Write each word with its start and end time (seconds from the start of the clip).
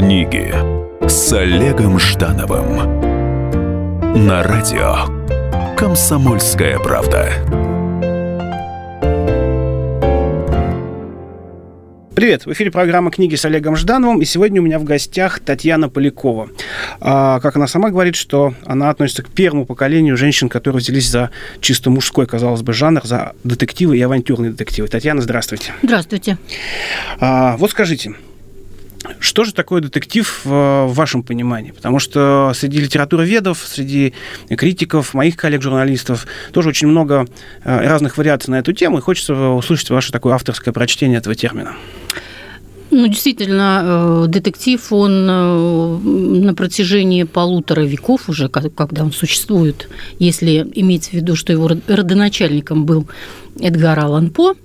Книги 0.00 0.54
с 1.06 1.30
Олегом 1.30 1.98
Ждановым 1.98 2.74
на 4.26 4.42
радио 4.42 5.74
Комсомольская 5.76 6.78
правда. 6.78 7.28
Привет, 12.14 12.46
в 12.46 12.52
эфире 12.52 12.70
программа 12.70 13.10
«Книги 13.10 13.34
с 13.34 13.44
Олегом 13.44 13.76
Ждановым», 13.76 14.22
и 14.22 14.24
сегодня 14.24 14.62
у 14.62 14.64
меня 14.64 14.78
в 14.78 14.84
гостях 14.84 15.38
Татьяна 15.40 15.90
Полякова. 15.90 16.48
А, 17.00 17.38
как 17.40 17.56
она 17.56 17.66
сама 17.66 17.90
говорит, 17.90 18.16
что 18.16 18.54
она 18.64 18.88
относится 18.88 19.22
к 19.22 19.28
первому 19.28 19.66
поколению 19.66 20.16
женщин, 20.16 20.48
которые 20.48 20.80
взялись 20.80 21.10
за 21.10 21.30
чисто 21.60 21.90
мужской, 21.90 22.24
казалось 22.26 22.62
бы, 22.62 22.72
жанр, 22.72 23.02
за 23.04 23.34
детективы 23.44 23.98
и 23.98 24.00
авантюрные 24.00 24.52
детективы. 24.52 24.88
Татьяна, 24.88 25.20
здравствуйте. 25.20 25.74
Здравствуйте. 25.82 26.38
А, 27.20 27.58
вот 27.58 27.70
скажите, 27.70 28.14
что 29.18 29.44
же 29.44 29.54
такое 29.54 29.80
детектив 29.80 30.40
в 30.44 30.86
вашем 30.88 31.22
понимании? 31.22 31.70
Потому 31.70 31.98
что 31.98 32.52
среди 32.54 32.80
литературоведов, 32.80 33.64
среди 33.66 34.14
критиков, 34.48 35.14
моих 35.14 35.36
коллег-журналистов 35.36 36.26
тоже 36.52 36.68
очень 36.68 36.88
много 36.88 37.26
э, 37.64 37.88
разных 37.88 38.18
вариаций 38.18 38.50
на 38.50 38.58
эту 38.58 38.72
тему, 38.72 38.98
и 38.98 39.00
хочется 39.00 39.34
услышать 39.34 39.90
ваше 39.90 40.12
такое 40.12 40.34
авторское 40.34 40.72
прочтение 40.72 41.18
этого 41.18 41.34
термина. 41.34 41.76
Ну, 42.90 43.06
действительно, 43.06 43.82
э, 43.84 44.24
детектив, 44.28 44.92
он 44.92 45.26
э, 45.30 45.98
на 46.44 46.54
протяжении 46.54 47.22
полутора 47.22 47.82
веков 47.82 48.28
уже, 48.28 48.48
когда 48.48 49.04
он 49.04 49.12
существует, 49.12 49.88
если 50.18 50.68
иметь 50.74 51.08
в 51.08 51.12
виду, 51.14 51.36
что 51.36 51.52
его 51.52 51.68
родоначальником 51.68 52.84
был 52.84 53.08
Эдгар 53.60 53.98
Аллан 53.98 54.30
По– 54.30 54.54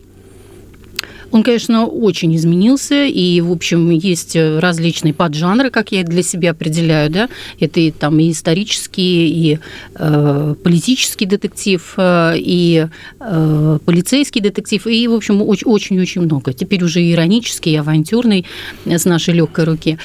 он, 1.35 1.43
конечно, 1.43 1.85
очень 1.85 2.33
изменился, 2.33 3.03
и, 3.03 3.41
в 3.41 3.51
общем, 3.51 3.89
есть 3.89 4.37
различные 4.37 5.13
поджанры, 5.13 5.69
как 5.69 5.91
я 5.91 6.03
для 6.03 6.23
себя 6.23 6.51
определяю, 6.51 7.09
да, 7.09 7.29
это 7.59 7.81
и 7.81 7.91
там 7.91 8.19
и 8.19 8.31
исторический, 8.31 9.27
и 9.27 9.59
э, 9.95 10.55
политический 10.63 11.25
детектив, 11.25 11.93
э, 11.97 12.35
и 12.37 12.87
э, 13.19 13.79
полицейский 13.83 14.39
детектив, 14.39 14.87
и, 14.87 15.07
в 15.09 15.13
общем, 15.13 15.41
очень-очень 15.41 16.21
много. 16.21 16.53
Теперь 16.53 16.85
уже 16.85 17.01
иронический, 17.01 17.73
и 17.73 17.75
авантюрный 17.75 18.45
с 18.85 19.03
нашей 19.03 19.33
легкой 19.33 19.65
руки. 19.65 19.97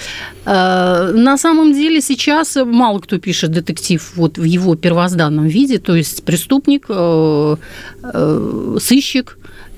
Э, 0.46 1.12
на 1.14 1.38
самом 1.38 1.72
деле 1.72 2.00
сейчас 2.00 2.56
мало 2.56 2.98
кто 2.98 3.18
пишет 3.18 3.52
детектив 3.52 4.12
вот 4.16 4.36
в 4.36 4.42
его 4.42 4.74
первозданном 4.74 5.46
виде, 5.46 5.78
то 5.78 5.94
есть 5.94 6.24
преступник, 6.24 6.86
э, 6.88 7.56
э, 8.02 8.76
сыщик, 8.80 9.36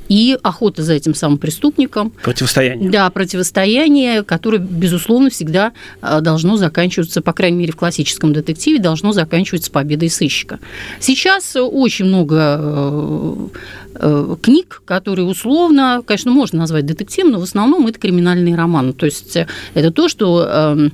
и 0.09 0.39
охота 0.43 0.83
за 0.83 0.95
этим 0.95 1.15
самым 1.15 1.39
преступником. 1.39 2.13
Противостояние. 2.23 2.91
Да, 2.91 3.09
противостояние, 3.11 4.23
которое, 4.23 4.59
безусловно, 4.59 5.31
всегда 5.31 5.73
э, 6.01 6.21
должно 6.21 6.57
заканчиваться, 6.57 7.23
по 7.23 7.33
крайней 7.33 7.59
мере, 7.59 7.73
в 7.73 7.77
классическом 7.77 8.33
детективе, 8.33 8.79
должно 8.79 9.13
заканчиваться 9.13 9.71
победой 9.71 10.11
сыщика. 10.11 10.59
Сейчас 11.01 11.57
очень 11.57 12.07
много 12.07 12.59
э, 12.61 13.49
э, 13.97 14.37
книг, 14.43 14.83
которые 14.85 15.27
условно, 15.27 16.03
конечно, 16.07 16.31
можно 16.31 16.59
назвать 16.59 16.87
детективом, 16.87 17.33
но 17.33 17.41
в 17.41 17.45
основном 17.45 17.87
это 17.87 17.99
криминальные 17.99 18.55
романы. 18.55 18.93
То 18.93 19.07
есть 19.07 19.37
это 19.75 19.91
то, 19.91 20.09
что 20.09 20.47
эм, 20.47 20.93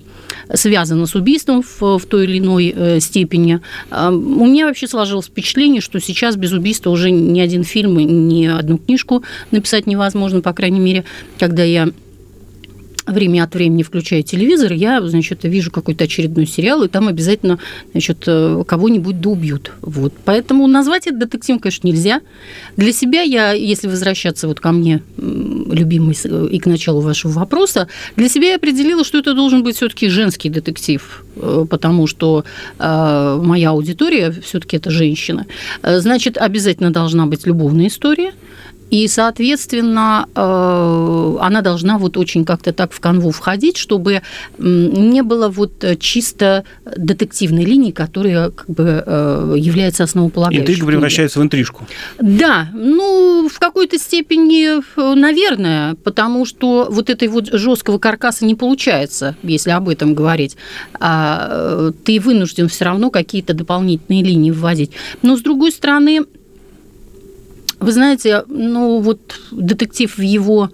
связано 0.53 1.07
с 1.07 1.15
убийством 1.15 1.63
в, 1.63 1.99
в 1.99 2.07
той 2.07 2.25
или 2.25 2.39
иной 2.39 2.75
э, 2.75 3.01
степени. 3.01 3.61
У 3.91 4.47
меня 4.47 4.67
вообще 4.67 4.87
сложилось 4.87 5.27
впечатление, 5.27 5.81
что 5.81 6.01
сейчас 6.01 6.37
без 6.37 6.53
убийства 6.53 6.91
уже 6.91 7.11
ни 7.11 7.41
один 7.41 7.65
фильм, 7.65 7.99
ни 7.99 8.47
одну 8.47 8.79
книжку 8.79 9.23
написать 9.51 9.87
невозможно, 9.87 10.41
по 10.41 10.53
крайней 10.53 10.81
мере, 10.81 11.05
когда 11.39 11.63
я 11.65 11.91
время 13.13 13.45
от 13.45 13.55
времени 13.55 13.83
включаю 13.83 14.23
телевизор, 14.23 14.73
я, 14.73 15.01
значит, 15.07 15.45
вижу 15.45 15.71
какой-то 15.71 16.05
очередной 16.05 16.47
сериал, 16.47 16.83
и 16.83 16.89
там 16.89 17.09
обязательно, 17.09 17.59
значит, 17.93 18.25
э, 18.27 18.65
кого-нибудь 18.67 19.21
да 19.21 19.31
убьют. 19.31 19.73
Вот. 19.81 20.13
Поэтому 20.25 20.67
назвать 20.67 21.07
это 21.07 21.19
детективом, 21.19 21.61
конечно, 21.61 21.87
нельзя. 21.87 22.21
Для 22.77 22.93
себя 22.93 23.23
я, 23.23 23.53
если 23.53 23.89
возвращаться 23.89 24.49
вот 24.49 24.61
ко 24.61 24.73
мне, 24.73 25.03
любимый, 25.17 26.17
э, 26.23 26.49
и 26.51 26.59
к 26.59 26.67
началу 26.67 27.01
вашего 27.01 27.33
вопроса, 27.33 27.89
для 28.17 28.29
себя 28.29 28.51
я 28.51 28.57
определила, 28.57 29.05
что 29.05 29.19
это 29.19 29.35
должен 29.35 29.63
быть 29.63 29.77
все-таки 29.77 30.09
женский 30.09 30.49
детектив, 30.49 31.25
э, 31.37 31.67
потому 31.69 32.07
что 32.07 32.45
моя 32.79 33.71
аудитория 33.71 34.31
все-таки 34.43 34.77
это 34.77 34.91
женщина. 34.91 35.47
Значит, 35.83 36.37
обязательно 36.37 36.91
должна 36.91 37.27
быть 37.27 37.47
любовная 37.47 37.89
история– 37.89 38.33
и, 38.91 39.07
соответственно, 39.09 40.27
э, 40.35 41.37
она 41.41 41.61
должна 41.61 41.99
вот 41.99 42.17
очень 42.17 42.45
как-то 42.45 42.73
так 42.73 42.93
в 42.93 43.01
канву 43.01 43.31
входить, 43.31 43.77
чтобы 43.77 44.23
не 44.59 45.23
было 45.23 45.49
вот 45.49 45.85
чисто 46.01 46.65
детективной 46.97 47.65
линии, 47.65 47.91
которая 47.91 48.51
как 48.51 48.69
бы 48.69 49.03
э, 49.05 49.55
является 49.57 50.05
основополагающей. 50.05 50.63
Интрига 50.63 50.87
превращается 50.87 51.41
в 51.41 51.43
интрижку. 51.43 51.87
Да, 52.19 52.69
ну, 52.73 53.49
в 53.49 53.59
какой-то 53.59 53.99
степени, 53.99 54.81
наверное, 55.15 55.95
потому 55.97 56.45
что 56.45 56.89
вот 56.91 57.11
этой 57.11 57.29
вот 57.29 57.49
жесткого 57.53 57.99
каркаса 57.99 58.45
не 58.45 58.55
получается, 58.55 59.37
если 59.43 59.71
об 59.71 59.89
этом 59.89 60.15
говорить. 60.15 60.57
А 60.99 61.49
э, 61.51 61.93
ты 62.05 62.21
вынужден 62.21 62.69
все 62.69 62.85
равно 62.87 63.11
какие-то 63.11 63.55
дополнительные 63.55 64.23
линии 64.23 64.51
вводить. 64.51 64.93
Но, 65.23 65.37
с 65.37 65.41
другой 65.41 65.73
стороны, 65.73 66.23
вы 67.81 67.93
знаете, 67.93 68.45
ну 68.49 69.01
вот 69.01 69.41
детектив 69.51 70.17
в 70.17 70.23
его 70.23 70.71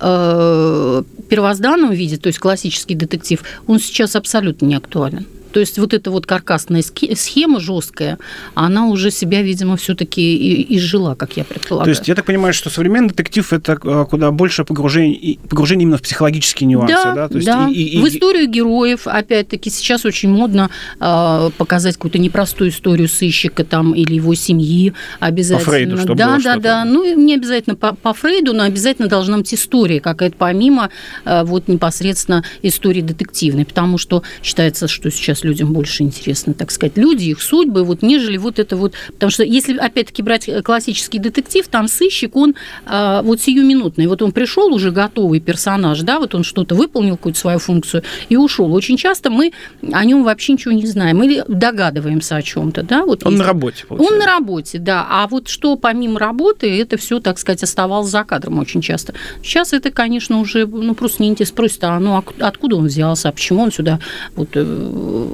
э, 0.00 1.02
первозданном 1.28 1.92
виде, 1.92 2.16
то 2.16 2.28
есть 2.28 2.38
классический 2.38 2.94
детектив, 2.94 3.42
он 3.66 3.78
сейчас 3.78 4.16
абсолютно 4.16 4.66
не 4.66 4.76
актуален. 4.76 5.26
То 5.54 5.60
есть 5.60 5.78
вот 5.78 5.94
эта 5.94 6.10
вот 6.10 6.26
каркасная 6.26 6.82
схема 6.82 7.60
жесткая, 7.60 8.18
она 8.54 8.88
уже 8.88 9.12
себя, 9.12 9.40
видимо, 9.40 9.76
все-таки 9.76 10.66
изжила, 10.70 11.14
как 11.14 11.36
я 11.36 11.44
предполагаю. 11.44 11.84
То 11.84 11.90
есть 11.96 12.08
я 12.08 12.16
так 12.16 12.24
понимаю, 12.24 12.52
что 12.52 12.70
современный 12.70 13.10
детектив 13.10 13.52
это 13.52 13.78
э, 13.80 14.04
куда 14.10 14.32
больше 14.32 14.64
погружение, 14.64 15.38
погружение 15.48 15.84
именно 15.84 15.98
в 15.98 16.02
психологические 16.02 16.66
нюансы, 16.66 16.92
да? 16.92 17.14
Да, 17.14 17.28
То 17.28 17.36
есть 17.36 17.46
да. 17.46 17.68
И, 17.70 17.82
и, 17.82 18.02
в 18.02 18.08
историю 18.08 18.48
героев, 18.48 19.06
опять-таки, 19.06 19.70
сейчас 19.70 20.04
очень 20.04 20.28
модно 20.28 20.70
э, 20.98 21.50
показать 21.56 21.94
какую-то 21.94 22.18
непростую 22.18 22.70
историю 22.70 23.08
сыщика 23.08 23.62
там 23.62 23.92
или 23.92 24.14
его 24.14 24.34
семьи 24.34 24.92
обязательно. 25.20 25.64
По 25.64 25.70
Фрейду, 25.70 25.98
чтобы 25.98 26.16
Да, 26.16 26.30
было 26.30 26.42
да, 26.42 26.56
да. 26.56 26.84
Ну, 26.84 27.16
не 27.16 27.36
обязательно 27.36 27.76
по, 27.76 27.94
по 27.94 28.12
Фрейду, 28.12 28.54
но 28.54 28.64
обязательно 28.64 29.06
должна 29.06 29.36
быть 29.36 29.54
история 29.54 30.00
какая-то 30.00 30.34
помимо 30.36 30.90
э, 31.24 31.44
вот 31.44 31.68
непосредственно 31.68 32.44
истории 32.62 33.02
детективной, 33.02 33.64
потому 33.64 33.98
что 33.98 34.24
считается, 34.42 34.88
что 34.88 35.12
сейчас 35.12 35.43
людям 35.44 35.72
больше 35.72 36.02
интересны, 36.02 36.54
так 36.54 36.70
сказать, 36.70 36.96
люди, 36.96 37.24
их 37.24 37.42
судьбы, 37.42 37.84
вот, 37.84 38.02
нежели 38.02 38.36
вот 38.36 38.58
это 38.58 38.76
вот... 38.76 38.94
Потому 39.12 39.30
что 39.30 39.44
если, 39.44 39.76
опять-таки, 39.76 40.22
брать 40.22 40.48
классический 40.64 41.18
детектив, 41.18 41.66
там 41.68 41.88
сыщик, 41.88 42.36
он 42.36 42.54
а, 42.86 43.22
вот 43.22 43.40
сиюминутный. 43.40 44.06
Вот 44.06 44.22
он 44.22 44.32
пришел 44.32 44.72
уже 44.72 44.90
готовый 44.90 45.40
персонаж, 45.40 46.00
да, 46.00 46.18
вот 46.18 46.34
он 46.34 46.44
что-то 46.44 46.74
выполнил, 46.74 47.16
какую-то 47.16 47.38
свою 47.38 47.58
функцию 47.58 48.02
и 48.28 48.36
ушел. 48.36 48.72
Очень 48.72 48.96
часто 48.96 49.30
мы 49.30 49.52
о 49.92 50.04
нем 50.04 50.24
вообще 50.24 50.52
ничего 50.52 50.72
не 50.72 50.86
знаем 50.86 51.22
или 51.22 51.44
догадываемся 51.48 52.36
о 52.36 52.42
чем-то, 52.42 52.82
да. 52.82 53.04
Вот 53.04 53.24
он 53.24 53.32
есть... 53.32 53.42
на 53.42 53.48
работе, 53.48 53.84
получается. 53.86 54.14
Он 54.14 54.18
на 54.18 54.26
работе, 54.26 54.78
да. 54.78 55.06
А 55.08 55.26
вот 55.26 55.48
что 55.48 55.76
помимо 55.76 56.18
работы, 56.18 56.80
это 56.80 56.96
все, 56.96 57.20
так 57.20 57.38
сказать, 57.38 57.62
оставалось 57.62 58.10
за 58.10 58.24
кадром 58.24 58.58
очень 58.58 58.80
часто. 58.80 59.14
Сейчас 59.42 59.72
это, 59.72 59.90
конечно, 59.90 60.40
уже 60.40 60.66
ну, 60.66 60.94
просто 60.94 61.22
неинтересно. 61.22 61.54
Спросит, 61.54 61.84
а 61.84 61.98
ну, 62.00 62.22
откуда 62.40 62.76
он 62.76 62.86
взялся, 62.86 63.28
а 63.28 63.32
почему 63.32 63.62
он 63.62 63.72
сюда 63.72 64.00
вот, 64.34 64.48
э, 64.54 64.62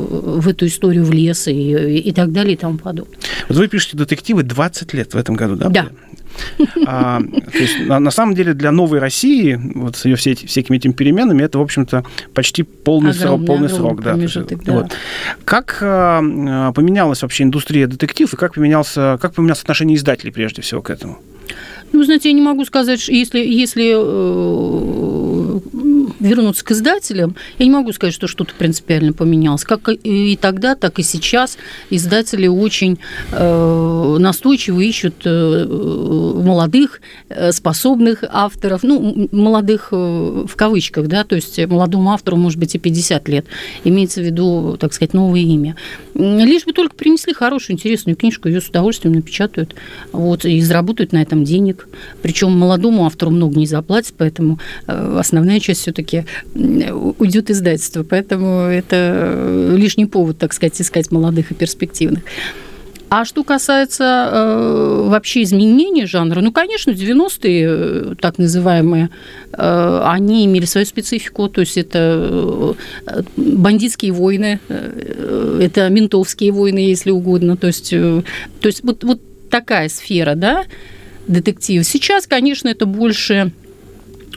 в 0.01 0.49
эту 0.49 0.67
историю 0.67 1.05
влез 1.05 1.49
и, 1.49 1.99
и 1.99 2.13
так 2.13 2.33
далее 2.33 2.55
и 2.55 2.57
тому 2.57 2.79
подобное. 2.79 3.19
Вот 3.49 3.59
вы 3.59 3.69
пишете 3.69 3.97
детективы 3.97 4.43
20 4.43 4.95
лет 4.95 5.15
в 5.15 5.17
этом 5.17 5.35
году, 5.35 5.57
да? 5.57 5.69
Да. 5.69 5.89
А, 6.87 7.21
то 7.21 7.59
есть, 7.59 7.87
на, 7.87 7.99
на 7.99 8.11
самом 8.11 8.35
деле 8.35 8.55
для 8.55 8.73
новой 8.73 8.99
России, 8.99 9.61
вот 9.75 9.97
с 9.97 10.05
ее 10.05 10.17
все, 10.17 10.35
всякими 10.35 10.77
этими 10.77 10.93
переменами, 10.93 11.43
это, 11.43 11.59
в 11.59 11.63
общем-то, 11.63 12.05
почти 12.35 12.63
полный 12.63 13.11
огромный, 13.11 13.39
срок. 13.39 13.47
Полный 13.47 13.69
срок 13.69 14.03
да, 14.03 14.13
промежуток, 14.13 14.65
да. 14.65 14.73
Вот. 14.73 14.93
Как 15.45 15.79
а, 15.83 16.73
поменялась 16.73 17.23
вообще 17.23 17.45
индустрия 17.45 17.87
детектив 17.87 18.33
и 18.33 18.37
как, 18.37 18.55
поменялся, 18.55 19.19
как 19.21 19.35
поменялось 19.35 19.63
отношение 19.63 19.97
издателей 19.97 20.33
прежде 20.33 20.63
всего 20.63 20.83
к 20.83 20.91
этому? 20.91 21.19
Ну, 21.93 22.05
знаете, 22.05 22.29
я 22.29 22.35
не 22.35 22.41
могу 22.41 22.65
сказать, 22.65 23.09
если, 23.09 23.41
если 23.41 23.95
э, 23.97 25.30
вернуться 26.21 26.65
к 26.65 26.71
издателям, 26.71 27.35
я 27.59 27.65
не 27.65 27.71
могу 27.71 27.93
сказать, 27.93 28.15
что 28.15 28.27
что-то 28.27 28.55
принципиально 28.55 29.13
поменялось. 29.13 29.65
Как 29.65 29.89
и 29.89 30.39
тогда, 30.41 30.75
так 30.75 30.99
и 30.99 31.03
сейчас 31.03 31.57
издатели 31.89 32.47
очень 32.47 32.99
э, 33.33 34.17
настойчиво 34.19 34.81
ищут 34.81 35.15
э, 35.25 35.67
молодых, 35.67 37.01
э, 37.29 37.53
способных 37.53 38.25
авторов, 38.29 38.83
ну, 38.83 39.29
молодых 39.33 39.89
э, 39.93 40.45
в 40.47 40.55
кавычках, 40.57 41.09
да, 41.09 41.25
то 41.25 41.35
есть 41.37 41.59
молодому 41.67 42.13
автору 42.13 42.37
может 42.37 42.59
быть 42.59 42.75
и 42.75 42.79
50 42.79 43.29
лет, 43.29 43.47
имеется 43.85 44.21
в 44.21 44.25
виду, 44.25 44.77
так 44.79 44.93
сказать, 44.93 45.15
новое 45.15 45.41
имя. 45.41 45.77
Лишь 46.15 46.65
бы 46.65 46.73
только 46.73 46.95
принесли 46.95 47.33
хорошую, 47.33 47.75
интересную 47.75 48.17
книжку, 48.17 48.49
ее 48.49 48.61
с 48.61 48.69
удовольствием 48.69 49.15
напечатают, 49.15 49.75
вот, 50.13 50.45
и 50.45 50.61
заработают 50.61 51.13
на 51.13 51.23
этом 51.23 51.45
денег. 51.45 51.89
Причем 52.23 52.53
молодому 52.53 53.07
автору 53.07 53.31
много 53.31 53.59
не 53.59 53.67
заплатят, 53.67 54.15
поэтому 54.19 54.59
основная 54.87 55.61
часть 55.61 55.81
все-таки 55.81 56.10
все-таки 56.11 56.25
уйдет 57.19 57.51
издательство. 57.51 58.03
Поэтому 58.03 58.63
это 58.63 59.75
лишний 59.77 60.07
повод, 60.07 60.39
так 60.39 60.53
сказать, 60.53 60.81
искать 60.81 61.11
молодых 61.11 61.51
и 61.51 61.55
перспективных. 61.55 62.23
А 63.13 63.25
что 63.25 63.43
касается 63.43 64.29
э, 64.31 65.09
вообще 65.09 65.43
изменения 65.43 66.07
жанра, 66.07 66.41
ну, 66.43 66.53
конечно, 66.53 66.93
90-е, 66.93 67.67
э, 67.69 68.15
так 68.21 68.39
называемые, 68.39 69.11
э, 69.53 70.03
они 70.05 70.47
имели 70.47 70.65
свою 70.65 70.87
специфику, 70.87 71.49
то 71.49 71.61
есть 71.61 71.77
это 71.77 72.77
э, 73.09 73.23
бандитские 73.37 74.13
войны, 74.13 74.61
э, 74.69 75.61
это 75.61 75.89
ментовские 75.89 76.53
войны, 76.53 76.79
если 76.79 77.11
угодно, 77.11 77.57
то 77.57 77.67
есть, 77.67 77.93
э, 77.93 78.23
то 78.61 78.69
есть 78.69 78.85
вот, 78.85 79.03
вот 79.03 79.21
такая 79.51 79.89
сфера, 79.89 80.37
да, 80.37 80.67
детектив. 81.27 81.85
Сейчас, 81.85 82.29
конечно, 82.29 82.69
это 82.69 82.87
больше 82.87 83.51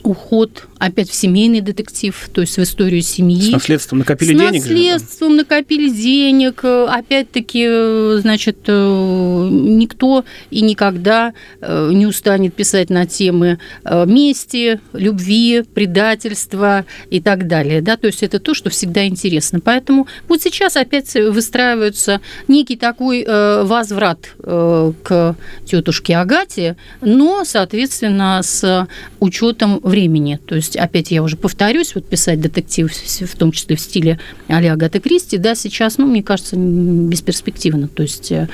уход 0.04 0.68
опять 0.86 1.10
в 1.10 1.16
семейный 1.16 1.62
детектив, 1.62 2.30
то 2.34 2.42
есть 2.42 2.58
в 2.58 2.62
историю 2.62 3.02
семьи. 3.02 3.50
С 3.50 3.54
наследством 3.54 4.00
накопили 4.00 4.34
С 4.34 4.38
денег? 4.38 4.62
наследством 4.64 5.32
же, 5.32 5.38
накопили 5.38 5.90
денег. 5.90 6.64
Опять-таки, 6.66 8.20
значит, 8.20 8.58
э, 8.68 9.50
никто 9.52 10.26
и 10.52 10.62
никогда 10.62 11.34
э, 11.62 11.92
не 11.94 12.06
устанет 12.06 12.54
писать 12.54 12.90
на 12.90 13.06
темы 13.06 13.60
э, 13.86 14.06
мести, 14.06 14.82
любви, 14.92 15.64
предательства 15.74 16.86
и 17.10 17.22
так 17.22 17.48
далее. 17.48 17.82
Да? 17.82 17.96
То 17.96 18.08
есть 18.08 18.22
это 18.22 18.40
то, 18.40 18.54
что 18.54 18.70
всегда 18.70 19.08
интересно. 19.08 19.62
Поэтому 19.62 20.08
вот 20.28 20.42
сейчас 20.42 20.76
опять 20.76 21.14
выстраивается 21.14 22.20
некий 22.48 22.76
такой 22.76 23.26
возврат 23.26 24.36
к 24.44 25.36
тетушке 25.66 26.18
Агате, 26.18 26.76
но, 27.02 27.46
соответственно, 27.46 28.42
с 28.44 28.88
учетом 29.20 29.80
времени. 29.80 30.40
То 30.46 30.56
есть, 30.56 30.73
опять 30.76 31.12
я 31.12 31.24
уже 31.24 31.38
повторюсь, 31.38 31.96
вот 31.96 32.06
писать 32.06 32.42
детектив, 32.42 32.92
в 32.92 33.38
том 33.38 33.52
числе 33.52 33.76
в 33.76 33.80
стиле 33.80 34.20
а 34.48 34.58
Агаты 34.58 35.00
Кристи, 35.00 35.38
да, 35.38 35.56
сейчас, 35.56 35.98
ну, 35.98 36.06
мне 36.06 36.24
кажется, 36.24 36.56
бесперспективно. 36.56 37.88
То 37.88 38.04
есть, 38.04 38.32
э, 38.32 38.48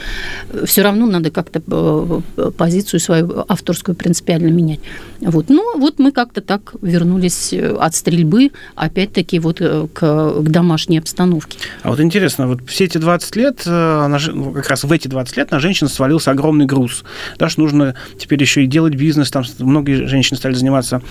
все 0.65 0.81
равно 0.81 1.05
надо 1.05 1.31
как-то 1.31 1.61
э, 2.37 2.51
позицию 2.57 2.99
свою 2.99 3.45
авторскую 3.47 3.95
принципиально 3.95 4.49
менять. 4.49 4.79
Вот. 5.21 5.49
Ну, 5.49 5.79
вот 5.79 5.99
мы 5.99 6.11
как-то 6.11 6.41
так 6.41 6.73
вернулись 6.81 7.53
э, 7.53 7.75
от 7.75 7.95
стрельбы, 7.95 8.51
опять-таки, 8.75 9.39
вот 9.39 9.59
к, 9.59 9.93
к 9.93 10.49
домашней 10.49 10.99
обстановке. 10.99 11.59
А 11.83 11.89
вот 11.89 11.99
интересно, 11.99 12.47
вот 12.47 12.61
все 12.67 12.85
эти 12.85 12.97
20 12.97 13.35
лет, 13.35 13.61
ну, 13.65 14.51
как 14.53 14.69
раз 14.69 14.83
в 14.83 14.91
эти 14.91 15.07
20 15.07 15.37
лет 15.37 15.51
на 15.51 15.59
женщин 15.59 15.87
свалился 15.87 16.31
огромный 16.31 16.65
груз. 16.65 17.03
Да, 17.37 17.49
что 17.49 17.61
нужно 17.61 17.95
теперь 18.17 18.41
еще 18.41 18.63
и 18.63 18.67
делать 18.67 18.95
бизнес, 18.95 19.31
там 19.31 19.43
многие 19.59 20.07
женщины 20.07 20.37
стали 20.37 20.53
заниматься 20.53 21.01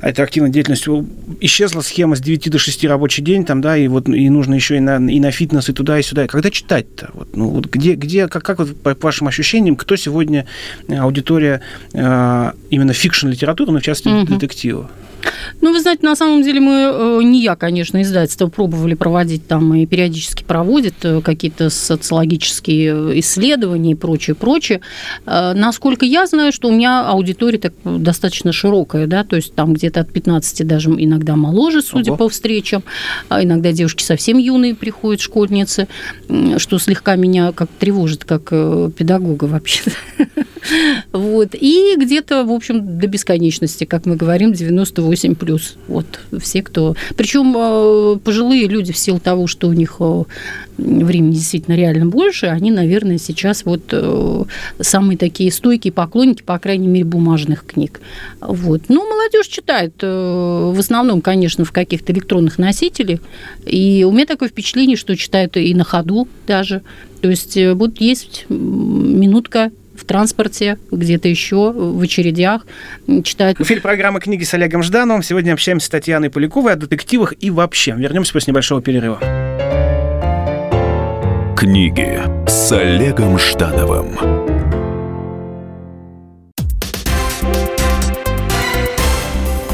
этой 0.00 0.24
активной 0.50 0.52
деятельностью. 0.52 1.06
Исчезла 1.40 1.80
схема 1.80 2.16
с 2.16 2.20
9 2.20 2.50
до 2.50 2.58
6 2.58 2.84
рабочий 2.84 3.22
день, 3.22 3.44
там, 3.44 3.60
да, 3.60 3.76
и 3.76 3.88
вот 3.88 4.08
и 4.08 4.28
нужно 4.28 4.54
еще 4.54 4.76
и 4.76 4.80
на, 4.80 4.96
и 5.10 5.20
на 5.20 5.30
фитнес, 5.30 5.68
и 5.68 5.72
туда, 5.72 5.98
и 5.98 6.02
сюда. 6.02 6.26
Когда 6.26 6.50
читать-то? 6.50 7.10
Вот, 7.14 7.36
ну, 7.36 7.48
вот 7.48 7.66
где, 7.66 7.94
где 7.94 8.28
как, 8.28 8.42
как 8.42 8.58
вот 8.58 8.76
по 8.82 8.94
вашим 9.00 9.28
ощущениям, 9.28 9.76
кто 9.76 9.96
сегодня 9.96 10.46
э, 10.88 10.96
аудитория 10.96 11.60
э, 11.92 12.52
именно 12.70 12.92
фикшн-литературы, 12.92 13.72
но 13.72 13.78
в 13.78 13.82
частности 13.82 14.22
угу. 14.22 14.34
детектива? 14.34 14.90
Ну, 15.60 15.72
вы 15.72 15.80
знаете, 15.80 16.06
на 16.06 16.16
самом 16.16 16.42
деле 16.42 16.60
мы, 16.60 16.72
э, 16.72 17.22
не 17.22 17.42
я, 17.42 17.56
конечно, 17.56 18.00
издательство 18.00 18.46
пробовали 18.46 18.94
проводить 18.94 19.46
там 19.46 19.74
и 19.74 19.86
периодически 19.86 20.42
проводит 20.42 20.94
э, 21.02 21.20
какие-то 21.20 21.70
социологические 21.70 23.12
э, 23.12 23.18
исследования 23.20 23.92
и 23.92 23.94
прочее, 23.94 24.34
прочее. 24.34 24.80
Насколько 25.26 26.04
я 26.04 26.26
знаю, 26.26 26.52
что 26.52 26.68
у 26.68 26.72
меня 26.72 27.06
аудитория 27.06 27.58
так 27.58 27.72
достаточно 27.84 28.52
широкая, 28.52 29.06
да, 29.06 29.24
то 29.24 29.36
есть 29.36 29.54
там 29.54 29.74
где-то 29.74 30.00
от 30.00 30.12
15 30.12 30.66
даже 30.66 30.90
иногда 30.90 31.36
моложе, 31.36 31.82
судя 31.82 32.12
Ого. 32.12 32.18
по 32.18 32.28
встречам, 32.28 32.82
а 33.28 33.42
иногда 33.42 33.72
девушки 33.72 34.02
совсем 34.02 34.38
юные 34.38 34.74
приходят, 34.74 35.20
школьницы, 35.20 35.88
что 36.56 36.78
слегка 36.78 37.16
меня 37.16 37.52
как 37.52 37.68
тревожит, 37.78 38.24
как 38.24 38.50
педагога 38.50 39.44
вообще. 39.44 39.82
Вот. 41.12 41.54
И 41.58 41.94
где-то, 41.96 42.44
в 42.44 42.52
общем, 42.52 42.98
до 42.98 43.06
бесконечности, 43.06 43.84
как 43.84 44.04
мы 44.04 44.16
говорим, 44.16 44.52
98 44.52 45.09
плюс. 45.34 45.76
Вот 45.88 46.06
все, 46.40 46.62
кто... 46.62 46.94
Причем 47.16 47.54
э, 47.56 48.18
пожилые 48.18 48.66
люди 48.66 48.92
в 48.92 48.98
силу 48.98 49.20
того, 49.20 49.46
что 49.46 49.68
у 49.68 49.72
них 49.72 49.96
э, 50.00 50.22
времени 50.78 51.34
действительно 51.34 51.74
реально 51.74 52.06
больше, 52.06 52.46
они, 52.46 52.70
наверное, 52.70 53.18
сейчас 53.18 53.64
вот 53.64 53.82
э, 53.92 54.44
самые 54.80 55.16
такие 55.16 55.52
стойкие 55.52 55.92
поклонники, 55.92 56.42
по 56.42 56.58
крайней 56.58 56.88
мере, 56.88 57.04
бумажных 57.04 57.64
книг. 57.66 58.00
Вот. 58.40 58.82
Ну, 58.88 59.08
молодежь 59.08 59.48
читает 59.48 59.94
в 60.00 60.78
основном, 60.78 61.20
конечно, 61.20 61.64
в 61.64 61.72
каких-то 61.72 62.12
электронных 62.12 62.58
носителях. 62.58 63.20
И 63.66 64.04
у 64.08 64.12
меня 64.12 64.26
такое 64.26 64.48
впечатление, 64.48 64.96
что 64.96 65.16
читают 65.16 65.56
и 65.56 65.74
на 65.74 65.84
ходу 65.84 66.28
даже. 66.46 66.82
То 67.20 67.28
есть 67.28 67.56
вот 67.74 68.00
есть 68.00 68.46
минутка 68.48 69.70
в 70.00 70.04
транспорте, 70.04 70.78
где-то 70.90 71.28
еще, 71.28 71.72
в 71.72 72.00
очередях, 72.00 72.66
читают. 73.22 73.58
В 73.58 73.62
эфире 73.62 73.80
программы 73.80 74.20
«Книги 74.20 74.44
с 74.44 74.54
Олегом 74.54 74.82
Ждановым». 74.82 75.22
Сегодня 75.22 75.52
общаемся 75.52 75.86
с 75.86 75.90
Татьяной 75.90 76.30
Поляковой 76.30 76.72
о 76.72 76.76
детективах 76.76 77.34
и 77.38 77.50
вообще. 77.50 77.92
Вернемся 77.92 78.32
после 78.32 78.52
небольшого 78.52 78.80
перерыва. 78.80 79.18
Книги 81.56 82.18
с 82.48 82.72
Олегом 82.72 83.38
Ждановым. 83.38 84.16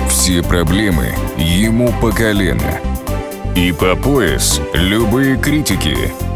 Все 0.09 0.43
проблемы 0.43 1.15
ему 1.39 1.93
по 2.01 2.11
колено. 2.11 2.81
И 3.55 3.73
по 3.73 3.95
пояс 3.95 4.61
любые 4.75 5.39
критики– 5.39 5.97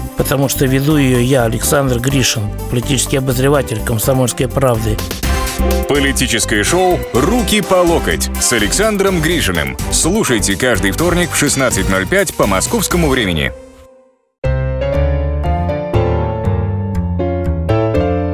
потому 0.21 0.49
что 0.49 0.67
веду 0.67 0.97
ее 0.97 1.23
я, 1.23 1.45
Александр 1.45 1.97
Гришин, 1.99 2.43
политический 2.69 3.17
обозреватель 3.17 3.79
«Комсомольской 3.83 4.47
правды». 4.47 4.95
Политическое 5.89 6.63
шоу 6.63 6.99
«Руки 7.11 7.59
по 7.61 7.81
локоть» 7.81 8.29
с 8.39 8.53
Александром 8.53 9.19
Гришиным. 9.19 9.75
Слушайте 9.91 10.55
каждый 10.55 10.91
вторник 10.91 11.31
в 11.31 11.41
16.05 11.41 12.35
по 12.35 12.45
московскому 12.45 13.09
времени. 13.09 13.51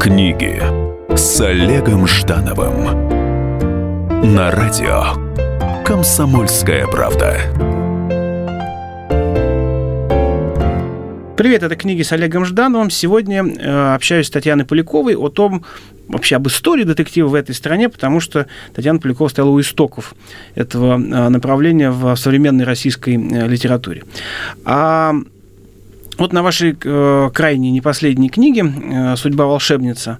Книги 0.01 0.61
с 1.15 1.39
Олегом 1.39 2.05
Ждановым 2.05 3.07
на 4.35 4.51
радио 4.51 5.05
«Комсомольская 5.85 6.85
правда». 6.85 7.86
Привет, 11.37 11.61
это 11.61 11.75
книги 11.75 12.01
с 12.01 12.11
Олегом 12.11 12.45
Ждановым. 12.45 12.89
Сегодня 12.89 13.45
э, 13.45 13.93
общаюсь 13.93 14.25
с 14.25 14.31
Татьяной 14.31 14.65
Поляковой 14.65 15.15
о 15.15 15.29
том, 15.29 15.63
вообще 16.07 16.37
об 16.37 16.47
истории 16.47 16.83
детектива 16.83 17.27
в 17.27 17.35
этой 17.35 17.53
стране, 17.53 17.89
потому 17.89 18.19
что 18.19 18.47
Татьяна 18.73 18.97
Полякова 18.97 19.27
стояла 19.27 19.51
у 19.51 19.61
истоков 19.61 20.15
этого 20.55 20.95
э, 20.95 21.29
направления 21.29 21.91
в 21.91 22.15
современной 22.15 22.65
российской 22.65 23.17
э, 23.17 23.47
литературе. 23.47 24.03
А 24.65 25.13
вот 26.17 26.33
на 26.33 26.43
вашей 26.43 26.75
э, 26.83 27.29
крайней, 27.33 27.71
не 27.71 27.81
последней 27.81 28.29
книге 28.29 28.65
э, 28.65 29.15
«Судьба 29.15 29.45
волшебница», 29.45 30.19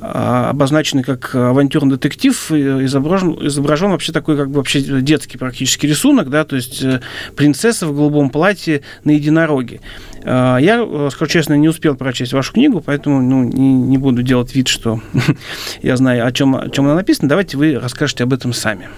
э, 0.00 0.04
обозначенный 0.04 1.04
как 1.04 1.34
авантюрный 1.34 1.92
детектив, 1.92 2.50
э, 2.50 2.84
изображен, 2.84 3.46
изображен 3.46 3.90
вообще 3.90 4.12
такой 4.12 4.36
как 4.36 4.50
бы 4.50 4.56
вообще 4.56 4.80
детский 4.80 5.38
практически 5.38 5.86
рисунок, 5.86 6.30
да, 6.30 6.44
то 6.44 6.56
есть 6.56 6.82
э, 6.82 7.00
принцесса 7.36 7.86
в 7.86 7.94
голубом 7.94 8.30
платье 8.30 8.82
на 9.04 9.12
единороге. 9.12 9.80
Э, 10.22 10.58
я, 10.60 10.84
э, 10.84 11.08
скажу 11.12 11.30
честно, 11.30 11.54
не 11.54 11.68
успел 11.68 11.94
прочесть 11.94 12.32
вашу 12.32 12.52
книгу, 12.52 12.80
поэтому 12.80 13.22
ну, 13.22 13.44
не, 13.44 13.74
не 13.74 13.98
буду 13.98 14.22
делать 14.22 14.54
вид, 14.54 14.68
что 14.68 15.00
я 15.82 15.96
знаю, 15.96 16.26
о 16.26 16.32
чем, 16.32 16.56
о 16.56 16.68
чем 16.68 16.86
она 16.86 16.96
написана. 16.96 17.28
Давайте 17.28 17.56
вы 17.56 17.78
расскажете 17.78 18.24
об 18.24 18.32
этом 18.32 18.52
сами. 18.52 18.88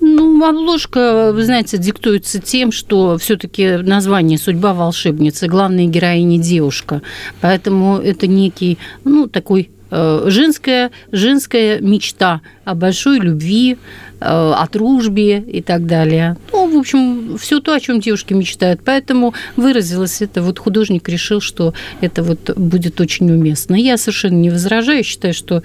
Ну, 0.00 0.44
обложка, 0.44 1.32
вы 1.32 1.44
знаете, 1.44 1.78
диктуется 1.78 2.40
тем, 2.40 2.72
что 2.72 3.18
все-таки 3.18 3.76
название 3.78 4.38
«Судьба 4.38 4.74
волшебницы», 4.74 5.46
главная 5.68 5.86
героиня 5.86 6.38
девушка. 6.38 7.02
Поэтому 7.42 7.98
это 7.98 8.26
некий, 8.26 8.78
ну, 9.04 9.28
такой 9.28 9.68
Э, 9.90 10.24
женская, 10.26 10.90
женская 11.12 11.80
мечта 11.80 12.42
о 12.64 12.74
большой 12.74 13.20
любви, 13.20 13.78
о 14.20 14.66
дружбе 14.72 15.38
и 15.38 15.62
так 15.62 15.86
далее. 15.86 16.36
Ну, 16.52 16.74
в 16.74 16.78
общем, 16.78 17.38
все 17.38 17.60
то, 17.60 17.72
о 17.72 17.80
чем 17.80 18.00
девушки 18.00 18.34
мечтают. 18.34 18.80
Поэтому 18.84 19.34
выразилось 19.56 20.22
это, 20.22 20.42
вот 20.42 20.58
художник 20.58 21.08
решил, 21.08 21.40
что 21.40 21.74
это 22.00 22.22
вот 22.22 22.56
будет 22.56 23.00
очень 23.00 23.30
уместно. 23.30 23.74
Я 23.74 23.96
совершенно 23.96 24.36
не 24.36 24.50
возражаю, 24.50 25.04
считаю, 25.04 25.34
что 25.34 25.62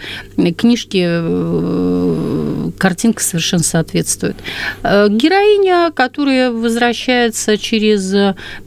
книжки, 0.57 1.03
э, 1.03 2.71
картинка 2.77 3.23
совершенно 3.23 3.63
соответствует. 3.63 4.35
Героиня, 4.83 5.91
которая 5.91 6.51
возвращается 6.51 7.57
через 7.57 8.13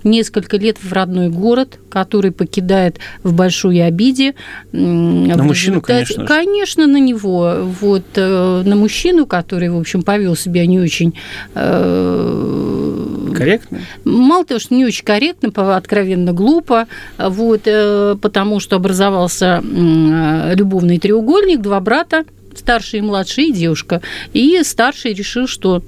несколько 0.05 0.57
лет 0.57 0.79
в 0.83 0.93
родной 0.93 1.29
город, 1.29 1.79
который 1.97 2.31
покидает 2.31 2.99
в 3.23 3.33
большой 3.33 3.83
обиде. 3.83 4.35
На 4.73 5.43
мужчину, 5.43 5.81
конечно. 5.81 6.27
Конечно, 6.27 6.87
на 6.87 6.99
него. 6.99 7.57
Вот, 7.81 8.05
э, 8.17 8.63
на 8.65 8.77
мужчину, 8.77 9.25
который, 9.25 9.71
в 9.77 9.81
общем, 9.81 10.03
повел 10.03 10.37
себя 10.37 10.67
не 10.67 10.79
очень... 10.79 11.15
Э, 11.55 13.33
корректно? 13.35 13.81
Мало 14.05 14.45
того, 14.45 14.61
что 14.61 14.75
не 14.75 14.85
очень 14.85 15.05
корректно, 15.05 15.77
откровенно 15.77 16.33
глупо, 16.33 16.87
вот, 17.19 17.63
э, 17.65 18.17
потому 18.21 18.61
что 18.61 18.77
образовался 18.77 19.63
любовный 19.63 20.99
треугольник, 20.99 21.61
два 21.61 21.81
брата, 21.81 22.25
старший 22.55 23.01
и 23.01 23.03
младший, 23.03 23.47
и 23.47 23.53
девушка. 23.53 24.03
И 24.33 24.61
старший 24.65 25.13
решил, 25.13 25.47
что 25.47 25.83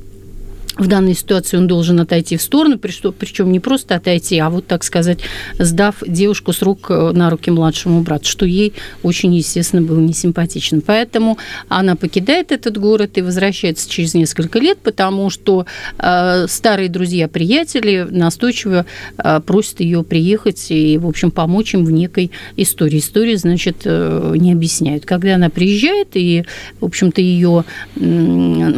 в 0.78 0.86
данной 0.86 1.14
ситуации 1.14 1.56
он 1.56 1.66
должен 1.66 2.00
отойти 2.00 2.36
в 2.36 2.42
сторону, 2.42 2.78
причем 2.78 3.52
не 3.52 3.60
просто 3.60 3.96
отойти, 3.96 4.38
а 4.38 4.48
вот, 4.48 4.66
так 4.66 4.84
сказать, 4.84 5.20
сдав 5.58 5.96
девушку 6.06 6.52
с 6.52 6.62
рук 6.62 6.86
э, 6.90 7.10
на 7.12 7.30
руки 7.30 7.50
младшему 7.50 8.02
брату, 8.02 8.26
что 8.26 8.46
ей 8.46 8.72
очень, 9.02 9.34
естественно, 9.34 9.82
было 9.82 9.98
не 9.98 10.12
симпатично. 10.12 10.80
Поэтому 10.80 11.38
она 11.68 11.96
покидает 11.96 12.52
этот 12.52 12.78
город 12.78 13.18
и 13.18 13.22
возвращается 13.22 13.90
через 13.90 14.14
несколько 14.14 14.58
лет, 14.58 14.78
потому 14.78 15.30
что 15.30 15.66
э, 15.98 16.46
старые 16.48 16.88
друзья-приятели 16.88 18.06
настойчиво 18.08 18.86
э, 19.18 19.40
просят 19.44 19.80
ее 19.80 20.04
приехать 20.04 20.70
и, 20.70 20.96
в 20.98 21.06
общем, 21.06 21.30
помочь 21.30 21.74
им 21.74 21.84
в 21.84 21.90
некой 21.90 22.30
истории. 22.56 22.98
Истории, 22.98 23.34
значит, 23.34 23.82
э, 23.84 24.34
не 24.36 24.52
объясняют. 24.52 25.04
Когда 25.04 25.34
она 25.34 25.50
приезжает, 25.50 26.10
и, 26.14 26.44
в 26.80 26.84
общем-то, 26.84 27.20
ее 27.20 27.64
э, 27.96 28.72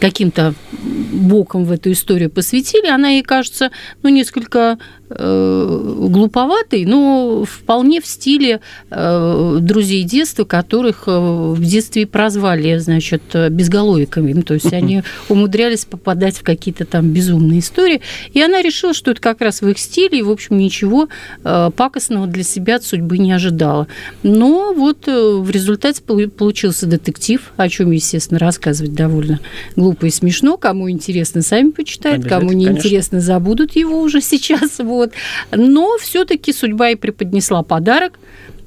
каким-то 0.00 0.54
боком 1.20 1.64
в 1.64 1.72
эту 1.72 1.92
историю 1.92 2.30
посвятили, 2.30 2.88
она 2.88 3.08
ей 3.08 3.22
кажется, 3.22 3.70
ну, 4.02 4.08
несколько 4.08 4.78
э, 5.10 6.06
глуповатой, 6.08 6.84
но 6.84 7.44
вполне 7.44 8.00
в 8.00 8.06
стиле 8.06 8.60
э, 8.90 9.58
друзей 9.60 10.04
детства, 10.04 10.44
которых 10.44 11.04
э, 11.06 11.10
в 11.10 11.62
детстве 11.62 12.06
прозвали, 12.06 12.78
значит, 12.78 13.22
безголовиками. 13.50 14.32
Ну, 14.32 14.42
то 14.42 14.54
есть 14.54 14.72
они 14.72 15.02
умудрялись 15.28 15.84
попадать 15.84 16.38
в 16.38 16.42
какие-то 16.42 16.84
там 16.84 17.10
безумные 17.10 17.60
истории. 17.60 18.00
И 18.32 18.40
она 18.40 18.62
решила, 18.62 18.94
что 18.94 19.10
это 19.10 19.20
как 19.20 19.40
раз 19.40 19.60
в 19.60 19.68
их 19.68 19.78
стиле, 19.78 20.20
и, 20.20 20.22
в 20.22 20.30
общем, 20.30 20.58
ничего 20.58 21.08
пакостного 21.42 22.26
для 22.26 22.44
себя 22.44 22.76
от 22.76 22.84
судьбы 22.84 23.18
не 23.18 23.32
ожидала. 23.32 23.86
Но 24.22 24.72
вот 24.72 25.06
в 25.06 25.50
результате 25.50 26.02
получился 26.02 26.86
детектив, 26.86 27.52
о 27.56 27.68
чем, 27.68 27.90
естественно, 27.90 28.38
рассказывать 28.38 28.94
довольно 28.94 29.40
глупо 29.76 30.06
и 30.06 30.10
смешно. 30.10 30.56
Кому 30.56 30.90
интересно, 30.90 31.42
сами 31.42 31.70
почитают, 31.70 32.26
кому 32.26 32.52
не 32.52 32.66
интересно, 32.66 33.20
забудут 33.20 33.76
его 33.76 34.00
уже 34.00 34.20
сейчас. 34.20 34.80
Вот. 34.90 34.99
Но 35.50 35.96
все-таки 35.98 36.52
судьба 36.52 36.90
и 36.90 36.94
преподнесла 36.94 37.62
подарок. 37.62 38.18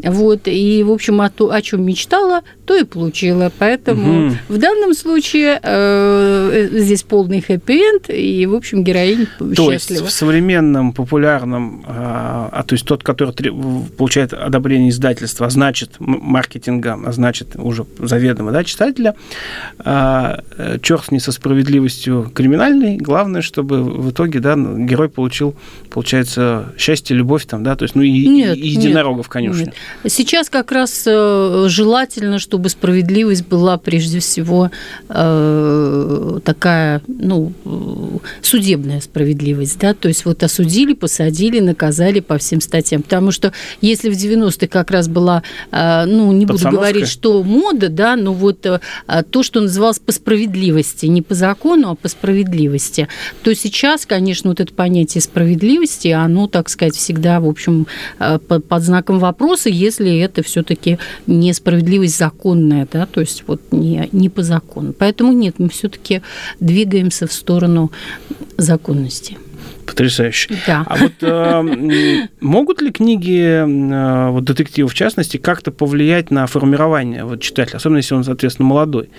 Вот, 0.04 0.42
и, 0.48 0.84
в 0.84 0.92
общем, 0.92 1.22
о, 1.22 1.30
то, 1.30 1.52
о 1.52 1.62
чем 1.62 1.86
мечтала, 1.86 2.42
то 2.66 2.76
и 2.76 2.84
получила. 2.84 3.52
Поэтому 3.58 4.28
угу. 4.28 4.36
в 4.50 4.58
данном 4.58 4.94
случае 4.94 5.60
э, 5.62 6.70
здесь 6.72 7.04
полный 7.04 7.42
хэппи-энд, 7.42 8.10
и, 8.10 8.46
в 8.46 8.56
общем, 8.56 8.84
героинь 8.84 9.28
то 9.38 9.72
счастлива. 9.72 10.00
есть 10.00 10.02
в 10.02 10.10
современном, 10.12 10.94
популярном, 10.94 11.84
а, 11.86 12.50
а 12.52 12.64
то 12.64 12.74
есть 12.74 12.86
тот, 12.86 13.04
который 13.04 13.34
получает 13.98 14.34
одобрение 14.34 14.90
издательства, 14.90 15.48
а 15.48 15.50
значит, 15.50 15.96
маркетинга, 16.00 17.00
а 17.06 17.12
значит, 17.12 17.56
уже 17.56 17.86
заведомо, 18.00 18.52
да, 18.52 18.64
читателя, 18.64 19.16
а, 19.80 20.42
черт 20.82 21.12
не 21.12 21.20
со 21.20 21.32
справедливостью 21.32 22.32
криминальной, 22.34 22.98
главное, 22.98 23.42
чтобы 23.42 23.84
в 23.84 24.12
итоге, 24.12 24.40
да, 24.40 24.56
герой 24.56 25.10
получил, 25.10 25.56
получается, 25.90 26.74
счастье, 26.78 27.16
любовь 27.16 27.46
там, 27.46 27.64
да, 27.64 27.76
то 27.76 27.84
есть, 27.84 27.96
ну, 27.96 28.02
и, 28.02 28.28
нет, 28.28 28.58
и 28.58 28.68
единорогов, 28.68 29.28
конечно. 29.30 29.66
Нет. 29.66 29.74
Сейчас 30.08 30.50
как 30.50 30.72
раз 30.72 31.04
э, 31.06 31.66
желательно, 31.68 32.40
чтобы 32.54 32.70
справедливость 32.70 33.48
была 33.48 33.80
прежде 33.80 34.20
всего 34.20 34.70
э, 35.10 36.40
такая, 36.44 37.02
ну, 37.08 37.52
судебная 38.44 39.02
справедливость, 39.02 39.80
да, 39.80 39.96
то 39.96 40.08
есть 40.08 40.24
вот 40.26 40.44
осудили, 40.44 40.94
посадили, 40.94 41.60
наказали 41.60 42.20
по 42.20 42.38
всем 42.38 42.62
статьям, 42.62 43.02
потому 43.02 43.32
что 43.32 43.54
если 43.82 44.12
в 44.12 44.14
90-е 44.14 44.68
как 44.68 44.92
раз 44.92 45.08
была, 45.08 45.42
э, 45.72 46.06
ну, 46.06 46.32
не 46.32 46.46
буду 46.46 46.70
говорить, 46.70 47.08
что 47.08 47.42
мода, 47.42 47.90
да, 47.90 48.16
но 48.16 48.34
вот 48.34 48.62
то, 48.62 49.44
что 49.44 49.60
называлось 49.60 49.98
по 49.98 50.12
справедливости, 50.12 51.08
не 51.08 51.24
по 51.24 51.34
закону, 51.34 51.90
а 51.90 51.96
по 51.96 52.08
справедливости, 52.08 53.08
то 53.42 53.56
сейчас, 53.56 54.06
конечно, 54.06 54.52
вот 54.52 54.60
это 54.60 54.72
понятие 54.72 55.22
справедливости, 55.22 56.10
оно, 56.10 56.48
так 56.48 56.70
сказать, 56.70 56.96
всегда, 56.96 57.40
в 57.40 57.48
общем, 57.48 57.88
под 58.20 58.84
знаком 58.84 59.18
вопроса, 59.18 59.70
если 59.70 60.20
это 60.20 60.44
все-таки 60.44 61.00
несправедливость 61.26 62.16
законная, 62.44 62.88
да, 62.92 63.06
то 63.06 63.22
есть 63.22 63.44
вот 63.48 63.62
не, 63.72 64.10
не 64.12 64.30
по 64.30 64.44
закону. 64.44 64.94
Поэтому 64.94 65.32
нет, 65.32 65.60
мы 65.60 65.70
все-таки 65.70 66.22
двигаемся 66.60 67.26
в 67.26 67.34
сторону 67.34 67.92
законности. 68.58 69.38
Потрясающе. 69.86 70.56
Да. 70.66 70.86
А 70.88 70.96
вот 70.96 71.14
э, 71.22 72.28
могут 72.42 72.82
ли 72.82 72.92
книги, 72.92 73.40
э, 73.40 74.30
вот 74.30 74.44
детективы 74.44 74.90
в 74.90 74.94
частности, 74.94 75.38
как-то 75.38 75.72
повлиять 75.72 76.32
на 76.32 76.48
формирование 76.48 77.26
вот, 77.26 77.42
читателя, 77.42 77.78
особенно 77.78 77.98
если 77.98 78.16
он, 78.16 78.24
соответственно, 78.24 78.68
молодой? 78.68 79.10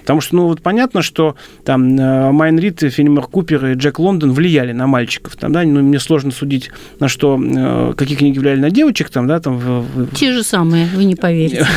Потому 0.00 0.20
что, 0.20 0.36
ну, 0.36 0.46
вот 0.46 0.62
понятно, 0.62 1.02
что 1.02 1.36
там 1.64 1.98
э, 1.98 2.32
Майн 2.32 2.58
Рид, 2.58 2.80
Фенимер 2.80 3.22
Купер 3.22 3.66
и 3.66 3.74
Джек 3.74 3.98
Лондон 3.98 4.32
влияли 4.32 4.72
на 4.72 4.86
мальчиков, 4.86 5.36
там, 5.36 5.52
да, 5.52 5.62
ну, 5.62 5.80
мне 5.82 5.98
сложно 5.98 6.30
судить, 6.30 6.70
на 6.98 7.08
что, 7.08 7.40
э, 7.40 7.94
какие 7.96 8.16
книги 8.16 8.38
влияли 8.38 8.60
на 8.60 8.70
девочек, 8.70 9.10
там, 9.10 9.26
да, 9.26 9.40
там. 9.40 9.58
В... 9.58 10.14
Те 10.14 10.32
же 10.32 10.42
самые, 10.42 10.86
вы 10.94 11.04
не 11.04 11.14
поверите. 11.14 11.66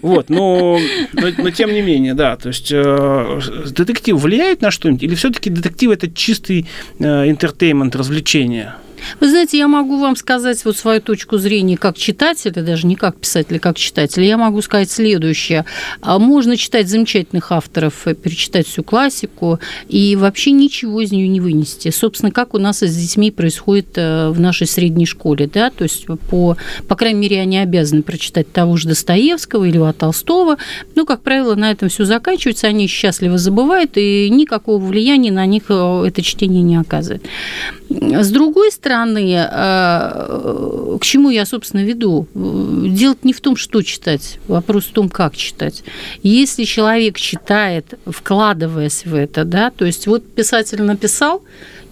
Вот, 0.00 0.30
но, 0.30 0.78
но, 1.12 1.28
но 1.36 1.50
тем 1.50 1.72
не 1.72 1.82
менее, 1.82 2.14
да, 2.14 2.36
то 2.36 2.48
есть 2.48 2.70
э, 2.72 3.40
детектив 3.70 4.16
влияет 4.20 4.60
на 4.62 4.70
что-нибудь, 4.70 5.02
или 5.02 5.14
все-таки 5.14 5.50
детектив 5.50 5.90
это 5.90 6.10
чистый 6.10 6.66
э, 6.98 7.30
интертеймент, 7.30 7.81
развлечения. 7.90 8.76
Вы 9.20 9.28
знаете, 9.28 9.58
я 9.58 9.68
могу 9.68 9.98
вам 9.98 10.16
сказать 10.16 10.64
вот 10.64 10.76
свою 10.76 11.00
точку 11.00 11.38
зрения 11.38 11.76
как 11.76 11.96
читателя, 11.96 12.62
даже 12.62 12.86
не 12.86 12.96
как 12.96 13.16
писателя, 13.16 13.58
как 13.58 13.76
читателя. 13.76 14.24
Я 14.24 14.36
могу 14.38 14.62
сказать 14.62 14.90
следующее. 14.90 15.64
А 16.00 16.18
можно 16.18 16.56
читать 16.56 16.88
замечательных 16.88 17.52
авторов, 17.52 18.06
э, 18.06 18.14
перечитать 18.14 18.66
всю 18.66 18.82
классику 18.82 19.60
и 19.88 20.16
вообще 20.16 20.52
ничего 20.52 21.00
из 21.00 21.12
нее 21.12 21.28
не 21.28 21.40
вынести. 21.40 21.90
Собственно, 21.90 22.30
как 22.30 22.54
у 22.54 22.58
нас 22.58 22.82
с 22.82 22.96
детьми 22.96 23.30
происходит 23.30 23.88
э, 23.96 24.30
в 24.30 24.40
нашей 24.40 24.66
средней 24.66 25.06
школе. 25.06 25.50
Да? 25.52 25.70
То 25.70 25.84
есть, 25.84 26.06
по, 26.30 26.56
по 26.88 26.96
крайней 26.96 27.20
мере, 27.20 27.40
они 27.40 27.58
обязаны 27.58 28.02
прочитать 28.02 28.52
того 28.52 28.76
же 28.76 28.88
Достоевского 28.88 29.64
или 29.64 29.76
Льва 29.76 29.92
Толстого. 29.92 30.58
Ну, 30.94 31.04
как 31.06 31.22
правило, 31.22 31.54
на 31.54 31.70
этом 31.70 31.88
все 31.88 32.04
заканчивается, 32.04 32.68
они 32.68 32.86
счастливо 32.86 33.38
забывают, 33.38 33.96
и 33.96 34.28
никакого 34.30 34.84
влияния 34.84 35.32
на 35.32 35.46
них 35.46 35.64
э, 35.68 36.04
это 36.06 36.22
чтение 36.22 36.62
не 36.62 36.76
оказывает. 36.76 37.24
С 37.90 38.30
другой 38.30 38.70
стороны, 38.72 38.91
э, 39.50 40.98
к 41.00 41.04
чему 41.04 41.30
я, 41.30 41.46
собственно, 41.46 41.82
веду? 41.82 42.26
Дело 42.34 43.16
не 43.22 43.32
в 43.32 43.40
том, 43.40 43.56
что 43.56 43.82
читать, 43.82 44.38
вопрос 44.48 44.84
в 44.84 44.92
том, 44.92 45.08
как 45.08 45.36
читать. 45.36 45.82
Если 46.22 46.64
человек 46.64 47.18
читает, 47.18 47.98
вкладываясь 48.06 49.04
в 49.04 49.14
это, 49.14 49.44
да, 49.44 49.70
то 49.70 49.84
есть 49.84 50.06
вот 50.06 50.26
писатель 50.34 50.82
написал 50.82 51.42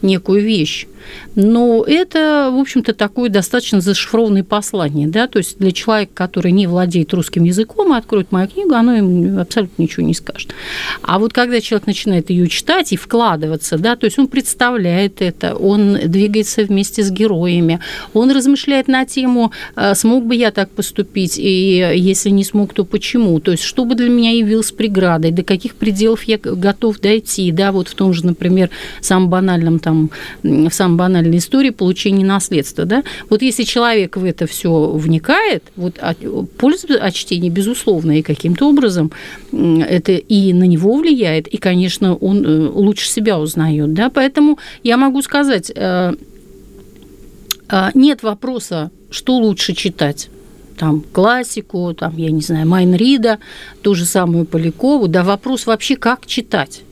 некую 0.02 0.42
вещь, 0.42 0.86
но 1.34 1.84
это, 1.86 2.50
в 2.52 2.58
общем-то, 2.58 2.94
такое 2.94 3.30
достаточно 3.30 3.80
зашифрованное 3.80 4.44
послание. 4.44 5.08
Да? 5.08 5.26
То 5.26 5.38
есть 5.38 5.58
для 5.58 5.72
человека, 5.72 6.12
который 6.14 6.52
не 6.52 6.66
владеет 6.66 7.12
русским 7.14 7.44
языком 7.44 7.94
и 7.94 7.98
откроет 7.98 8.32
мою 8.32 8.48
книгу, 8.48 8.74
оно 8.74 8.96
ему 8.96 9.40
абсолютно 9.40 9.82
ничего 9.82 10.06
не 10.06 10.14
скажет. 10.14 10.54
А 11.02 11.18
вот 11.18 11.32
когда 11.32 11.60
человек 11.60 11.86
начинает 11.86 12.30
ее 12.30 12.48
читать 12.48 12.92
и 12.92 12.96
вкладываться, 12.96 13.78
да, 13.78 13.96
то 13.96 14.06
есть 14.06 14.18
он 14.18 14.28
представляет 14.28 15.22
это, 15.22 15.54
он 15.54 15.98
двигается 16.04 16.62
вместе 16.62 17.02
с 17.02 17.10
героями, 17.10 17.80
он 18.12 18.30
размышляет 18.30 18.88
на 18.88 19.04
тему, 19.04 19.52
а, 19.74 19.94
смог 19.94 20.24
бы 20.24 20.34
я 20.34 20.50
так 20.50 20.70
поступить, 20.70 21.38
и 21.38 21.92
если 21.96 22.30
не 22.30 22.44
смог, 22.44 22.72
то 22.74 22.84
почему? 22.84 23.40
То 23.40 23.52
есть 23.52 23.62
что 23.62 23.84
бы 23.84 23.94
для 23.94 24.08
меня 24.08 24.30
явилось 24.32 24.72
преградой, 24.72 25.30
до 25.30 25.42
каких 25.42 25.74
пределов 25.74 26.24
я 26.24 26.38
готов 26.38 27.00
дойти, 27.00 27.52
да, 27.52 27.72
вот 27.72 27.88
в 27.88 27.94
том 27.94 28.12
же, 28.12 28.26
например, 28.26 28.70
самом 29.00 29.28
банальном 29.28 29.78
там, 29.78 30.10
в 30.42 30.70
самом 30.70 30.89
самая 30.90 30.96
банальная 30.96 31.38
история 31.38 31.72
получения 31.72 32.24
наследства, 32.24 32.84
да, 32.84 33.02
вот 33.28 33.42
если 33.42 33.64
человек 33.64 34.16
в 34.16 34.24
это 34.24 34.46
все 34.46 34.90
вникает, 34.90 35.62
вот 35.76 35.98
польза 36.58 36.98
от 37.00 37.14
чтения 37.14 37.50
безусловно, 37.50 38.18
и 38.18 38.22
каким-то 38.22 38.68
образом 38.68 39.10
это 39.52 40.12
и 40.12 40.52
на 40.52 40.64
него 40.64 40.96
влияет, 40.96 41.48
и, 41.48 41.56
конечно, 41.56 42.14
он 42.14 42.44
э, 42.44 42.68
лучше 42.68 43.08
себя 43.08 43.38
узнает, 43.38 43.92
да, 43.94 44.10
поэтому 44.10 44.58
я 44.82 44.96
могу 44.96 45.22
сказать, 45.22 45.70
э, 45.74 46.14
э, 47.68 47.90
нет 47.94 48.22
вопроса, 48.22 48.90
что 49.10 49.36
лучше 49.36 49.74
читать. 49.74 50.28
Там 50.78 51.04
классику, 51.12 51.92
там, 51.92 52.16
я 52.16 52.30
не 52.30 52.40
знаю, 52.40 52.66
Майнрида, 52.66 53.38
ту 53.82 53.94
же 53.94 54.06
самую 54.06 54.46
Полякову, 54.46 55.08
да 55.08 55.22
вопрос 55.22 55.66
вообще, 55.66 55.96
как 55.96 56.26
читать. 56.26 56.82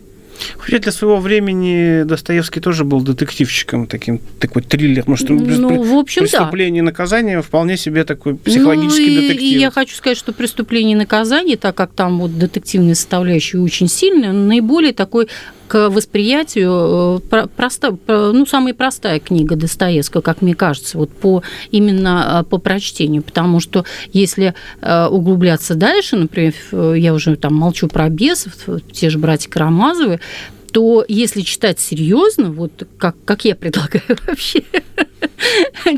Хотя 0.58 0.78
для 0.78 0.92
своего 0.92 1.18
времени 1.18 2.04
Достоевский 2.04 2.60
тоже 2.60 2.84
был 2.84 3.00
детективчиком, 3.00 3.86
таким 3.86 4.20
такой 4.38 4.62
триллер. 4.62 5.04
Может, 5.06 5.28
ну, 5.30 5.82
в 5.82 5.98
общем, 5.98 6.22
преступление 6.22 6.82
да. 6.82 6.86
и 6.86 6.90
наказание 6.90 7.42
вполне 7.42 7.76
себе 7.76 8.04
такой 8.04 8.36
психологический 8.36 9.06
ну, 9.06 9.12
и, 9.12 9.28
детектив. 9.28 9.42
И 9.42 9.58
я 9.58 9.70
хочу 9.70 9.94
сказать, 9.94 10.18
что 10.18 10.32
преступление 10.32 10.92
и 10.92 10.98
наказание, 10.98 11.56
так 11.56 11.74
как 11.74 11.92
там 11.92 12.20
вот 12.20 12.38
детективная 12.38 12.94
составляющая 12.94 13.58
очень 13.58 13.88
сильная, 13.88 14.32
наиболее 14.32 14.92
такой 14.92 15.28
к 15.68 15.90
восприятию 15.90 17.22
э, 17.30 17.46
проста, 17.54 17.96
ну, 18.06 18.46
самая 18.46 18.74
простая 18.74 19.20
книга 19.20 19.54
Достоевского, 19.54 20.22
как 20.22 20.42
мне 20.42 20.54
кажется, 20.54 20.98
вот 20.98 21.10
по, 21.10 21.42
именно 21.70 22.40
э, 22.40 22.48
по 22.48 22.58
прочтению, 22.58 23.22
потому 23.22 23.60
что 23.60 23.84
если 24.12 24.54
э, 24.80 25.06
углубляться 25.06 25.74
дальше, 25.74 26.16
например, 26.16 26.54
я 26.96 27.12
уже 27.12 27.36
там 27.36 27.54
молчу 27.54 27.86
про 27.86 28.08
бесов, 28.08 28.54
те 28.92 29.10
же 29.10 29.18
братья 29.18 29.50
Карамазовы, 29.50 30.20
то 30.72 31.04
если 31.08 31.42
читать 31.42 31.80
серьезно, 31.80 32.50
вот 32.50 32.86
как, 32.98 33.16
как 33.24 33.44
я 33.44 33.54
предлагаю 33.54 34.02
вообще 34.26 34.64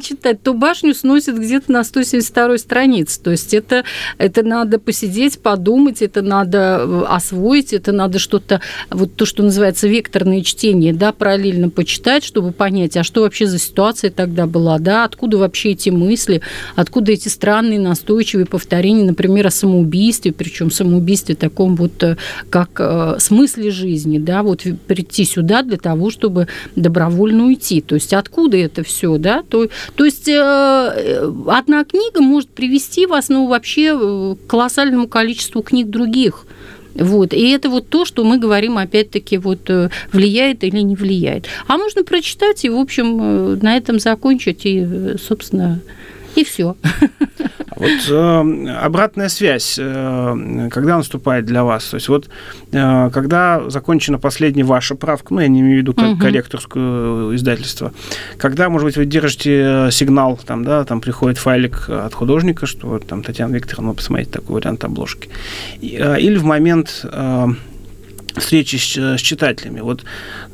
читать, 0.03 0.43
то 0.43 0.55
башню 0.55 0.95
сносит 0.95 1.39
где-то 1.39 1.73
на 1.73 1.85
172 1.85 2.59
странице. 2.59 3.21
То 3.21 3.31
есть 3.31 3.55
это, 3.55 3.85
это 4.19 4.43
надо 4.43 4.79
посидеть, 4.79 5.41
подумать, 5.41 6.03
это 6.03 6.23
надо 6.23 6.81
э, 6.81 7.05
освоить, 7.09 7.73
это 7.73 7.93
надо 7.93 8.19
что-то, 8.19 8.61
вот 8.91 9.15
то, 9.17 9.27
что 9.27 9.43
называется 9.43 9.89
векторное 9.89 10.43
чтение, 10.43 10.93
да, 10.93 11.13
параллельно 11.13 11.71
почитать, 11.71 12.25
чтобы 12.25 12.53
понять, 12.53 12.97
а 12.97 13.05
что 13.05 13.23
вообще 13.23 13.47
за 13.47 13.59
ситуация 13.59 14.11
тогда 14.11 14.47
была, 14.47 14.79
да, 14.79 15.05
откуда 15.05 15.39
вообще 15.39 15.71
эти 15.71 15.91
мысли, 15.91 16.43
откуда 16.77 17.13
эти 17.13 17.29
странные 17.29 17.81
настойчивые 17.81 18.47
повторения, 18.47 19.05
например, 19.05 19.47
о 19.47 19.51
самоубийстве, 19.51 20.33
причем 20.33 20.71
самоубийстве 20.71 21.35
таком 21.35 21.77
вот 21.77 22.03
э, 22.03 22.17
как 22.51 22.71
э, 22.79 23.17
смысле 23.19 23.71
жизни, 23.71 24.19
да, 24.19 24.43
вот 24.43 24.60
прийти 24.87 25.25
сюда 25.25 25.63
для 25.63 25.77
того, 25.77 26.11
чтобы 26.11 26.49
добровольно 26.77 27.47
уйти. 27.47 27.81
То 27.81 27.95
есть 27.95 28.13
откуда 28.13 28.57
это 28.57 28.83
все, 28.83 29.19
да? 29.19 29.43
То, 29.49 29.69
то 29.95 30.05
есть 30.05 30.29
э, 30.29 31.33
одна 31.47 31.85
книга 31.85 32.21
может 32.21 32.51
привести 32.51 33.07
вас, 33.07 33.29
ну, 33.29 33.47
вообще 33.47 33.93
э, 33.95 34.35
к 34.35 34.51
колоссальному 34.51 35.09
количеству 35.09 35.63
книг 35.63 35.89
других. 35.89 36.47
Вот. 36.95 37.33
И 37.33 37.51
это 37.51 37.69
вот 37.69 37.89
то, 37.89 38.05
что 38.05 38.25
мы 38.25 38.39
говорим, 38.39 38.79
опять-таки, 38.79 39.39
вот 39.39 39.71
э, 39.71 39.91
влияет 40.13 40.65
или 40.65 40.81
не 40.81 40.97
влияет. 40.97 41.47
А 41.67 41.77
можно 41.77 42.03
прочитать 42.03 42.65
и, 42.65 42.69
в 42.69 42.77
общем, 42.77 43.59
на 43.61 43.77
этом 43.77 43.99
закончить 43.99 44.67
и, 44.67 45.17
собственно, 45.19 45.81
и 46.37 46.45
все. 46.45 46.77
Вот 47.77 48.11
э, 48.11 48.69
обратная 48.83 49.31
связь, 49.31 49.79
э, 49.81 50.69
когда 50.71 50.99
наступает 50.99 51.47
для 51.47 51.65
вас? 51.65 51.85
То 51.87 51.95
есть 51.95 52.09
вот 52.09 52.29
э, 52.73 53.11
когда 53.11 53.71
закончена 53.71 54.19
последняя 54.19 54.65
ваша 54.65 54.97
правка, 54.97 55.33
ну, 55.33 55.41
я 55.41 55.49
не 55.49 55.61
имею 55.61 55.77
в 55.77 55.79
виду 55.79 55.95
как 55.95 56.11
угу. 56.11 56.21
корректорское 56.21 57.35
издательство, 57.35 57.95
когда, 58.37 58.69
может 58.69 58.85
быть, 58.85 58.99
вы 58.99 59.07
держите 59.07 59.87
э, 59.87 59.91
сигнал, 59.93 60.39
там, 60.45 60.63
да, 60.63 60.85
там 60.85 61.01
приходит 61.01 61.39
файлик 61.39 61.89
от 61.89 62.13
художника, 62.13 62.67
что 62.67 62.99
там 62.99 63.23
Татьяна 63.23 63.55
Викторовна, 63.55 63.95
посмотрите 63.95 64.33
такой 64.33 64.57
вариант 64.57 64.85
обложки. 64.85 65.31
Э, 65.81 66.21
или 66.21 66.37
в 66.37 66.45
момент 66.45 67.01
э, 67.05 67.47
встречи 68.37 68.77
с, 68.77 68.97
с 68.97 69.21
читателями. 69.21 69.81
Вот 69.81 70.05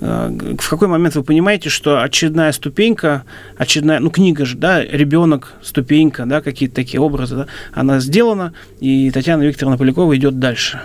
э, 0.01 0.57
в 0.59 0.69
какой 0.69 0.89
момент 0.89 1.15
вы 1.15 1.23
понимаете, 1.23 1.69
что 1.69 2.03
очередная 2.03 2.53
ступенька, 2.53 3.25
очередная, 3.57 4.01
ну, 4.01 4.11
книга 4.11 4.45
же, 4.45 4.57
да, 4.57 4.83
ребенок, 4.83 5.55
ступенька, 5.63 6.27
да, 6.27 6.41
какие-то 6.41 6.75
такие 6.75 7.01
образы, 7.01 7.37
да, 7.37 7.47
она 7.73 8.01
сделана, 8.01 8.53
и 8.81 9.11
Татьяна 9.11 9.43
Викторовна 9.43 9.79
Полякова 9.79 10.17
идет 10.17 10.39
дальше. 10.39 10.81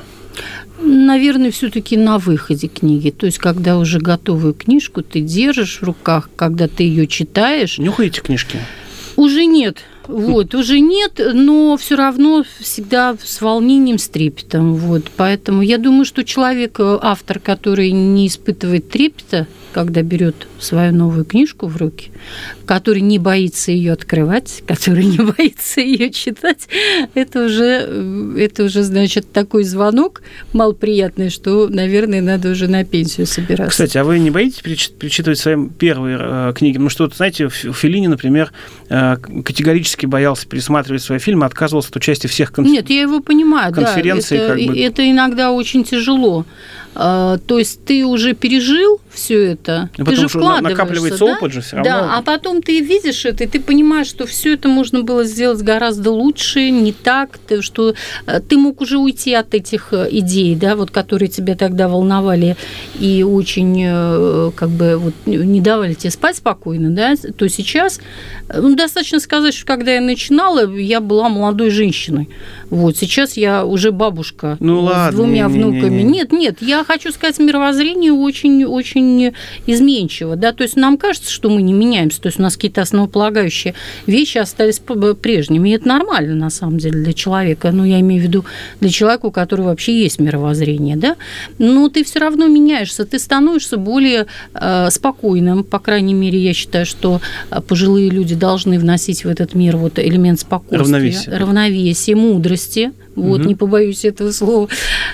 Наверное, 0.80 1.52
все-таки 1.52 1.96
на 1.96 2.18
выходе 2.18 2.68
книги. 2.68 3.12
То 3.12 3.28
есть, 3.28 3.38
когда 3.38 3.78
уже 3.78 4.00
готовую 4.00 4.54
книжку 4.54 5.04
ты 5.04 5.22
держишь 5.22 5.80
в 5.80 5.84
руках, 5.84 6.30
когда 6.36 6.68
ты 6.68 6.84
ее 6.84 7.06
читаешь. 7.08 7.78
Нюхаете 7.78 8.22
книжки? 8.22 8.60
Уже 9.16 9.46
нет. 9.46 9.78
Вот, 10.08 10.56
уже 10.56 10.80
нет, 10.80 11.22
но 11.34 11.78
все 11.78 11.96
равно 11.96 12.44
всегда 12.60 13.16
с 13.24 13.42
волнением, 13.42 13.98
с 13.98 14.08
трепетом. 14.08 14.76
Вот, 14.76 15.06
поэтому 15.16 15.62
я 15.62 15.78
думаю, 15.78 16.06
что 16.06 16.24
человек, 16.24 16.80
э, 16.80 17.00
автор, 17.02 17.40
который 17.40 17.92
не 17.92 18.28
испытывает 18.28 18.90
трепета, 18.90 19.48
когда 19.72 20.02
берет 20.02 20.48
свою 20.60 20.94
новую 20.94 21.26
книжку 21.26 21.68
в 21.68 21.78
руки, 21.78 22.12
который 22.66 23.02
не 23.02 23.20
боится 23.20 23.72
ее 23.72 23.94
открывать, 23.94 24.64
который 24.68 25.06
не 25.06 25.18
боится 25.18 25.82
ее 25.82 26.12
читать, 26.12 26.68
это 27.14 27.46
уже, 27.46 27.86
э, 27.88 28.36
это 28.40 28.64
уже, 28.64 28.84
значит, 28.84 29.32
такой 29.32 29.64
звонок 29.64 30.22
малоприятный, 30.54 31.30
что, 31.30 31.68
наверное, 31.68 32.22
надо 32.22 32.50
уже 32.50 32.68
на 32.68 32.84
пенсию 32.84 33.28
собираться. 33.28 33.72
Кстати, 33.72 33.98
а 33.98 34.04
вы 34.04 34.20
не 34.20 34.32
боитесь 34.32 34.62
перечитывать 34.62 35.40
свои 35.40 35.56
первые 35.68 36.18
э, 36.20 36.54
книги? 36.56 36.78
Ну 36.78 36.90
что, 36.90 37.10
знаете, 37.10 37.48
в 37.48 37.74
Филини, 37.74 38.08
например, 38.08 38.52
э, 38.90 39.16
категорически 39.18 39.91
боялся 40.06 40.48
пересматривать 40.48 41.02
свои 41.02 41.20
фильмы, 41.20 41.46
отказывался 41.46 41.90
от 41.90 41.96
участия 41.96 42.28
всех 42.28 42.52
кон... 42.52 42.66
Нет, 42.66 42.90
я 42.90 43.02
его 43.02 43.20
понимаю, 43.20 43.74
конференций. 43.74 44.38
Да, 44.38 44.44
это, 44.46 44.58
как 44.58 44.66
бы... 44.68 44.80
это 44.80 45.10
иногда 45.10 45.52
очень 45.52 45.84
тяжело. 45.84 46.46
А, 46.94 47.38
то 47.38 47.58
есть 47.58 47.86
ты 47.86 48.06
уже 48.06 48.34
пережил 48.34 49.00
все 49.10 49.52
это, 49.52 49.90
ну, 49.98 50.06
ты 50.06 50.16
же 50.16 50.28
вкладываешься, 50.28 50.70
накапливается 50.70 51.26
да? 51.26 51.34
опыт 51.34 51.54
же 51.54 51.62
все 51.62 51.78
равно. 51.78 51.92
Да, 51.92 52.18
а 52.18 52.22
потом 52.22 52.62
ты 52.62 52.80
видишь 52.80 53.26
это, 53.26 53.44
и 53.44 53.48
ты 53.48 53.60
понимаешь, 53.60 54.08
что 54.08 54.26
все 54.26 54.54
это 54.54 54.68
можно 54.68 55.02
было 55.02 55.24
сделать 55.24 55.62
гораздо 55.62 56.12
лучше, 56.12 56.70
не 56.70 56.92
так, 56.92 57.40
что 57.62 57.94
э, 58.26 58.40
ты 58.42 58.58
мог 58.58 58.82
уже 58.82 58.98
уйти 58.98 59.34
от 59.34 59.54
этих 59.54 59.94
э, 59.94 60.08
идей, 60.12 60.56
да, 60.56 60.76
вот 60.76 60.92
которые 60.92 61.30
тебя 61.30 61.56
тогда 61.56 61.88
волновали 61.88 62.58
и 63.00 63.24
очень 63.24 63.82
э, 63.86 64.52
как 64.56 64.70
бы 64.70 64.98
вот 64.98 65.14
не 65.26 65.62
давали 65.62 65.94
тебе 65.94 66.12
спать 66.12 66.38
спокойно, 66.38 66.90
да, 66.90 67.16
то 67.38 67.48
сейчас 67.48 68.00
ну, 68.54 68.76
достаточно 68.76 69.20
сказать, 69.20 69.54
что 69.54 69.66
когда 69.66 69.94
я 69.94 70.02
начинала, 70.02 70.70
я 70.76 71.00
была 71.00 71.30
молодой 71.30 71.70
женщиной. 71.70 72.30
Вот 72.70 72.98
сейчас 72.98 73.38
я 73.38 73.66
уже 73.66 73.92
бабушка 73.92 74.58
ну, 74.60 74.82
с 74.82 74.90
ладно, 74.90 75.18
двумя 75.18 75.48
не, 75.48 75.54
внуками. 75.54 76.02
Не, 76.02 76.04
не. 76.04 76.12
Нет, 76.12 76.32
нет, 76.32 76.58
я 76.62 76.81
хочу 76.84 77.12
сказать, 77.12 77.40
мировоззрение 77.40 78.14
очень, 78.14 78.64
очень 78.66 79.34
изменчиво. 79.68 80.36
Да? 80.36 80.52
То 80.52 80.64
есть 80.64 80.76
нам 80.76 80.98
кажется, 80.98 81.32
что 81.32 81.50
мы 81.50 81.62
не 81.62 81.74
меняемся. 81.74 82.22
То 82.22 82.28
есть 82.28 82.40
у 82.40 82.42
нас 82.42 82.56
какие-то 82.56 82.82
основополагающие 82.82 83.74
вещи 84.08 84.38
остались 84.38 84.80
прежними. 84.80 85.70
И 85.70 85.74
это 85.74 85.88
нормально, 85.88 86.36
на 86.36 86.50
самом 86.50 86.78
деле, 86.78 87.04
для 87.04 87.14
человека. 87.14 87.72
Ну, 87.72 87.86
я 87.86 88.00
имею 88.00 88.22
в 88.22 88.24
виду 88.24 88.46
для 88.80 88.90
человека, 88.90 89.26
у 89.26 89.32
которого 89.32 89.68
вообще 89.68 90.02
есть 90.02 90.20
мировоззрение. 90.20 90.96
Да? 90.96 91.16
Но 91.58 91.90
ты 91.90 92.04
все 92.04 92.20
равно 92.20 92.48
меняешься. 92.48 93.06
Ты 93.06 93.20
становишься 93.20 93.78
более 93.78 94.28
э, 94.54 94.90
спокойным. 94.90 95.64
По 95.64 95.80
крайней 95.80 96.14
мере, 96.14 96.40
я 96.40 96.54
считаю, 96.54 96.86
что 96.86 97.22
э, 97.50 97.62
пожилые 97.62 98.10
люди 98.10 98.36
должны 98.36 98.80
вносить 98.80 99.24
в 99.26 99.28
этот 99.28 99.56
мир 99.56 99.78
вот 99.78 100.00
элемент 100.00 100.40
спокойствия, 100.40 100.80
равновесия, 100.80 101.38
равновесия 101.38 102.16
мудрости 102.16 102.92
вот, 103.16 103.42
угу. 103.42 103.48
не 103.48 103.56
побоюсь 103.56 104.06
этого 104.06 104.32
слова, 104.32 104.70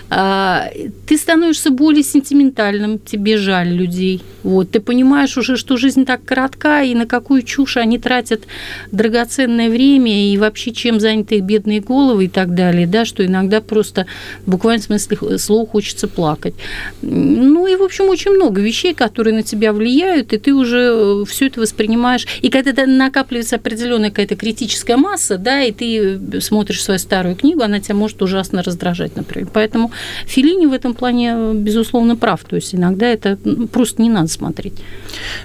а, 0.09 0.69
ты 1.07 1.17
становишься 1.17 1.56
более 1.65 2.03
сентиментальным, 2.03 2.99
тебе 2.99 3.37
жаль 3.37 3.69
людей. 3.69 4.21
Вот, 4.43 4.71
ты 4.71 4.79
понимаешь 4.79 5.37
уже, 5.37 5.57
что 5.57 5.77
жизнь 5.77 6.05
так 6.05 6.23
коротка, 6.23 6.83
и 6.83 6.95
на 6.95 7.05
какую 7.05 7.41
чушь 7.41 7.77
они 7.77 7.97
тратят 7.99 8.43
драгоценное 8.91 9.69
время, 9.69 10.31
и 10.31 10.37
вообще 10.37 10.71
чем 10.71 10.99
заняты 10.99 11.35
их 11.35 11.43
бедные 11.43 11.81
головы 11.81 12.25
и 12.25 12.27
так 12.27 12.53
далее, 12.53 12.87
да, 12.87 13.05
что 13.05 13.25
иногда 13.25 13.61
просто 13.61 14.05
в 14.45 14.51
буквальном 14.51 14.81
смысле 14.81 15.37
слова 15.37 15.67
хочется 15.67 16.07
плакать. 16.07 16.53
Ну 17.01 17.67
и, 17.67 17.75
в 17.75 17.83
общем, 17.83 18.05
очень 18.09 18.31
много 18.31 18.61
вещей, 18.61 18.93
которые 18.93 19.35
на 19.35 19.43
тебя 19.43 19.73
влияют, 19.73 20.33
и 20.33 20.37
ты 20.37 20.53
уже 20.53 20.91
э, 20.93 21.25
все 21.27 21.47
это 21.47 21.61
воспринимаешь. 21.61 22.25
И 22.41 22.49
когда 22.49 22.85
накапливается 22.85 23.55
определенная 23.55 24.09
какая-то 24.09 24.35
критическая 24.35 24.97
масса, 24.97 25.37
да, 25.37 25.61
и 25.63 25.71
ты 25.71 26.41
смотришь 26.41 26.83
свою 26.83 26.99
старую 26.99 27.35
книгу, 27.35 27.61
она 27.61 27.79
тебя 27.79 27.95
может 27.95 28.21
ужасно 28.21 28.63
раздражать, 28.63 29.15
например. 29.15 29.49
Поэтому 29.53 29.91
Филини 30.25 30.65
в 30.65 30.73
этом 30.73 30.93
плане, 30.93 31.46
безусловно, 31.53 32.15
прав. 32.15 32.43
То 32.43 32.55
есть 32.55 32.75
иногда 32.75 33.07
это 33.07 33.37
просто 33.71 34.01
не 34.01 34.09
надо 34.09 34.27
смотреть. 34.27 34.73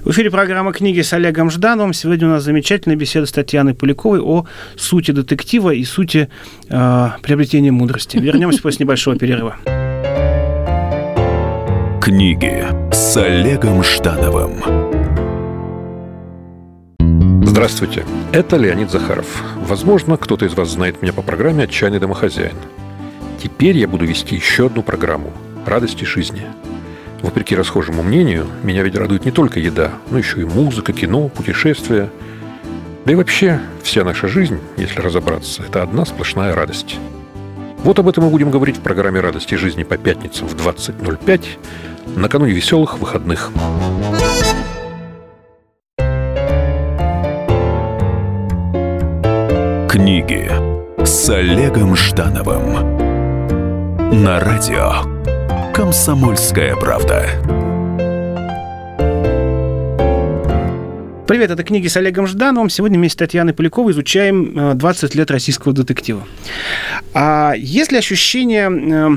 В 0.05 0.11
эфире 0.11 0.31
программа 0.31 0.73
«Книги» 0.73 1.01
с 1.01 1.12
Олегом 1.12 1.51
Ждановым. 1.51 1.93
Сегодня 1.93 2.29
у 2.29 2.31
нас 2.31 2.45
замечательная 2.45 2.97
беседа 2.97 3.27
с 3.27 3.33
Татьяной 3.33 3.75
Поляковой 3.75 4.21
о 4.21 4.47
сути 4.77 5.11
детектива 5.11 5.71
и 5.71 5.85
сути 5.85 6.29
э, 6.69 7.09
приобретения 7.23 7.73
мудрости. 7.73 8.19
Вернемся 8.19 8.62
после 8.62 8.85
небольшого 8.85 9.17
перерыва. 9.17 9.57
Книги 12.01 12.65
с 12.93 13.17
Олегом 13.17 13.85
Ждановым 13.85 15.03
Здравствуйте, 17.53 18.05
это 18.33 18.57
Леонид 18.57 18.91
Захаров. 18.91 19.27
Возможно, 19.57 20.17
кто-то 20.17 20.47
из 20.47 20.55
вас 20.55 20.71
знает 20.71 21.03
меня 21.03 21.12
по 21.12 21.21
программе 21.21 21.65
«Отчаянный 21.65 22.01
домохозяин». 22.01 22.57
Теперь 23.43 23.77
я 23.77 23.87
буду 23.87 24.07
вести 24.07 24.35
еще 24.37 24.67
одну 24.67 24.83
программу 24.83 25.31
«Радости 25.66 26.05
жизни». 26.05 26.46
Вопреки 27.22 27.55
расхожему 27.55 28.03
мнению, 28.03 28.46
меня 28.64 28.83
ведь 28.83 28.96
радует 28.96 29.25
не 29.25 29.31
только 29.31 29.61
еда, 29.61 29.92
но 30.11 30.18
еще 30.18 30.40
и 30.40 30.44
музыка, 30.44 30.92
кино, 30.92 31.29
путешествия. 31.29 32.11
Да 33.05 33.12
и 33.12 33.14
вообще, 33.14 33.61
вся 33.83 34.03
наша 34.05 34.27
жизнь, 34.27 34.59
если 34.77 35.01
разобраться, 35.01 35.62
это 35.62 35.83
одна 35.83 36.05
сплошная 36.05 36.55
радость. 36.55 36.98
Вот 37.85 37.98
об 37.98 38.09
этом 38.09 38.25
мы 38.25 38.31
будем 38.31 38.51
говорить 38.51 38.77
в 38.77 38.81
программе 38.81 39.20
«Радости 39.20 39.55
жизни» 39.55 39.85
по 39.85 39.96
пятницам 39.96 40.48
в 40.48 40.55
20.05 40.55 41.42
накануне 42.16 42.53
веселых 42.53 42.98
выходных. 42.98 43.51
Книги 49.88 50.51
с 51.05 51.29
Олегом 51.29 51.94
Ждановым 51.96 52.96
на 54.22 54.40
радио 54.40 55.12
«Комсомольская 55.74 56.76
правда». 56.76 57.30
Привет, 61.26 61.50
это 61.50 61.64
книги 61.64 61.88
с 61.88 61.96
Олегом 61.96 62.26
Ждановым. 62.26 62.68
Сегодня 62.68 62.98
вместе 62.98 63.14
с 63.14 63.18
Татьяной 63.18 63.54
Поляковой 63.54 63.92
изучаем 63.92 64.76
20 64.76 65.14
э, 65.14 65.18
лет 65.18 65.30
российского 65.30 65.72
детектива. 65.72 66.24
А 67.14 67.54
есть 67.56 67.90
ли 67.90 67.96
ощущение 67.96 68.70
э, 68.70 69.11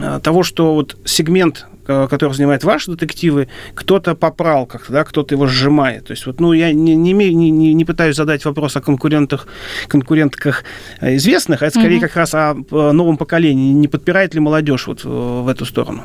э, 0.00 0.20
того, 0.22 0.44
что 0.44 0.74
вот 0.74 0.96
сегмент 1.04 1.66
который 1.88 2.34
занимает 2.34 2.64
ваши 2.64 2.90
детективы, 2.90 3.48
кто-то 3.74 4.14
попрал 4.14 4.66
как-то, 4.66 4.92
да, 4.92 5.04
кто-то 5.04 5.34
его 5.34 5.46
сжимает. 5.46 6.06
То 6.06 6.10
есть 6.12 6.26
вот, 6.26 6.38
ну, 6.38 6.52
я 6.52 6.72
не, 6.72 6.94
не, 6.94 7.12
не, 7.12 7.74
не 7.74 7.84
пытаюсь 7.84 8.16
задать 8.16 8.44
вопрос 8.44 8.76
о 8.76 8.80
конкурентах, 8.80 9.48
конкурентках 9.88 10.64
известных, 11.00 11.62
а 11.62 11.66
это 11.66 11.80
скорее 11.80 11.96
угу. 11.96 12.06
как 12.06 12.16
раз 12.16 12.34
о 12.34 12.54
новом 12.70 13.16
поколении. 13.16 13.72
Не 13.72 13.88
подпирает 13.88 14.34
ли 14.34 14.40
молодежь 14.40 14.86
вот 14.86 15.04
в 15.04 15.48
эту 15.48 15.64
сторону? 15.64 16.04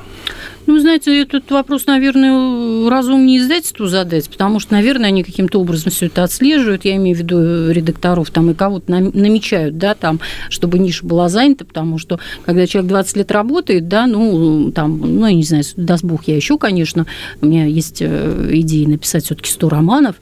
Ну, 0.65 0.79
знаете, 0.79 1.21
этот 1.21 1.51
вопрос, 1.51 1.87
наверное, 1.87 2.89
разумнее 2.89 3.39
издательству 3.39 3.87
задать, 3.87 4.29
потому 4.29 4.59
что, 4.59 4.73
наверное, 4.73 5.09
они 5.09 5.23
каким-то 5.23 5.59
образом 5.59 5.91
все 5.91 6.05
это 6.05 6.23
отслеживают. 6.23 6.85
Я 6.85 6.95
имею 6.95 7.17
в 7.17 7.19
виду 7.19 7.71
редакторов 7.71 8.29
там 8.31 8.49
и 8.49 8.53
кого-то 8.53 8.91
намечают, 8.91 9.77
да, 9.77 9.93
там, 9.93 10.21
чтобы 10.49 10.79
ниша 10.79 11.05
была 11.05 11.27
занята, 11.27 11.65
потому 11.65 11.97
что, 11.97 12.19
когда 12.45 12.65
человек 12.65 12.89
20 12.89 13.17
лет 13.17 13.31
работает, 13.31 13.87
да, 13.89 14.07
ну, 14.07 14.71
там, 14.71 14.99
ну, 14.99 15.27
я 15.27 15.33
не 15.33 15.43
знаю, 15.43 15.63
даст 15.75 16.03
Бог, 16.03 16.23
я 16.27 16.35
еще, 16.35 16.57
конечно, 16.57 17.07
у 17.41 17.45
меня 17.45 17.65
есть 17.65 18.01
э, 18.01 18.49
идеи 18.51 18.85
написать 18.85 19.25
все-таки 19.25 19.49
100 19.49 19.69
романов. 19.69 20.15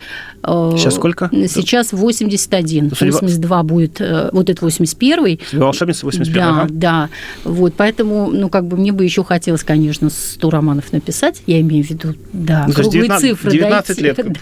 Э, 0.43 0.71
Сейчас 0.77 0.95
сколько? 0.95 1.30
Сейчас 1.32 1.93
81. 1.93 2.89
82 2.89 3.63
будет, 3.63 4.01
э, 4.01 4.30
вот 4.32 4.49
это 4.49 4.65
81. 4.65 5.39
Волшебница 5.54 6.06
81, 6.06 6.34
Да, 6.34 6.49
ага. 6.62 6.67
да. 6.71 7.10
Вот, 7.43 7.73
поэтому, 7.75 8.30
ну, 8.32 8.49
как 8.49 8.65
бы 8.67 8.77
мне 8.77 8.91
бы 8.91 9.04
еще 9.04 9.23
хотелось, 9.23 9.63
конечно, 9.63 10.10
100 10.10 10.49
романов 10.49 10.91
написать, 10.93 11.41
я 11.47 11.62
имею 11.62 11.84
в 11.86 11.89
виду, 11.89 12.15
да, 12.34 12.65
ну, 12.67 12.73
круглые 12.73 13.04
19, 13.04 13.30
цифры 13.32 13.51
19 13.51 13.88
дойти. 14.01 14.21
лет. 14.21 14.38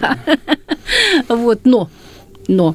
Да. 1.28 1.36
Вот, 1.36 1.60
но 1.64 1.88
но, 2.50 2.74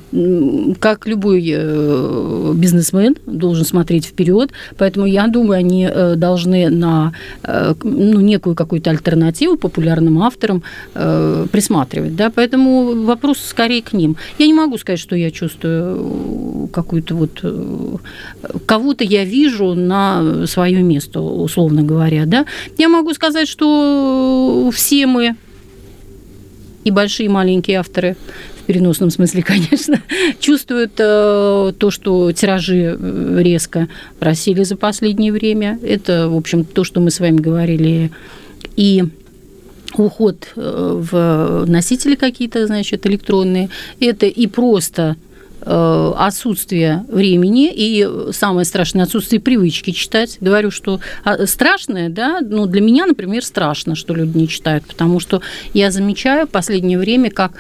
как 0.80 1.06
любой 1.06 1.44
э, 1.48 2.54
бизнесмен, 2.56 3.16
должен 3.26 3.66
смотреть 3.66 4.06
вперед, 4.06 4.52
поэтому 4.78 5.06
я 5.06 5.28
думаю, 5.28 5.60
они 5.60 5.90
э, 5.92 6.16
должны 6.16 6.70
на 6.70 7.12
э, 7.44 7.74
ну, 7.84 8.22
некую 8.22 8.56
какую-то 8.56 8.90
альтернативу 8.90 9.58
популярным 9.58 10.24
авторам 10.24 10.64
присматривать. 10.94 12.16
Да? 12.16 12.32
Поэтому 12.34 13.04
вопрос 13.04 13.40
скорее 13.40 13.82
к 13.82 13.94
ним. 13.94 14.16
Я 14.40 14.48
не 14.48 14.54
могу 14.54 14.78
сказать, 14.78 15.00
что 15.00 15.16
я 15.16 15.32
чувствую 15.32 16.70
какую-то 16.72 17.16
вот... 17.16 17.44
Кого-то 18.66 19.04
я 19.04 19.26
вижу 19.26 19.74
на 19.74 20.48
свое 20.48 20.82
место, 20.82 21.20
условно 21.20 21.84
говоря. 21.84 22.26
Да? 22.26 22.46
Я 22.78 22.90
могу 22.90 23.14
сказать, 23.14 23.48
что 23.48 24.70
все 24.74 25.06
мы 25.06 25.36
и 26.86 26.92
большие, 26.92 27.26
и 27.26 27.30
маленькие 27.30 27.80
авторы 27.80 28.16
переносном 28.65 29.10
смысле, 29.10 29.43
конечно, 29.47 30.01
чувствуют 30.39 30.93
э, 30.97 31.73
то, 31.78 31.91
что 31.91 32.32
тиражи 32.32 32.97
э, 32.97 33.38
резко 33.41 33.88
просили 34.19 34.63
за 34.63 34.75
последнее 34.75 35.32
время. 35.32 35.80
Это, 35.84 36.30
в 36.30 36.36
общем, 36.36 36.65
то, 36.65 36.84
что 36.84 36.99
мы 36.99 37.12
с 37.12 37.19
вами 37.19 37.38
говорили. 37.38 38.12
И 38.75 39.04
уход 39.97 40.47
э, 40.56 41.01
в 41.12 41.65
носители 41.67 42.15
какие-то, 42.15 42.65
значит, 42.67 43.06
электронные. 43.06 43.69
Это 43.99 44.25
и 44.25 44.47
просто 44.47 45.15
отсутствие 45.67 47.06
времени 47.08 47.73
и 47.73 48.08
самое 48.34 48.65
страшное 48.65 49.06
отсутствие 49.06 49.41
привычки 49.41 49.89
читать. 49.91 50.38
Говорю, 50.39 50.69
что 50.69 50.99
а, 51.23 51.47
страшное, 51.47 52.10
да, 52.10 52.41
ну 52.41 52.67
для 52.67 52.82
меня, 52.82 53.08
например, 53.08 53.43
страшно, 53.43 53.95
что 53.95 54.13
люди 54.13 54.38
не 54.38 54.47
читают, 54.47 54.86
потому 54.86 55.19
что 55.19 55.41
я 55.73 55.89
замечаю 55.89 56.45
в 56.45 56.51
последнее 56.51 56.99
время, 56.99 57.32
как 57.32 57.54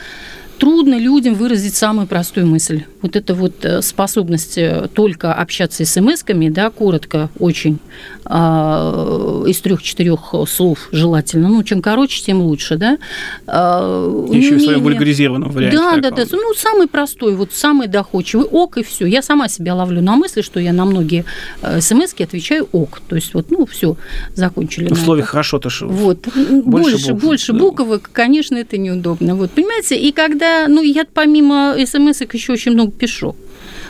трудно 0.57 0.95
людям 0.95 1.35
выразить 1.35 1.75
самую 1.75 2.07
простую 2.07 2.47
мысль. 2.47 2.83
Вот 3.05 3.15
эта 3.15 3.35
вот 3.35 3.63
э, 3.63 3.83
способность 3.83 4.57
э, 4.57 4.89
только 4.91 5.31
общаться 5.31 5.85
смс-ками, 5.85 6.49
да, 6.49 6.71
коротко, 6.71 7.29
очень, 7.37 7.77
а, 8.25 9.43
из 9.45 9.61
трех-четырех 9.61 10.33
слов 10.47 10.89
желательно. 10.91 11.47
Ну, 11.49 11.61
чем 11.61 11.83
короче, 11.83 12.23
тем 12.23 12.41
лучше, 12.41 12.77
да. 12.77 12.97
А, 13.45 14.27
Еще 14.31 14.55
и 14.55 14.55
в 14.55 14.61
своем 14.61 14.81
вульгаризированном 14.81 15.51
варианте. 15.51 15.77
Да, 15.77 15.97
да, 15.97 16.09
да. 16.09 16.23
Ну, 16.31 16.53
самый 16.55 16.87
простой, 16.87 17.35
вот 17.35 17.53
самый 17.53 17.87
доходчивый 17.87 18.47
ок, 18.47 18.77
и 18.77 18.83
все. 18.83 19.05
Я 19.05 19.21
сама 19.21 19.49
себя 19.49 19.75
ловлю 19.75 20.01
на 20.01 20.15
мысли, 20.15 20.41
что 20.41 20.59
я 20.59 20.73
на 20.73 20.85
многие 20.85 21.25
э, 21.61 21.79
смс 21.79 22.15
отвечаю 22.19 22.67
ок. 22.71 23.03
То 23.07 23.15
есть 23.15 23.35
вот, 23.35 23.51
ну, 23.51 23.67
все, 23.67 23.97
закончили. 24.33 24.87
Ну, 24.89 24.95
в 24.95 24.99
слове 24.99 25.21
хорошо-то. 25.21 25.69
Вот. 25.81 26.27
Больше, 26.35 26.63
больше, 26.63 27.13
букв, 27.13 27.23
больше 27.23 27.53
да. 27.53 27.59
буквок, 27.59 28.09
конечно, 28.11 28.55
это 28.55 28.79
неудобно. 28.79 29.35
Вот, 29.35 29.51
понимаете, 29.51 29.95
и 29.97 30.11
когда, 30.11 30.67
ну, 30.67 30.81
я 30.81 31.05
помимо 31.05 31.75
смс 31.85 32.21
еще 32.21 32.53
очень 32.53 32.71
много 32.71 32.91
пишу. 32.95 33.35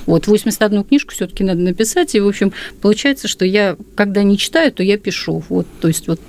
Вот 0.06 0.28
81 0.28 0.84
книжку 0.84 1.14
все-таки 1.14 1.44
надо 1.44 1.62
написать, 1.62 2.16
и, 2.16 2.20
в 2.20 2.28
общем, 2.28 2.54
получается, 2.82 3.28
что 3.28 3.46
я, 3.46 3.76
когда 3.96 4.24
не 4.24 4.38
читаю, 4.38 4.72
то 4.72 4.84
я 4.84 4.98
пишу. 4.98 5.44
Вот, 5.50 5.68
то 5.82 5.88
есть 5.88 6.08
вот 6.08 6.20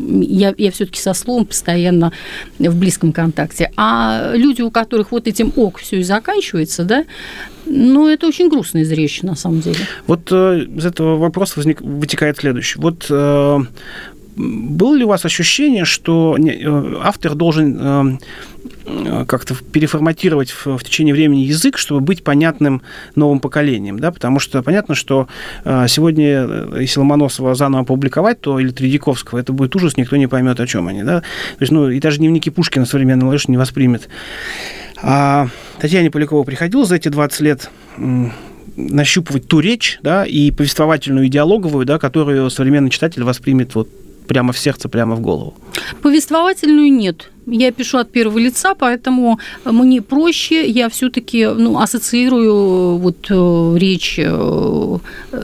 я, 0.00 0.54
я 0.56 0.70
все-таки 0.70 1.00
со 1.00 1.14
словом 1.14 1.46
постоянно 1.46 2.12
в 2.58 2.78
близком 2.78 3.12
контакте. 3.12 3.70
А 3.76 4.32
люди, 4.34 4.62
у 4.62 4.70
которых 4.70 5.12
вот 5.12 5.26
этим 5.26 5.52
ок 5.56 5.78
все 5.78 5.98
и 5.98 6.02
заканчивается, 6.02 6.84
да, 6.84 7.04
ну, 7.66 8.08
это 8.08 8.26
очень 8.26 8.48
грустное 8.48 8.84
зрелище, 8.84 9.26
на 9.26 9.34
самом 9.34 9.60
деле. 9.60 9.78
Вот 10.06 10.32
э, 10.32 10.64
из 10.74 10.86
этого 10.86 11.18
вопроса 11.18 11.54
возник, 11.56 11.82
вытекает 11.82 12.38
следующий. 12.38 12.78
Вот 12.78 13.06
э, 13.10 13.58
было 14.38 14.94
ли 14.94 15.04
у 15.04 15.08
вас 15.08 15.24
ощущение, 15.24 15.84
что 15.84 16.36
э, 16.38 16.94
автор 17.02 17.34
должен 17.34 17.76
э, 17.78 18.18
Э, 18.88 19.24
как-то 19.26 19.54
переформатировать 19.54 20.50
в, 20.50 20.78
в 20.78 20.84
течение 20.84 21.12
времени 21.12 21.40
язык, 21.40 21.78
чтобы 21.78 22.00
быть 22.00 22.24
понятным 22.24 22.82
новым 23.14 23.40
поколением, 23.40 23.98
да, 23.98 24.10
потому 24.10 24.38
что 24.38 24.62
понятно, 24.62 24.94
что 24.94 25.28
э, 25.64 25.86
сегодня, 25.88 26.66
если 26.78 27.00
Ломоносова 27.00 27.54
заново 27.54 27.82
опубликовать, 27.82 28.40
то 28.40 28.58
или 28.58 28.70
Тредяковского, 28.70 29.38
это 29.38 29.52
будет 29.52 29.76
ужас, 29.76 29.96
никто 29.96 30.16
не 30.16 30.26
поймет, 30.26 30.58
о 30.60 30.66
чем 30.66 30.88
они, 30.88 31.02
да, 31.02 31.20
то 31.20 31.60
есть, 31.60 31.72
ну, 31.72 31.90
и 31.90 32.00
даже 32.00 32.18
дневники 32.18 32.50
Пушкина 32.50 32.86
современный 32.86 33.24
молодежь 33.24 33.48
не 33.48 33.56
воспримет. 33.56 34.08
А 35.00 35.48
Татьяне 35.80 36.10
Поляковой 36.10 36.44
приходилось 36.44 36.88
за 36.88 36.96
эти 36.96 37.08
20 37.08 37.40
лет 37.40 37.70
нащупывать 38.76 39.48
ту 39.48 39.60
речь, 39.60 39.98
да, 40.02 40.24
и 40.24 40.50
повествовательную, 40.50 41.26
и 41.26 41.28
диалоговую, 41.28 41.84
да, 41.84 41.98
которую 41.98 42.48
современный 42.48 42.90
читатель 42.90 43.22
воспримет 43.22 43.74
вот 43.74 43.88
прямо 44.28 44.52
в 44.52 44.58
сердце, 44.58 44.88
прямо 44.88 45.14
в 45.16 45.20
голову? 45.20 45.54
Повествовательную 46.02 46.92
нет 46.92 47.30
я 47.50 47.72
пишу 47.72 47.98
от 47.98 48.10
первого 48.10 48.38
лица, 48.38 48.74
поэтому 48.74 49.38
мне 49.64 50.02
проще, 50.02 50.68
я 50.68 50.88
все-таки 50.88 51.46
ну, 51.46 51.78
ассоциирую 51.78 52.96
вот 52.96 53.26
э, 53.30 53.76
речь 53.78 54.16
э, 54.18 54.98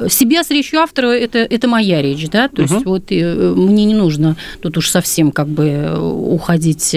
себя 0.09 0.45
с 0.45 0.51
речью 0.51 0.81
автора, 0.81 1.09
это, 1.09 1.39
это 1.39 1.69
моя 1.69 2.03
речь, 2.03 2.29
да, 2.29 2.49
то 2.49 2.63
угу. 2.63 2.75
есть 2.75 2.87
вот 2.87 3.05
э, 3.11 3.55
мне 3.57 3.85
не 3.85 3.95
нужно 3.95 4.37
тут 4.61 4.77
уж 4.77 4.91
совсем 4.91 5.31
как 5.31 5.49
бы 5.49 5.97
уходить 5.99 6.95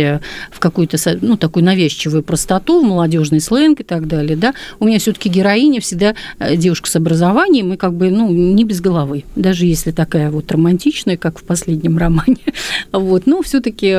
в 0.51 0.59
какую-то, 0.59 0.97
ну, 1.21 1.37
такую 1.37 1.63
навязчивую 1.63 2.23
простоту, 2.23 2.81
в 2.81 2.83
молодежный 2.83 3.41
сленг 3.41 3.79
и 3.79 3.83
так 3.83 4.07
далее, 4.07 4.35
да, 4.35 4.53
у 4.79 4.85
меня 4.85 4.99
все-таки 4.99 5.29
героиня 5.29 5.81
всегда 5.81 6.15
девушка 6.55 6.89
с 6.89 6.95
образованием 6.95 7.73
и 7.73 7.77
как 7.77 7.93
бы, 7.93 8.09
ну, 8.09 8.29
не 8.29 8.63
без 8.63 8.81
головы, 8.81 9.23
даже 9.35 9.65
если 9.65 9.91
такая 9.91 10.31
вот 10.31 10.51
романтичная, 10.51 11.17
как 11.17 11.39
в 11.39 11.43
последнем 11.43 11.97
романе, 11.97 12.37
вот, 12.91 13.25
но 13.25 13.41
все-таки 13.41 13.91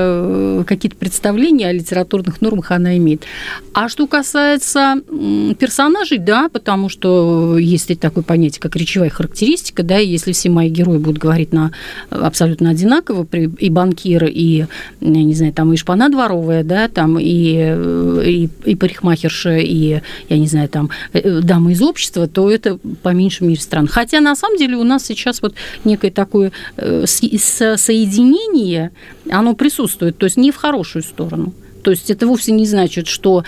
какие-то 0.64 0.97
представление 0.98 1.68
о 1.68 1.72
литературных 1.72 2.40
нормах 2.40 2.70
она 2.70 2.96
имеет. 2.96 3.24
А 3.72 3.88
что 3.88 4.06
касается 4.06 4.96
персонажей, 5.58 6.18
да, 6.18 6.48
потому 6.48 6.88
что 6.88 7.58
есть 7.58 7.88
такое 8.00 8.24
понятие, 8.24 8.61
как 8.61 8.76
речевая 8.76 9.11
характеристика, 9.11 9.82
да, 9.82 9.98
если 9.98 10.32
все 10.32 10.50
мои 10.50 10.68
герои 10.68 10.98
будут 10.98 11.18
говорить 11.18 11.52
на 11.52 11.72
абсолютно 12.11 12.70
одинаково, 12.70 13.26
и 13.32 13.70
банкир, 13.70 14.26
и, 14.26 14.66
я 15.00 15.22
не 15.22 15.34
знаю, 15.34 15.52
там 15.52 15.72
и 15.72 15.76
шпана 15.76 16.08
дворовая, 16.08 16.64
да, 16.64 16.88
там 16.88 17.18
и, 17.18 17.24
и, 17.24 18.48
и 18.64 18.74
парикмахерша, 18.74 19.58
и, 19.58 20.00
я 20.28 20.38
не 20.38 20.46
знаю, 20.46 20.68
там 20.68 20.90
дамы 21.12 21.72
из 21.72 21.82
общества, 21.82 22.26
то 22.26 22.50
это 22.50 22.78
по 23.02 23.11
меньшей 23.11 23.46
мере 23.46 23.61
странно. 23.61 23.88
Хотя, 23.88 24.20
на 24.20 24.37
самом 24.37 24.58
деле, 24.58 24.76
у 24.76 24.84
нас 24.84 25.06
сейчас 25.06 25.42
вот 25.42 25.54
некое 25.84 26.11
такое 26.11 26.52
соединение, 26.76 28.90
оно 29.31 29.55
присутствует, 29.55 30.19
то 30.19 30.25
есть 30.25 30.37
не 30.37 30.51
в 30.51 30.57
хорошую 30.57 31.03
сторону. 31.03 31.53
То 31.83 31.91
есть 31.91 32.11
это 32.11 32.27
вовсе 32.27 32.53
не 32.53 32.67
значит, 32.67 33.07
что 33.07 33.45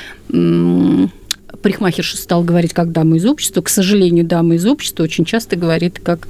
парикмахерша 1.63 2.17
стал 2.17 2.43
говорить 2.43 2.73
как 2.73 2.93
дама 2.93 3.17
из 3.17 3.27
общества. 3.27 3.61
К 3.63 3.69
сожалению, 3.69 4.25
дама 4.25 4.55
из 4.55 4.67
общества 4.67 5.03
очень 5.05 5.25
часто 5.25 5.57
говорит 5.57 6.01
как... 6.03 6.27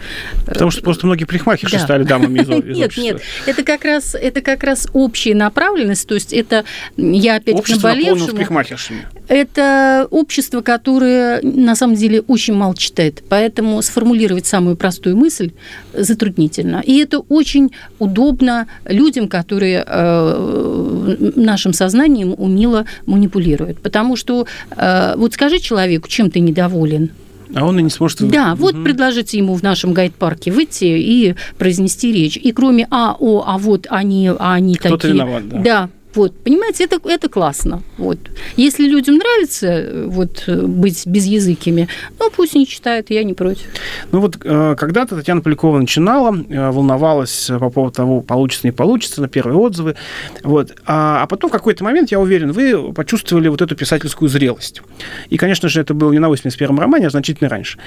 Э, 0.47 0.53
Потому 0.53 0.71
что 0.71 0.83
просто 0.83 1.07
многие 1.07 1.25
парикмахерши 1.25 1.77
да. 1.77 1.83
стали 1.83 2.05
дамами 2.05 2.41
из, 2.41 2.49
из 2.49 2.49
нет, 2.77 2.87
общества. 2.87 3.01
Нет, 3.01 3.15
нет, 3.15 3.23
это 3.47 3.63
как 3.63 3.85
раз 3.85 4.15
это 4.15 4.41
как 4.41 4.65
раз 4.65 4.89
общая 4.93 5.35
направленность, 5.35 6.09
то 6.09 6.15
есть 6.15 6.33
это 6.33 6.65
я 6.97 7.37
опять 7.37 7.57
общество 7.57 7.89
к 7.89 7.95
наболевшему... 7.95 8.37
парикмахершами. 8.37 9.07
Это 9.31 10.09
общество, 10.11 10.61
которое 10.61 11.40
на 11.43 11.77
самом 11.77 11.95
деле 11.95 12.21
очень 12.23 12.53
мало 12.53 12.75
читает, 12.75 13.23
поэтому 13.29 13.81
сформулировать 13.81 14.45
самую 14.45 14.75
простую 14.77 15.16
мысль 15.16 15.53
затруднительно. 15.95 16.83
И 16.85 16.99
это 16.99 17.21
очень 17.21 17.71
удобно 18.01 18.66
людям, 18.85 19.29
которые 19.29 19.85
э, 19.87 21.33
нашим 21.37 21.73
сознанием 21.73 22.35
умело 22.37 22.87
манипулируют, 23.07 23.81
потому 23.81 24.16
что 24.16 24.49
э, 24.77 25.14
вот 25.16 25.35
скажи 25.35 25.61
человеку, 25.61 26.09
чем 26.09 26.29
ты 26.29 26.40
недоволен, 26.40 27.11
а 27.55 27.64
он 27.64 27.79
и 27.79 27.83
не 27.83 27.90
сможет... 27.90 28.29
Да, 28.29 28.53
угу. 28.53 28.62
вот 28.62 28.85
предложите 28.85 29.38
ему 29.38 29.55
в 29.55 29.62
нашем 29.62 29.93
гайд-парке 29.93 30.51
выйти 30.51 30.85
и 30.85 31.35
произнести 31.59 32.12
речь. 32.12 32.37
И 32.37 32.53
кроме 32.53 32.87
«а», 32.90 33.16
«о», 33.19 33.45
«а 33.47 33.59
вот 33.59 33.87
они, 33.90 34.29
а 34.29 34.55
они 34.55 34.75
Кто-то 34.75 34.97
такие...» 34.97 35.14
виноват, 35.14 35.49
да. 35.49 35.59
Да, 35.59 35.88
вот, 36.14 36.37
понимаете, 36.42 36.85
это, 36.85 36.99
это 37.09 37.29
классно. 37.29 37.83
Вот. 37.96 38.18
Если 38.57 38.88
людям 38.88 39.16
нравится 39.16 39.66
э, 39.66 40.07
вот, 40.07 40.44
быть 40.49 41.07
безязыкими, 41.07 41.88
ну, 42.18 42.31
пусть 42.35 42.55
не 42.55 42.66
читают, 42.66 43.11
я 43.11 43.23
не 43.23 43.35
против. 43.35 43.66
Ну, 44.11 44.20
вот 44.20 44.37
э, 44.42 44.75
когда-то 44.77 45.16
Татьяна 45.16 45.40
Полякова 45.40 45.79
начинала, 45.79 46.35
э, 46.37 46.70
волновалась 46.70 47.51
по 47.61 47.70
поводу 47.70 47.94
того, 47.94 48.20
получится, 48.23 48.66
не 48.66 48.73
получится, 48.73 49.20
на 49.20 49.29
первые 49.29 49.57
отзывы. 49.57 49.94
Вот. 50.42 50.73
А, 50.85 51.23
а 51.23 51.27
потом 51.27 51.51
в 51.51 51.53
какой-то 51.53 51.85
момент, 51.85 52.11
я 52.11 52.18
уверен, 52.18 52.51
вы 52.51 52.92
почувствовали 52.92 53.49
вот 53.49 53.62
эту 53.62 53.77
писательскую 53.77 54.29
зрелость. 54.29 54.83
И, 55.29 55.37
конечно 55.37 55.68
же, 55.68 55.81
это 55.81 55.94
было 55.94 56.11
не 56.12 56.18
на 56.18 56.27
81-м 56.27 56.79
романе, 56.81 57.07
а 57.07 57.11
значительно 57.11 57.49
раньше. 57.49 57.79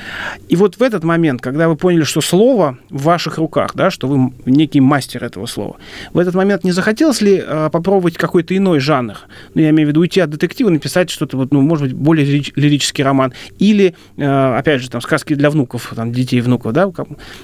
И 0.47 0.55
вот 0.55 0.77
в 0.77 0.81
этот 0.81 1.03
момент, 1.03 1.41
когда 1.41 1.67
вы 1.67 1.75
поняли, 1.75 2.03
что 2.03 2.21
слово 2.21 2.77
в 2.89 3.03
ваших 3.03 3.37
руках, 3.37 3.71
да, 3.75 3.91
что 3.91 4.07
вы 4.07 4.31
некий 4.45 4.79
мастер 4.79 5.25
этого 5.25 5.45
слова, 5.45 5.75
в 6.13 6.19
этот 6.19 6.35
момент 6.35 6.63
не 6.63 6.71
захотелось 6.71 7.19
ли 7.19 7.43
попробовать 7.71 8.12
быть 8.13 8.17
какой-то 8.17 8.55
иной 8.55 8.79
жанр. 8.79 9.17
Ну, 9.53 9.61
я 9.61 9.69
имею 9.71 9.87
в 9.87 9.89
виду 9.89 10.01
уйти 10.01 10.19
от 10.19 10.29
детектива, 10.29 10.69
написать 10.69 11.09
что-то, 11.09 11.37
вот, 11.37 11.51
ну, 11.51 11.61
может 11.61 11.87
быть, 11.87 11.93
более 11.93 12.25
лирический 12.55 13.03
роман. 13.03 13.33
Или, 13.59 13.95
э, 14.17 14.57
опять 14.57 14.81
же, 14.81 14.89
там, 14.89 15.01
сказки 15.01 15.33
для 15.33 15.49
внуков, 15.49 15.93
там, 15.95 16.11
детей 16.11 16.37
и 16.37 16.41
внуков, 16.41 16.73
да? 16.73 16.91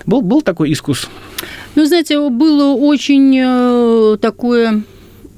Был, 0.06 0.22
был 0.22 0.42
такой 0.42 0.70
искус? 0.70 1.10
Ну, 1.76 1.86
знаете, 1.86 2.30
было 2.30 2.76
очень 2.76 3.38
э, 3.38 4.18
такое 4.22 4.84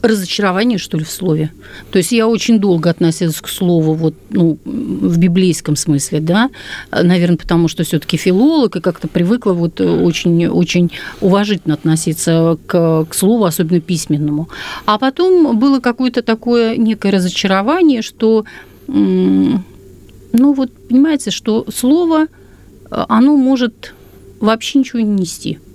разочарование, 0.02 0.78
что 0.78 0.98
ли, 0.98 1.04
в 1.04 1.12
слове. 1.12 1.52
То 1.92 1.98
есть 1.98 2.12
я 2.12 2.28
очень 2.28 2.60
долго 2.60 2.90
относилась 2.90 3.40
к 3.42 3.48
слову 3.48 3.94
вот, 3.94 4.16
ну, 4.30 4.58
в 4.66 5.18
библейском 5.18 5.76
смысле, 5.76 6.20
да, 6.20 6.50
наверное, 6.92 7.38
потому 7.38 7.68
что 7.68 7.84
все 7.84 8.00
таки 8.00 8.18
филолог, 8.18 8.76
и 8.76 8.82
как-то 8.82 9.08
привыкла 9.08 9.54
вот 9.54 9.80
очень, 9.80 10.48
очень 10.48 10.92
уважительно 11.22 11.76
относиться 11.76 12.58
к, 12.66 13.06
к 13.06 13.14
слову, 13.14 13.46
особенно 13.46 13.80
письменному. 13.80 14.50
А 14.86 14.98
потом 14.98 15.58
было 15.58 15.80
какое-то 15.80 16.22
такое 16.22 16.78
некое 16.78 17.12
разочарование, 17.12 18.02
что, 18.02 18.46
ну 18.88 19.64
вот, 20.34 20.72
понимаете, 20.90 21.32
что 21.32 21.66
слово, 21.74 22.28
оно 22.90 23.38
может 23.38 23.94
вообще 24.40 24.80
ничего 24.80 25.00
не 25.00 25.22
нести– 25.22 25.60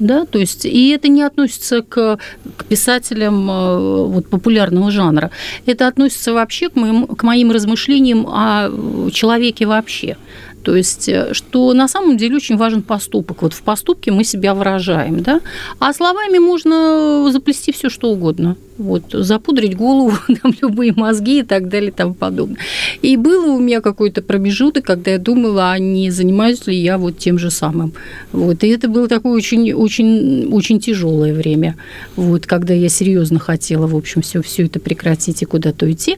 да, 0.00 0.24
то 0.24 0.38
есть 0.38 0.64
и 0.64 0.88
это 0.88 1.08
не 1.08 1.22
относится 1.22 1.82
к, 1.82 2.18
к 2.56 2.64
писателям 2.64 3.48
э, 3.50 4.06
вот, 4.06 4.28
популярного 4.28 4.90
жанра, 4.90 5.30
это 5.66 5.86
относится 5.86 6.32
вообще 6.32 6.68
к 6.68 6.76
моим, 6.76 7.06
к 7.06 7.22
моим 7.22 7.52
размышлениям 7.52 8.26
о 8.26 9.10
человеке 9.12 9.66
вообще. 9.66 10.16
То 10.62 10.76
есть, 10.76 11.08
э, 11.08 11.32
что 11.32 11.72
на 11.72 11.88
самом 11.88 12.16
деле 12.16 12.36
очень 12.36 12.56
важен 12.56 12.82
поступок. 12.82 13.42
Вот 13.42 13.54
в 13.54 13.62
поступке 13.62 14.10
мы 14.10 14.24
себя 14.24 14.54
выражаем, 14.54 15.22
да? 15.22 15.40
А 15.78 15.92
словами 15.92 16.38
можно 16.38 17.28
заплести 17.32 17.72
все 17.72 17.88
что 17.88 18.10
угодно. 18.10 18.56
Вот, 18.78 19.04
запудрить 19.12 19.76
голову, 19.76 20.16
там, 20.42 20.54
любые 20.60 20.92
мозги 20.94 21.40
и 21.40 21.42
так 21.42 21.68
далее 21.68 21.90
и 21.90 21.94
тому 21.94 22.14
подобное. 22.14 22.58
И 23.02 23.16
было 23.16 23.52
у 23.52 23.58
меня 23.58 23.80
какой-то 23.80 24.22
промежуток, 24.22 24.84
когда 24.84 25.12
я 25.12 25.18
думала, 25.18 25.72
а 25.72 25.78
не 25.78 26.10
занимаюсь 26.10 26.66
ли 26.66 26.76
я 26.76 26.96
вот 26.96 27.18
тем 27.18 27.38
же 27.38 27.50
самым. 27.50 27.92
Вот, 28.32 28.64
и 28.64 28.68
это 28.68 28.88
было 28.88 29.06
такое 29.06 29.32
очень, 29.32 29.72
очень, 29.72 30.48
очень 30.50 30.80
тяжелое 30.80 31.34
время, 31.34 31.76
вот, 32.16 32.46
когда 32.46 32.72
я 32.72 32.88
серьезно 32.88 33.38
хотела, 33.38 33.86
в 33.86 33.96
общем, 33.96 34.22
все, 34.22 34.40
все 34.40 34.64
это 34.64 34.80
прекратить 34.80 35.42
и 35.42 35.44
куда-то 35.44 35.90
идти. 35.90 36.16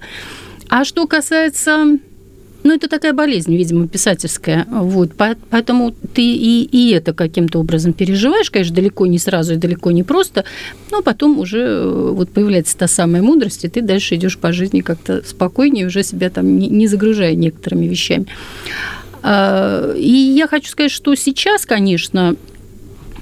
А 0.68 0.84
что 0.84 1.06
касается 1.06 1.98
ну, 2.64 2.74
это 2.74 2.88
такая 2.88 3.12
болезнь, 3.12 3.54
видимо, 3.56 3.88
писательская. 3.88 4.66
Вот. 4.70 5.12
Поэтому 5.50 5.94
ты 6.14 6.22
и, 6.22 6.62
и 6.64 6.90
это 6.92 7.12
каким-то 7.12 7.58
образом 7.58 7.92
переживаешь, 7.92 8.50
конечно, 8.50 8.76
далеко 8.76 9.06
не 9.06 9.18
сразу 9.18 9.54
и 9.54 9.56
далеко 9.56 9.90
не 9.90 10.02
просто, 10.02 10.44
но 10.90 11.02
потом 11.02 11.38
уже 11.38 11.58
э, 11.58 12.10
вот 12.12 12.30
появляется 12.30 12.76
та 12.76 12.86
самая 12.86 13.22
мудрость, 13.22 13.64
и 13.64 13.68
ты 13.68 13.82
дальше 13.82 14.14
идешь 14.14 14.38
по 14.38 14.52
жизни 14.52 14.80
как-то 14.80 15.22
спокойнее, 15.26 15.86
уже 15.86 16.02
себя 16.02 16.30
там 16.30 16.56
не, 16.56 16.68
не 16.68 16.86
загружая 16.86 17.34
некоторыми 17.34 17.86
вещами. 17.86 18.26
А, 19.22 19.92
и 19.94 20.10
я 20.10 20.46
хочу 20.46 20.68
сказать, 20.68 20.92
что 20.92 21.14
сейчас, 21.14 21.66
конечно, 21.66 22.36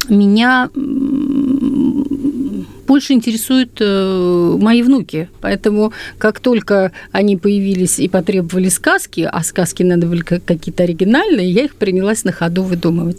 меня 0.09 0.71
больше 2.91 3.13
интересуют 3.13 3.81
э, 3.81 4.57
мои 4.61 4.83
внуки. 4.83 5.29
Поэтому 5.41 5.93
как 6.19 6.41
только 6.41 6.91
они 7.13 7.37
появились 7.37 8.01
и 8.01 8.09
потребовали 8.09 8.69
сказки, 8.69 9.29
а 9.33 9.45
сказки 9.45 9.85
надо 9.85 10.09
были 10.09 10.23
какие-то 10.23 10.83
оригинальные, 10.83 11.53
я 11.53 11.63
их 11.67 11.77
принялась 11.77 12.25
на 12.25 12.33
ходу 12.33 12.65
выдумывать. 12.65 13.19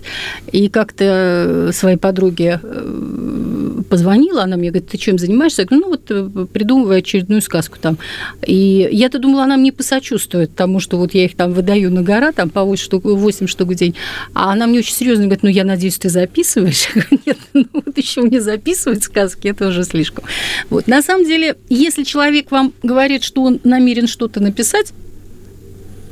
И 0.51 0.67
как-то 0.67 1.69
своей 1.71 1.95
подруге 1.95 2.59
э, 2.61 3.81
позвонила, 3.89 4.43
она 4.43 4.57
мне 4.57 4.71
говорит, 4.71 4.89
ты 4.89 4.97
чем 4.97 5.17
занимаешься? 5.17 5.61
Я 5.61 5.67
говорю, 5.67 5.85
ну 5.85 5.91
вот 5.91 6.11
э, 6.11 6.47
придумываю 6.51 6.97
очередную 6.97 7.41
сказку 7.41 7.77
там. 7.79 7.97
И 8.45 8.89
я-то 8.91 9.19
думала, 9.19 9.43
она 9.43 9.55
мне 9.55 9.71
посочувствует, 9.71 10.49
потому 10.49 10.81
что 10.81 10.97
вот 10.97 11.13
я 11.13 11.23
их 11.23 11.37
там 11.37 11.53
выдаю 11.53 11.91
на 11.91 12.01
гора, 12.01 12.33
там 12.33 12.49
по 12.49 12.65
8 12.65 12.83
штук, 12.83 13.05
8 13.05 13.47
штук 13.47 13.69
в 13.69 13.75
день. 13.75 13.95
А 14.33 14.51
она 14.51 14.67
мне 14.67 14.79
очень 14.79 14.95
серьезно 14.95 15.23
говорит, 15.27 15.43
ну 15.43 15.49
я 15.49 15.63
надеюсь, 15.63 15.97
ты 15.97 16.09
записываешь? 16.09 16.87
Я 16.93 17.01
говорю, 17.03 17.21
нет, 17.25 17.37
ну 17.53 17.65
вот 17.71 17.97
еще 17.97 18.21
мне 18.21 18.41
записывать 18.41 19.03
сказки, 19.03 19.47
это 19.47 19.60
это 19.61 19.69
уже 19.69 19.83
слишком. 19.83 20.25
Вот. 20.69 20.87
На 20.87 21.01
самом 21.01 21.25
деле, 21.25 21.55
если 21.69 22.03
человек 22.03 22.51
вам 22.51 22.73
говорит, 22.81 23.23
что 23.23 23.43
он 23.43 23.59
намерен 23.63 24.07
что-то 24.07 24.39
написать, 24.39 24.91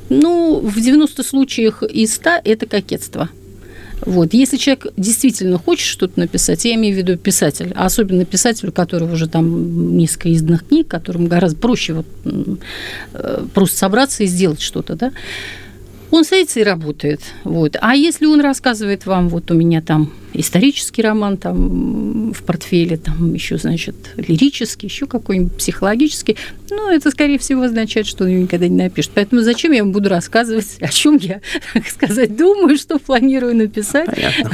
ну, 0.09 0.59
в 0.59 0.79
90 0.79 1.23
случаях 1.23 1.83
из 1.83 2.13
100 2.15 2.29
это 2.45 2.65
кокетство. 2.67 3.29
Вот. 4.05 4.33
Если 4.33 4.57
человек 4.57 4.87
действительно 4.97 5.57
хочет 5.57 5.85
что-то 5.85 6.19
написать, 6.19 6.63
я 6.65 6.75
имею 6.75 6.95
в 6.95 6.97
виду 6.97 7.17
писатель, 7.17 7.73
а 7.75 7.85
особенно 7.85 8.23
писатель, 8.23 8.69
у 8.69 8.71
которого 8.71 9.13
уже 9.13 9.27
там 9.27 9.97
несколько 9.97 10.29
изданных 10.29 10.67
книг, 10.67 10.87
которому 10.87 11.27
гораздо 11.27 11.59
проще 11.59 11.93
вот, 11.93 12.05
э, 13.13 13.45
просто 13.53 13.77
собраться 13.77 14.23
и 14.23 14.27
сделать 14.27 14.61
что-то, 14.61 14.95
да, 14.95 15.11
он 16.11 16.23
садится 16.23 16.59
и 16.59 16.63
работает. 16.63 17.21
Вот. 17.43 17.75
А 17.81 17.93
если 17.93 18.25
он 18.25 18.41
рассказывает 18.41 19.05
вам, 19.05 19.29
вот 19.29 19.51
у 19.51 19.53
меня 19.53 19.81
там 19.81 20.11
исторический 20.33 21.01
роман 21.01 21.37
там 21.37 22.31
в 22.33 22.43
портфеле, 22.43 22.97
там 22.97 23.33
еще, 23.33 23.57
значит, 23.57 23.95
лирический, 24.17 24.87
еще 24.87 25.05
какой-нибудь 25.07 25.53
психологический, 25.53 26.37
ну, 26.71 26.91
это, 26.91 27.09
скорее 27.11 27.39
всего, 27.39 27.63
означает, 27.63 28.07
что 28.07 28.25
он 28.25 28.41
никогда 28.41 28.67
не 28.67 28.77
напишет. 28.83 29.11
Поэтому 29.15 29.41
зачем 29.41 29.71
я 29.71 29.83
вам 29.83 29.91
буду 29.91 30.09
рассказывать, 30.09 30.77
о 30.81 30.87
чем 30.87 31.17
я, 31.17 31.41
так 31.73 31.87
сказать, 31.87 32.35
думаю, 32.35 32.77
что 32.77 32.99
планирую 32.99 33.55
написать. 33.55 34.07
Понятно. 34.07 34.51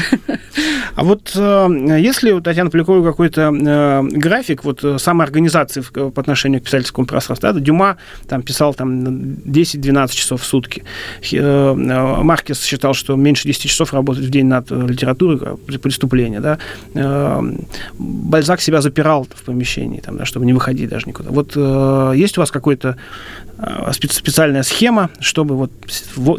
А 0.96 1.04
вот 1.04 1.32
э, 1.36 1.98
если 2.00 2.32
у 2.32 2.42
Татьяны 2.42 2.70
Поляковой 2.70 3.04
какой-то 3.04 3.54
э, 3.54 4.02
график 4.18 4.64
вот 4.64 4.84
э, 4.84 4.98
самоорганизации 4.98 5.82
по 5.82 6.22
отношению 6.22 6.62
к 6.62 6.66
писательскому 6.66 7.06
пространству, 7.06 7.52
да, 7.52 7.60
Дюма 7.60 7.98
там 8.28 8.42
писал 8.42 8.74
там 8.74 9.04
10-12 9.04 10.16
часов 10.16 10.42
в 10.42 10.46
сутки, 10.46 10.84
Маркес 11.32 12.64
считал, 12.64 12.94
что 12.94 13.16
меньше 13.16 13.48
10 13.48 13.70
часов 13.70 13.94
работать 13.94 14.24
в 14.24 14.30
день 14.30 14.46
над 14.46 14.72
литературой, 14.72 15.40
преступления, 15.66 16.42
да, 16.42 16.58
э, 16.94 17.42
Бальзак 18.00 18.62
себя 18.62 18.82
запирал 18.82 19.28
в 19.36 19.44
помещении, 19.44 20.00
там, 20.00 20.18
да, 20.18 20.26
чтобы 20.26 20.46
не 20.46 20.54
выходить 20.54 20.90
даже 20.90 21.08
никуда. 21.08 21.30
Вот 21.32 21.54
э, 21.56 22.14
есть 22.16 22.38
у 22.38 22.42
вас 22.42 22.52
какой-то 22.52 22.96
специальная 24.12 24.64
схема, 24.64 25.10
чтобы 25.20 25.56
вот 25.56 25.72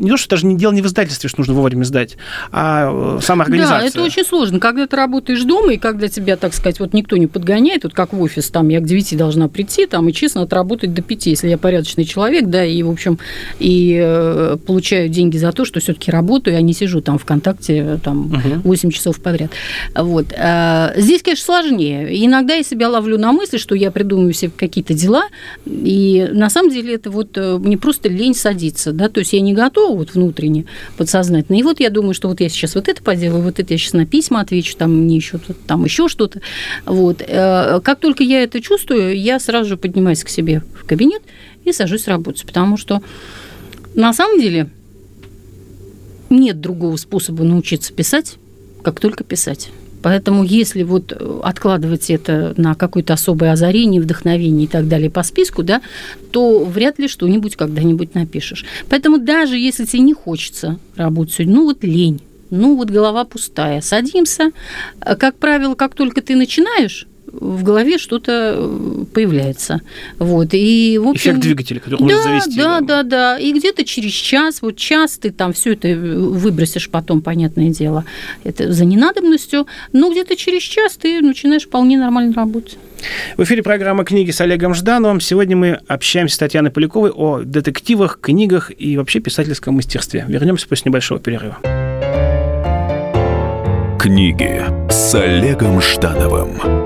не 0.00 0.11
то, 0.11 0.16
что 0.16 0.31
даже 0.31 0.46
не 0.46 0.57
дело 0.57 0.72
не 0.72 0.83
в 0.83 0.87
издательстве, 0.87 1.29
что 1.29 1.40
нужно 1.40 1.55
вовремя 1.55 1.85
сдать, 1.85 2.16
а 2.52 3.16
э, 3.18 3.20
сама 3.22 3.44
организация. 3.44 3.81
Да, 3.81 3.87
это 3.87 4.02
очень 4.02 4.24
сложно. 4.24 4.61
Когда 4.61 4.87
ты 4.87 4.96
работаешь 4.96 5.42
дома, 5.42 5.72
и 5.72 5.79
когда 5.79 6.09
тебя, 6.09 6.37
так 6.37 6.55
сказать, 6.55 6.81
вот 6.81 6.92
никто 6.92 7.16
не 7.16 7.26
подгоняет, 7.26 7.85
вот 7.85 7.94
как 7.94 8.12
в 8.12 8.20
офис, 8.20 8.50
там 8.50 8.68
я 8.68 8.81
к 8.81 8.85
9 8.85 9.16
должна 9.16 9.48
прийти, 9.48 9.87
там, 9.87 10.09
и 10.09 10.12
честно 10.12 10.42
отработать 10.42 10.92
до 10.94 11.02
5, 11.02 11.26
если 11.26 11.48
я 11.48 11.59
порядочный 11.59 12.05
человек, 12.05 12.46
да, 12.46 12.64
и, 12.64 12.83
в 12.83 12.90
общем, 12.90 13.18
и 13.59 13.98
э, 14.02 14.57
получаю 14.66 15.09
деньги 15.09 15.38
за 15.38 15.52
то, 15.52 15.64
что 15.64 15.81
все-таки 15.81 16.11
работаю, 16.11 16.57
а 16.57 16.61
не 16.61 16.72
сижу 16.72 17.00
там 17.00 17.18
ВКонтакте 17.18 17.98
там 18.02 18.26
угу. 18.26 18.61
8 18.64 18.90
часов 18.90 19.20
подряд. 19.20 19.50
Вот. 19.94 20.26
А, 20.37 20.92
здесь, 20.96 21.22
конечно, 21.22 21.44
сложнее. 21.44 22.24
Иногда 22.26 22.55
я 22.55 22.62
себя 22.62 22.88
ловлю 22.88 23.18
на 23.18 23.33
мысли, 23.33 23.59
что 23.59 23.74
я 23.74 23.90
придумываю 23.90 24.33
себе 24.33 24.52
какие-то 24.57 24.94
дела, 24.94 25.24
и 25.66 26.29
на 26.33 26.50
самом 26.50 26.70
деле 26.70 26.94
это 26.94 27.05
вот 27.10 27.36
э, 27.36 27.58
мне 27.58 27.78
просто 27.78 28.08
лень 28.08 28.34
садиться, 28.34 28.92
да, 28.92 29.08
то 29.08 29.20
есть 29.20 29.32
я 29.32 29.40
не 29.40 29.54
готова 29.54 29.96
вот 29.96 30.14
внутренне, 30.14 30.66
подсознательно. 30.96 31.56
И 31.56 31.62
вот 31.62 31.80
я 31.80 31.90
думаю, 31.90 32.14
что 32.14 32.28
вот 32.28 32.40
я 32.40 32.48
сейчас 32.48 32.74
вот 32.74 32.88
это 32.88 33.02
поделаю, 33.02 33.42
вот 33.42 33.58
это 33.58 33.74
я 33.74 33.78
сейчас 33.78 33.92
на 33.92 34.06
письма 34.06 34.40
отвечу, 34.40 34.76
там 34.76 34.94
мне 34.94 35.16
еще 35.16 35.38
там 35.66 35.84
еще 35.84 36.08
что-то. 36.08 36.40
Вот. 36.84 37.22
Э, 37.26 37.80
как 37.82 38.00
только 38.00 38.22
я 38.24 38.42
это 38.42 38.60
чувствую, 38.60 39.18
я 39.18 39.38
сразу 39.38 39.70
же 39.70 39.76
поднимаюсь 39.76 40.24
к 40.24 40.28
себе 40.28 40.62
в 40.74 40.86
кабинет 40.86 41.22
и 41.64 41.72
сажусь 41.72 42.06
работать, 42.06 42.44
потому 42.46 42.76
что 42.76 43.02
на 43.94 44.12
самом 44.12 44.40
деле 44.40 44.70
нет 46.30 46.60
другого 46.60 46.96
способа 46.96 47.44
научиться 47.44 47.92
писать, 47.92 48.36
как 48.82 49.00
только 49.00 49.24
писать. 49.24 49.70
Поэтому 50.06 50.44
если 50.44 50.84
вот 50.84 51.10
э, 51.10 51.40
откладывать 51.42 52.10
это 52.10 52.54
на 52.56 52.76
какое-то 52.76 53.14
особое 53.14 53.50
озарение, 53.50 54.00
вдохновение 54.00 54.66
и 54.66 54.68
так 54.68 54.86
далее 54.86 55.10
по 55.10 55.24
списку, 55.24 55.64
да, 55.64 55.82
то 56.30 56.64
вряд 56.64 57.00
ли 57.00 57.08
что-нибудь 57.08 57.56
когда-нибудь 57.56 58.14
напишешь. 58.14 58.64
Поэтому 58.88 59.18
даже 59.18 59.58
если 59.58 59.84
тебе 59.84 60.02
не 60.02 60.14
хочется 60.14 60.78
работать 60.94 61.34
сегодня, 61.34 61.54
ну 61.56 61.64
вот 61.64 61.82
лень, 61.82 62.20
ну 62.50 62.76
вот 62.76 62.88
голова 62.88 63.24
пустая, 63.24 63.80
садимся. 63.80 64.52
Как 65.00 65.38
правило, 65.38 65.74
как 65.74 65.96
только 65.96 66.22
ты 66.22 66.36
начинаешь, 66.36 67.08
в 67.40 67.62
голове 67.62 67.99
что-то 67.99 68.55
э, 68.57 69.05
появляется. 69.12 69.81
Вот. 70.18 70.49
И, 70.53 70.99
в 71.03 71.09
общем, 71.09 71.33
Эффект 71.33 71.40
двигателя, 71.40 71.81
который 71.81 71.99
да, 71.99 72.05
может 72.05 72.22
завести. 72.25 72.61
Да, 72.61 72.81
да, 72.81 73.03
да. 73.03 73.38
И 73.38 73.53
где-то 73.53 73.85
через 73.85 74.12
час, 74.12 74.62
вот 74.62 74.77
час 74.77 75.18
ты 75.18 75.31
там 75.31 75.53
все 75.53 75.72
это 75.75 75.88
выбросишь 75.88 76.88
потом, 76.90 77.20
понятное 77.20 77.70
дело, 77.70 78.05
это 78.44 78.72
за 78.72 78.85
ненадобностью, 78.85 79.66
но 79.92 80.11
где-то 80.11 80.37
через 80.37 80.62
час 80.62 80.96
ты 80.96 81.20
начинаешь 81.20 81.64
вполне 81.64 81.99
нормально 81.99 82.35
работать. 82.35 82.79
В 83.37 83.42
эфире 83.42 83.62
программа 83.62 84.05
«Книги» 84.05 84.31
с 84.31 84.40
Олегом 84.40 84.75
Ждановым. 84.75 85.20
Сегодня 85.20 85.57
мы 85.57 85.81
общаемся 85.87 86.37
с 86.37 86.38
Татьяной 86.38 86.70
Поляковой 86.70 87.11
о 87.11 87.40
детективах, 87.40 88.18
книгах 88.20 88.72
и 88.77 88.96
вообще 88.96 89.20
писательском 89.20 89.75
мастерстве. 89.75 90.25
Вернемся 90.29 90.66
после 90.66 90.90
небольшого 90.90 91.20
перерыва. 91.20 91.59
Книги 93.99 94.62
с 94.88 95.14
Олегом 95.14 95.81
Ждановым. 95.81 96.86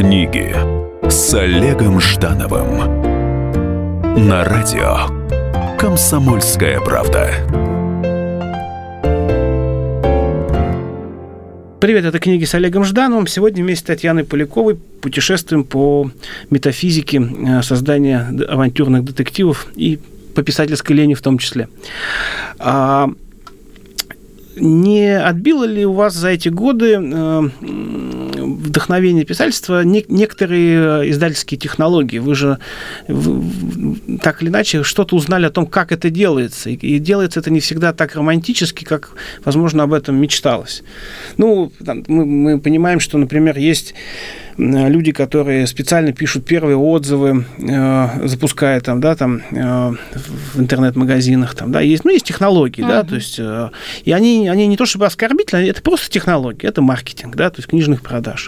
Книги 0.00 0.56
с 1.10 1.34
Олегом 1.34 2.00
Ждановым 2.00 2.78
на 4.26 4.44
радио 4.44 5.76
Комсомольская 5.78 6.80
правда. 6.80 7.28
Привет, 11.82 12.06
это 12.06 12.18
книги 12.18 12.46
с 12.46 12.54
Олегом 12.54 12.84
Ждановым. 12.84 13.26
Сегодня 13.26 13.62
вместе 13.62 13.84
с 13.84 13.86
Татьяной 13.88 14.24
Поляковой 14.24 14.76
путешествуем 14.76 15.64
по 15.64 16.10
метафизике 16.48 17.20
э, 17.20 17.60
создания 17.60 18.26
авантюрных 18.48 19.04
детективов 19.04 19.66
и 19.76 19.98
по 20.34 20.42
писательской 20.42 20.96
лени 20.96 21.12
в 21.12 21.20
том 21.20 21.36
числе. 21.36 21.68
А, 22.58 23.10
не 24.56 25.18
отбило 25.18 25.64
ли 25.64 25.84
у 25.84 25.92
вас 25.92 26.14
за 26.14 26.28
эти 26.28 26.48
годы 26.48 26.98
э, 26.98 27.50
вдохновение 28.54 29.24
писательства 29.24 29.82
не, 29.84 30.04
некоторые 30.08 31.02
э, 31.02 31.10
издательские 31.10 31.58
технологии. 31.58 32.18
Вы 32.18 32.34
же 32.34 32.58
вы, 33.08 34.18
так 34.22 34.42
или 34.42 34.48
иначе 34.48 34.82
что-то 34.82 35.16
узнали 35.16 35.46
о 35.46 35.50
том, 35.50 35.66
как 35.66 35.92
это 35.92 36.10
делается. 36.10 36.70
И, 36.70 36.74
и 36.74 36.98
делается 36.98 37.40
это 37.40 37.50
не 37.50 37.60
всегда 37.60 37.92
так 37.92 38.14
романтически, 38.14 38.84
как, 38.84 39.10
возможно, 39.44 39.82
об 39.82 39.92
этом 39.92 40.16
мечталось. 40.16 40.82
Ну, 41.36 41.72
там, 41.84 42.04
мы, 42.08 42.24
мы 42.24 42.60
понимаем, 42.60 43.00
что, 43.00 43.18
например, 43.18 43.58
есть 43.58 43.94
люди, 44.60 45.12
которые 45.12 45.66
специально 45.66 46.12
пишут 46.12 46.44
первые 46.44 46.76
отзывы, 46.76 47.44
э, 47.58 48.28
запуская 48.28 48.80
там, 48.80 49.00
да, 49.00 49.14
там 49.14 49.42
э, 49.50 49.92
в 50.54 50.60
интернет-магазинах, 50.60 51.54
там, 51.54 51.72
да, 51.72 51.80
есть, 51.80 52.04
ну, 52.04 52.10
есть 52.10 52.26
технологии, 52.26 52.84
uh-huh. 52.84 52.88
да, 52.88 53.02
то 53.04 53.14
есть, 53.14 53.38
э, 53.38 53.70
и 54.04 54.12
они, 54.12 54.48
они 54.48 54.66
не 54.66 54.76
то 54.76 54.86
чтобы 54.86 55.06
оскорбительные, 55.06 55.70
это 55.70 55.82
просто 55.82 56.10
технологии, 56.10 56.68
это 56.68 56.82
маркетинг, 56.82 57.36
да, 57.36 57.50
то 57.50 57.58
есть 57.58 57.68
книжных 57.68 58.02
продаж. 58.02 58.39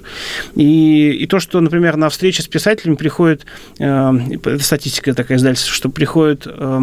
И, 0.54 1.10
и 1.10 1.26
то, 1.26 1.40
что, 1.40 1.60
например, 1.60 1.96
на 1.96 2.08
встрече 2.08 2.42
с 2.42 2.48
писателями 2.48 2.96
приходит, 2.96 3.44
э, 3.78 4.12
это 4.44 4.62
статистика 4.62 5.14
такая 5.14 5.38
издательства, 5.38 5.74
что 5.74 5.88
приходит 5.88 6.46
э, 6.46 6.80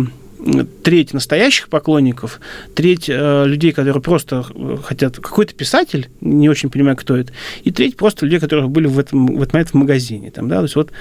треть 0.84 1.14
настоящих 1.14 1.68
поклонников, 1.68 2.40
треть 2.74 3.10
э, 3.10 3.46
людей, 3.46 3.72
которые 3.72 4.02
просто 4.02 4.46
э, 4.54 4.78
хотят 4.84 5.18
какой-то 5.18 5.54
писатель, 5.54 6.10
не 6.22 6.50
очень 6.50 6.70
понимаю, 6.70 6.96
кто 6.96 7.18
это, 7.18 7.34
и 7.64 7.72
треть 7.72 7.98
просто 7.98 8.26
людей, 8.26 8.40
которые 8.40 8.68
были 8.68 8.88
в 8.88 8.98
этом, 8.98 9.28
в 9.28 9.42
этот 9.42 9.54
момент 9.54 9.70
в 9.72 9.74
магазине. 9.74 10.32
Там, 10.32 10.48
да? 10.48 10.58
То 10.58 10.64
есть 10.64 10.76
вот 10.76 10.92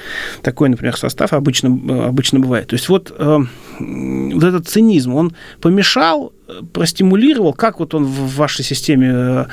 такой, 0.43 0.69
например, 0.69 0.97
состав 0.97 1.33
обычно, 1.33 1.69
э, 1.69 2.07
обычно 2.09 2.41
бывает. 2.41 2.67
То 2.67 2.75
есть 2.75 2.89
вот, 2.89 3.15
э, 3.17 3.39
вот 3.79 4.45
этот 4.45 4.69
цинизм, 4.69 5.15
он 5.15 5.35
помешал, 5.61 6.33
э, 6.49 6.61
простимулировал, 6.73 7.53
как 7.53 7.79
вот 7.79 7.95
он 7.95 8.05
в 8.05 8.37
вашей 8.37 8.65
системе 8.65 9.09
э, 9.09 9.47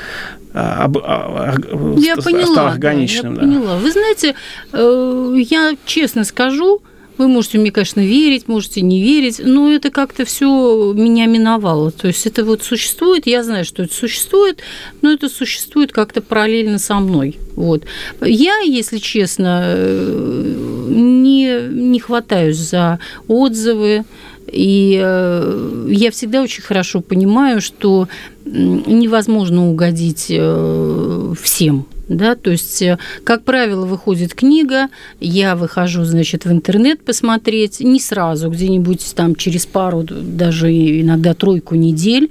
об, 0.54 0.98
я 0.98 2.15
поняла, 2.15 2.45
стал 2.45 2.67
органичным. 2.67 3.36
Да, 3.36 3.41
я 3.41 3.48
да. 3.48 3.54
поняла. 3.54 3.78
Вы 3.78 3.91
знаете, 3.91 4.36
я 4.71 5.76
честно 5.86 6.24
скажу, 6.24 6.82
вы 7.17 7.28
можете 7.28 7.58
мне, 7.58 7.71
конечно, 7.71 8.01
верить, 8.01 8.47
можете 8.47 8.82
не 8.82 9.01
верить, 9.01 9.41
но 9.43 9.71
это 9.71 9.89
как-то 9.89 10.25
все 10.25 10.93
меня 10.93 11.25
миновало. 11.25 11.91
То 11.91 12.08
есть 12.08 12.25
это 12.25 12.43
вот 12.43 12.63
существует, 12.63 13.28
я 13.28 13.43
знаю, 13.43 13.65
что 13.65 13.84
это 13.84 13.93
существует, 13.93 14.60
но 15.01 15.12
это 15.12 15.30
существует 15.30 15.91
как-то 15.91 16.21
параллельно 16.21 16.80
со 16.80 16.95
мной. 16.95 17.39
Вот. 17.56 17.84
Я, 18.21 18.60
если 18.60 18.97
честно, 18.97 19.63
э, 19.65 20.86
не, 20.89 21.69
не 21.71 21.99
хватаюсь 21.99 22.58
за 22.58 22.99
отзывы, 23.28 24.04
и 24.51 24.99
э, 25.04 25.88
я 25.89 26.12
всегда 26.12 26.41
очень 26.41 26.63
хорошо 26.63 27.01
понимаю, 27.01 27.62
что 27.62 28.08
невозможно 28.45 29.69
угодить 29.69 30.28
э, 30.30 31.34
всем 31.41 31.88
да, 32.08 32.36
то 32.36 32.52
есть, 32.52 32.82
э, 32.82 32.98
как 33.24 33.44
правило, 33.44 33.86
выходит 33.86 34.34
книга, 34.34 34.89
я 35.20 35.56
выхожу, 35.56 36.04
значит, 36.04 36.46
в 36.46 36.52
интернет 36.52 37.04
посмотреть, 37.04 37.80
не 37.80 38.00
сразу, 38.00 38.50
где-нибудь 38.50 39.13
там 39.15 39.36
через 39.36 39.65
пару, 39.65 40.04
даже 40.04 40.72
иногда 40.72 41.34
тройку 41.34 41.76
недель. 41.76 42.30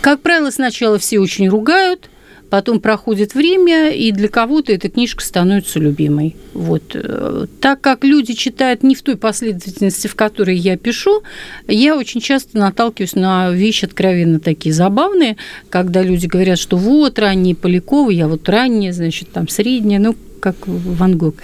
Как 0.00 0.20
правило, 0.20 0.50
сначала 0.50 0.98
все 0.98 1.18
очень 1.20 1.48
ругают, 1.48 2.09
Потом 2.50 2.80
проходит 2.80 3.34
время, 3.34 3.90
и 3.90 4.10
для 4.12 4.28
кого-то 4.28 4.72
эта 4.72 4.90
книжка 4.90 5.24
становится 5.24 5.78
любимой. 5.78 6.36
Вот. 6.52 6.82
Э, 6.94 7.46
так 7.60 7.80
как 7.80 8.04
люди 8.04 8.34
читают 8.34 8.82
не 8.82 8.94
в 8.94 9.02
той 9.02 9.16
последовательности, 9.16 10.08
в 10.08 10.16
которой 10.16 10.56
я 10.56 10.76
пишу, 10.76 11.22
я 11.68 11.96
очень 11.96 12.20
часто 12.20 12.58
наталкиваюсь 12.58 13.14
на 13.14 13.50
вещи 13.50 13.84
откровенно 13.84 14.40
такие 14.40 14.74
забавные, 14.74 15.36
когда 15.68 16.02
люди 16.02 16.26
говорят, 16.26 16.58
что 16.58 16.76
вот 16.76 17.18
ранние 17.18 17.54
Поляковы, 17.54 18.14
я 18.14 18.26
вот 18.26 18.48
ранняя, 18.48 18.92
значит, 18.92 19.30
там 19.30 19.48
средняя, 19.48 20.00
ну, 20.00 20.16
как 20.40 20.56
Ван 20.66 21.16
Гог. 21.16 21.36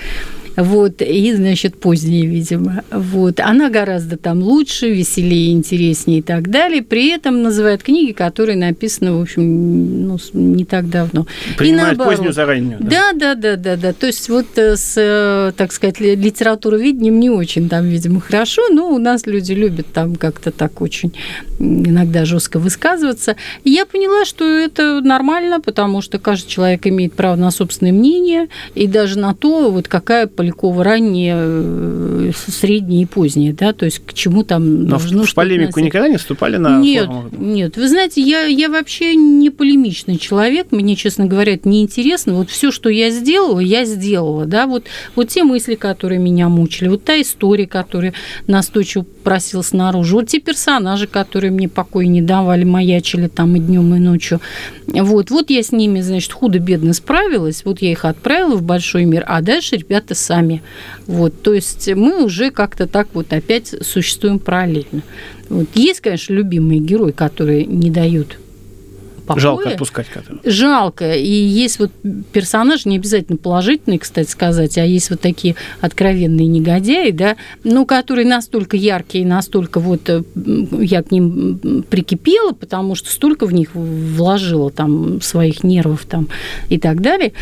Вот, 0.57 1.03
и, 1.03 1.35
значит, 1.35 1.79
поздние, 1.79 2.27
видимо. 2.27 2.83
Вот. 2.91 3.41
Она 3.41 3.71
гораздо 3.71 4.17
там 4.17 4.43
лучше, 4.43 4.91
веселее, 4.91 5.53
интереснее 5.53 6.21
и 6.21 6.23
так 6.23 6.51
далее. 6.51 6.83
При 6.83 7.11
этом 7.11 7.43
называет 7.43 7.83
книги, 7.83 8.13
которые 8.13 8.57
написаны, 8.57 9.13
в 9.13 9.21
общем, 9.21 10.07
ну, 10.07 10.19
не 10.33 10.65
так 10.65 10.89
давно. 10.89 11.27
Принимает 11.59 11.99
позднюю 11.99 12.33
за 12.33 12.47
раннюю. 12.47 12.79
Да? 12.81 13.13
да, 13.13 13.35
да, 13.35 13.35
да, 13.35 13.57
да, 13.57 13.77
да. 13.77 13.93
То 13.93 14.07
есть 14.07 14.29
вот 14.29 14.47
э, 14.57 14.77
с, 14.77 14.95
э, 14.97 15.53
так 15.57 15.73
сказать, 15.73 16.01
литературоведением 16.01 17.21
не 17.21 17.31
очень 17.31 17.69
там, 17.69 17.87
видимо, 17.87 18.21
хорошо, 18.21 18.63
но 18.71 18.91
у 18.91 18.99
нас 18.99 19.27
люди 19.27 19.53
любят 19.53 19.87
там 19.93 20.17
как-то 20.17 20.51
так 20.51 20.81
очень 20.81 21.13
иногда 21.59 22.25
жестко 22.25 22.59
высказываться. 22.59 23.37
И 23.65 23.71
я 23.71 23.87
поняла, 23.87 24.25
что 24.25 24.45
это 24.45 25.01
нормально, 25.01 25.61
потому 25.61 26.03
что 26.03 26.19
каждый 26.19 26.49
человек 26.49 26.87
имеет 26.87 27.15
право 27.15 27.37
на 27.37 27.51
собственное 27.51 27.93
мнение 27.93 28.49
и 28.75 28.87
даже 28.87 29.19
на 29.19 29.35
то, 29.35 29.71
вот 29.71 29.89
какая 29.89 30.27
Полякова 30.47 30.85
ранняя, 30.85 31.37
э, 31.39 32.31
средняя 32.35 33.03
и 33.03 33.07
поздняя, 33.07 33.53
да, 33.53 33.73
то 33.73 33.85
есть 33.85 34.01
к 34.05 34.13
чему 34.13 34.45
там 34.45 34.85
Но 34.85 34.91
должно 34.91 35.25
в, 35.25 35.35
полемику 35.35 35.71
относиться. 35.71 35.87
никогда 35.87 36.09
не 36.09 36.17
вступали 36.19 36.57
на 36.57 36.79
Нет, 36.81 37.07
форумах? 37.07 37.33
нет. 37.33 37.77
Вы 37.77 37.89
знаете, 37.89 38.21
я, 38.23 38.45
я 38.45 38.69
вообще 38.69 39.15
не 39.17 39.51
полемичный 39.51 40.19
человек, 40.19 40.69
мне, 40.71 40.95
честно 40.97 41.27
говоря, 41.27 41.55
это 41.55 41.69
неинтересно. 41.69 42.35
Вот 42.35 42.51
все, 42.51 42.71
что 42.71 42.89
я 42.89 43.11
сделала, 43.11 43.61
я 43.61 43.85
сделала, 43.85 44.47
да, 44.47 44.67
вот, 44.67 44.85
вот 45.15 45.29
те 45.29 45.43
мысли, 45.45 45.75
которые 45.75 46.19
меня 46.21 46.49
мучили, 46.49 46.89
вот 46.89 47.05
та 47.05 47.21
история, 47.21 47.67
которая 47.67 48.15
настойчиво 48.47 49.05
просилась 49.27 49.73
наружу, 49.73 50.19
вот 50.19 50.29
те 50.29 50.39
персонажи, 50.39 51.09
которые 51.09 51.51
мне 51.51 51.69
покоя 51.69 52.07
не 52.07 52.23
давали, 52.23 52.63
маячили 52.63 53.27
там 53.27 53.57
и 53.57 53.59
днем, 53.59 53.93
и 53.97 53.99
ночью. 53.99 54.41
Вот, 54.87 55.33
вот 55.33 55.51
я 55.51 55.65
с 55.65 55.73
ними, 55.73 56.01
значит, 56.01 56.33
худо-бедно 56.33 56.93
справилась, 56.93 57.65
вот 57.65 57.83
я 57.83 57.91
их 57.91 58.05
отправила 58.05 58.55
в 58.55 58.63
большой 58.63 59.05
мир, 59.05 59.25
а 59.27 59.43
дальше 59.43 59.79
ребята 59.79 60.15
сами. 60.15 60.63
Вот, 61.09 61.43
то 61.43 61.53
есть 61.55 61.93
мы 61.93 62.25
уже 62.25 62.53
как-то 62.53 62.87
так 62.87 63.09
вот 63.15 63.33
опять 63.33 63.75
существуем 63.85 64.39
параллельно. 64.39 65.03
Вот. 65.49 65.67
Есть, 65.75 66.03
конечно, 66.03 66.33
любимые 66.33 66.79
герои, 66.79 67.11
которые 67.11 67.65
не 67.65 67.91
дают 67.91 68.39
покоя. 69.27 69.43
Жалко 69.43 69.69
отпускать 69.71 70.09
которого. 70.09 70.41
Жалко. 70.45 71.13
И 71.15 71.31
есть 71.31 71.79
вот 71.79 71.91
персонажи, 72.33 72.89
не 72.89 72.97
обязательно 72.97 73.37
положительные, 73.37 73.99
кстати 73.99 74.31
сказать, 74.31 74.79
а 74.79 74.85
есть 74.85 75.11
вот 75.11 75.21
такие 75.21 75.57
откровенные 75.81 76.47
негодяи, 76.47 77.11
да, 77.11 77.37
ну, 77.65 77.85
которые 77.87 78.27
настолько 78.27 78.77
яркие, 78.77 79.27
настолько 79.27 79.81
вот 79.81 80.09
э, 80.09 80.23
я 80.81 81.03
к 81.03 81.11
ним 81.11 81.85
прикипела, 81.91 82.53
потому 82.53 82.95
что 82.95 83.11
столько 83.11 83.47
в 83.47 83.53
них 83.53 83.75
вложила 83.75 84.71
там 84.71 85.21
своих 85.21 85.65
нервов 85.65 86.07
там 86.07 86.29
и 86.69 86.79
так 86.79 87.01
далее 87.01 87.33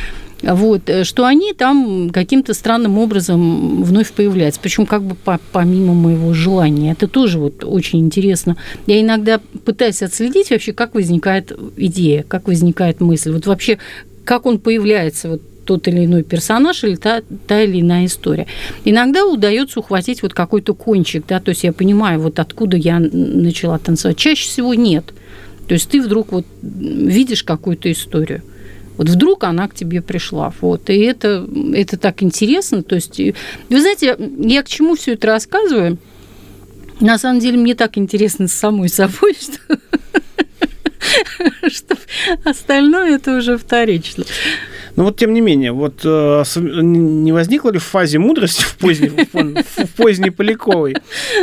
вот, 0.47 0.89
э, 0.89 1.05
что 1.05 1.25
они 1.25 1.53
там 1.53 2.11
каким-то 2.11 2.55
странным 2.55 2.99
образом 2.99 3.83
вновь 3.83 4.13
появляются, 4.13 4.61
причем 4.61 4.87
как 4.87 5.03
бы 5.03 5.15
по, 5.15 5.41
помимо 5.53 5.95
моего 5.95 6.33
желания. 6.33 6.93
Это 6.93 7.09
тоже 7.09 7.39
вот 7.39 7.65
очень 7.65 8.01
интересно. 8.01 8.57
Я 8.87 9.01
иногда 9.01 9.41
пытаюсь 9.65 10.03
отследить 10.03 10.51
вообще, 10.51 10.73
как 10.73 10.95
возникает 10.95 11.53
идея, 11.77 12.25
как 12.27 12.47
возникает 12.47 13.01
мысль. 13.01 13.33
Вот 13.33 13.47
вообще, 13.47 13.79
как 14.25 14.47
он 14.47 14.59
появляется, 14.59 15.31
вот 15.31 15.43
тот 15.65 15.89
или 15.89 16.05
иной 16.05 16.23
персонаж 16.23 16.85
или 16.85 16.97
та, 16.97 17.23
та 17.47 17.63
или 17.63 17.81
иная 17.81 18.05
история. 18.05 18.47
Иногда 18.85 19.25
удается 19.25 19.81
ухватить 19.81 20.23
вот 20.23 20.35
какой-то 20.35 20.75
кончик, 20.75 21.25
да, 21.27 21.41
то 21.41 21.51
есть 21.51 21.65
я 21.65 21.73
понимаю, 21.73 22.21
вот 22.21 22.39
откуда 22.39 22.77
я 22.77 22.99
начала 22.99 23.79
танцевать. 23.79 24.19
Чаще 24.19 24.47
всего 24.47 24.75
нет. 24.75 25.07
То 25.67 25.73
есть 25.73 25.89
ты 25.89 26.03
вдруг 26.03 26.33
вот 26.33 26.45
видишь 26.61 27.43
какую-то 27.45 27.91
историю– 27.91 28.43
вот 28.97 29.09
вдруг 29.09 29.45
она 29.45 29.69
к 29.69 29.75
тебе 29.75 30.03
пришла. 30.03 30.53
Вот. 30.61 30.89
И 30.91 30.99
это, 30.99 31.49
это 31.75 31.97
так 31.97 32.23
интересно. 32.23 32.83
То 32.83 32.95
есть, 32.95 33.19
вы 33.19 33.81
знаете, 33.81 34.17
я 34.39 34.63
к 34.63 34.69
чему 34.69 34.95
все 34.95 35.15
это 35.15 35.29
рассказываю? 35.29 35.99
На 37.01 37.19
самом 37.19 37.41
деле, 37.41 37.59
мне 37.59 37.75
так 37.75 37.99
интересно 37.99 38.47
с 38.47 38.53
самой 38.53 38.89
собой, 38.89 39.35
что, 39.41 39.77
что 41.69 41.97
остальное 42.45 43.17
это 43.17 43.37
уже 43.37 43.59
вторично. 43.59 44.25
Но 44.97 45.05
вот 45.05 45.17
тем 45.17 45.35
не 45.35 45.41
менее, 45.41 45.73
вот 45.73 46.01
э, 46.05 46.45
не 46.57 47.33
возникло 47.33 47.71
ли 47.71 47.79
в 47.79 47.85
фазе 47.85 48.19
мудрости 48.19 48.63
в 48.63 48.77
поздней, 48.77 49.09
в, 49.09 49.85
в 49.85 49.93
поздней 49.97 50.31
Поляковой 50.31 50.97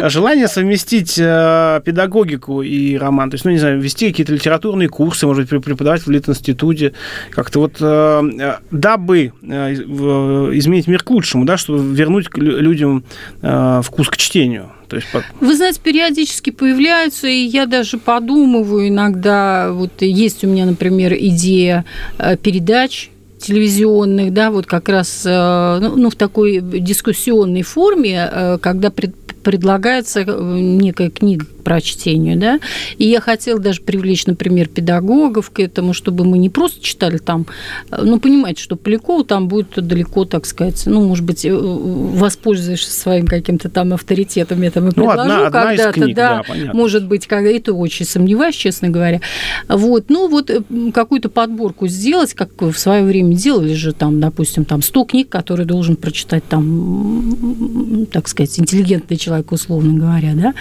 желание 0.04 0.48
совместить 0.48 1.18
э, 1.20 1.82
педагогику 1.84 2.62
и 2.62 2.96
роман? 2.96 3.30
То 3.30 3.36
есть, 3.36 3.46
ну, 3.46 3.52
не 3.52 3.58
знаю, 3.58 3.80
вести 3.80 4.10
какие-то 4.10 4.34
литературные 4.34 4.90
курсы, 4.90 5.28
может 5.28 5.50
быть, 5.50 5.64
преподавать 5.64 6.06
в 6.06 6.10
Литинституте, 6.10 6.94
как-то 7.30 7.60
вот, 7.60 7.78
э, 7.80 8.58
дабы 8.72 9.34
изменить 9.42 10.88
мир 10.88 11.04
к 11.04 11.10
лучшему, 11.10 11.46
да, 11.46 11.58
чтобы 11.58 11.94
вернуть 11.94 12.28
людям 12.36 13.04
вкус 13.42 14.10
к 14.10 14.18
чтению. 14.18 14.72
То 14.88 14.96
есть... 14.98 15.08
Вы 15.40 15.56
знаете, 15.56 15.80
периодически 15.82 16.50
появляются, 16.50 17.28
и 17.28 17.46
я 17.46 17.66
даже 17.66 17.98
подумываю 17.98 18.90
иногда, 18.90 19.72
вот 19.72 20.02
есть 20.02 20.44
у 20.44 20.48
меня, 20.48 20.66
например, 20.66 21.14
идея 21.14 21.86
передач 22.18 23.11
телевизионных, 23.42 24.34
да, 24.34 24.52
вот 24.52 24.66
как 24.66 24.90
раз 24.90 25.24
э, 25.26 25.80
ну, 25.82 25.96
ну, 25.96 26.10
в 26.10 26.16
такой 26.16 26.60
дискуссионной 26.62 27.64
форме, 27.64 28.30
э, 28.32 28.58
когда 28.62 28.90
пред, 28.90 29.16
предлагается 29.44 30.22
э, 30.22 30.60
некая 30.60 31.10
книга 31.10 31.46
прочтению, 31.62 32.38
да, 32.38 32.60
и 32.98 33.06
я 33.06 33.22
хотела 33.22 33.60
даже 33.60 33.82
привлечь, 33.82 34.26
например, 34.26 34.68
педагогов 34.68 35.50
к 35.50 35.60
этому, 35.60 35.94
чтобы 35.94 36.26
мы 36.26 36.38
не 36.38 36.50
просто 36.50 36.82
читали 36.82 37.18
там, 37.18 37.46
э, 37.92 38.02
ну, 38.04 38.20
понимаете, 38.20 38.62
что 38.62 38.76
Полякова 38.76 39.24
там 39.24 39.48
будет 39.48 39.74
далеко, 39.76 40.26
так 40.26 40.46
сказать, 40.46 40.84
ну, 40.86 41.08
может 41.08 41.26
быть, 41.26 41.46
э, 41.46 41.52
воспользуешься 41.54 42.92
своим 42.92 43.28
каким-то 43.28 43.70
там 43.70 43.94
авторитетом, 43.94 44.62
я 44.62 44.72
там 44.72 44.88
и 44.88 44.92
предложу 44.92 45.18
ну, 45.18 45.22
одна, 45.22 45.48
одна 45.48 45.66
когда-то, 45.66 45.94
книг, 45.94 46.16
да, 46.16 46.44
да 46.48 46.74
может 46.74 47.08
быть, 47.08 47.28
когда 47.28 47.50
это 47.50 47.74
очень 47.74 48.06
сомневаюсь, 48.06 48.56
честно 48.56 48.90
говоря. 48.90 49.22
Вот, 49.68 50.06
ну, 50.10 50.28
вот 50.28 50.52
какую-то 50.94 51.30
подборку 51.30 51.88
сделать, 51.88 52.34
как 52.34 52.50
в 52.62 52.74
свое 52.74 53.04
время 53.04 53.36
делали 53.36 53.74
же 53.74 53.94
там, 53.94 54.20
допустим, 54.20 54.66
там 54.66 54.82
100 54.82 55.06
книг, 55.06 55.30
которые 55.30 55.66
должен 55.66 55.96
прочитать 55.96 56.44
там, 56.50 58.08
так 58.12 58.28
сказать, 58.28 58.60
интеллигентный 58.60 59.18
человек, 59.18 59.52
условно 59.52 59.94
говоря, 59.94 60.34
да, 60.34 60.54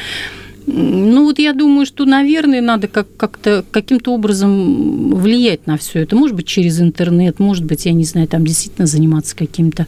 ну 0.73 1.25
вот 1.25 1.39
я 1.39 1.53
думаю, 1.53 1.87
что, 1.87 2.05
наверное, 2.05 2.61
надо 2.61 2.89
как- 2.89 3.17
как-то 3.17 3.65
каким-то 3.71 4.13
образом 4.13 5.15
влиять 5.15 5.67
на 5.67 5.77
все 5.77 6.01
это. 6.01 6.17
Может 6.17 6.37
быть, 6.37 6.47
через 6.47 6.81
интернет, 6.81 7.39
может 7.39 7.65
быть, 7.65 7.87
я 7.87 7.93
не 7.93 8.05
знаю, 8.05 8.29
там 8.29 8.45
действительно 8.45 8.87
заниматься 8.87 9.37
каким-то 9.37 9.87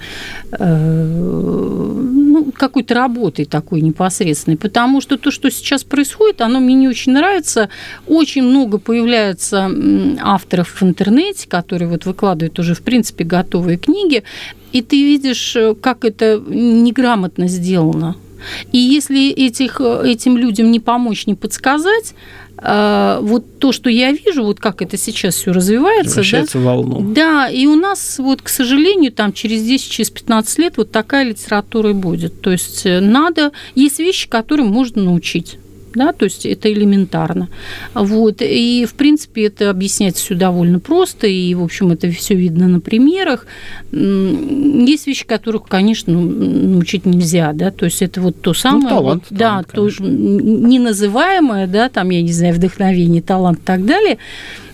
э, 0.53 1.93
ну, 2.33 2.53
какой-то 2.53 2.95
работой 2.95 3.45
такой 3.45 3.80
непосредственной. 3.80 4.57
Потому 4.57 5.01
что 5.01 5.16
то, 5.16 5.30
что 5.30 5.51
сейчас 5.51 5.85
происходит, 5.85 6.41
оно 6.41 6.61
мне 6.61 6.74
не 6.74 6.89
очень 6.89 7.12
нравится. 7.12 7.68
Очень 8.07 8.43
много 8.43 8.78
появляется 8.78 9.70
авторов 10.20 10.80
в 10.80 10.83
интернете, 10.83 11.49
которые 11.49 11.89
вот 11.89 12.07
выкладывают 12.07 12.59
уже, 12.59 12.74
в 12.74 12.83
принципе, 12.83 13.24
готовые 13.24 13.78
книги. 13.78 14.22
И 14.72 14.80
ты 14.83 15.03
видишь, 15.03 15.55
э, 15.57 15.74
как 15.74 16.05
это 16.05 16.43
неграмотно 16.49 17.47
сделано. 17.47 18.16
И 18.72 18.78
если 18.78 19.30
этих, 19.30 19.80
этим 19.80 20.36
людям 20.36 20.70
не 20.70 20.80
помочь, 20.80 21.26
не 21.26 21.34
подсказать, 21.34 22.14
э, 22.59 23.18
вот 23.20 23.59
то, 23.59 23.72
что 23.72 23.90
я 23.90 24.12
вижу, 24.12 24.45
вот 24.45 24.61
как 24.61 24.82
это 24.82 24.97
сейчас 24.97 25.34
все 25.36 25.53
развивается, 25.53 26.22
да, 26.22 26.22
волну. 26.61 27.12
Да, 27.12 27.49
и 27.49 27.66
у 27.66 27.76
нас 27.76 28.18
вот, 28.18 28.43
к 28.43 28.49
сожалению, 28.49 29.12
там 29.12 29.32
через 29.32 29.62
10, 29.62 29.90
через 29.90 30.11
15 30.11 30.59
лет 30.59 30.76
вот 30.76 30.90
такая 30.90 31.24
литература 31.24 31.90
и 31.90 31.95
будет. 31.95 32.40
То 32.40 32.51
есть 32.51 32.86
э, 32.86 33.01
надо, 33.01 33.53
есть 33.74 33.99
вещи, 33.99 34.28
которым 34.28 34.68
можно 34.68 35.03
научить 35.03 35.59
да, 35.95 36.12
то 36.12 36.24
есть 36.24 36.47
это 36.47 36.72
элементарно. 36.72 37.49
Вот. 37.95 38.36
И, 38.40 38.86
в 38.88 38.95
принципе, 38.95 39.47
это 39.47 39.70
объясняется 39.70 40.24
все 40.24 40.34
довольно 40.34 40.78
просто, 40.78 41.26
и, 41.26 41.55
в 41.55 41.62
общем, 41.62 41.90
это 41.90 42.11
все 42.11 42.34
видно 42.34 42.68
на 42.68 42.80
примерах. 42.80 43.47
Есть 43.93 45.07
вещи, 45.07 45.26
которых, 45.26 45.64
конечно, 45.68 46.12
ну, 46.12 46.22
научить 46.22 47.07
нельзя, 47.07 47.53
да, 47.53 47.70
то 47.70 47.84
есть 47.84 48.03
это 48.03 48.20
вот 48.20 48.40
то 48.40 48.55
самое, 48.55 48.82
ну, 48.82 48.88
талант, 48.88 49.24
вот, 49.30 49.38
талант, 49.38 49.64
да, 49.66 49.74
конечно. 49.76 50.07
то 50.07 50.12
неназываемое, 50.12 51.66
да, 51.66 51.88
там, 51.88 52.11
я 52.11 52.22
не 52.22 52.32
знаю, 52.32 52.55
вдохновение, 52.55 53.22
талант 53.22 53.59
и 53.59 53.62
так 53.62 53.84
далее– 53.84 54.18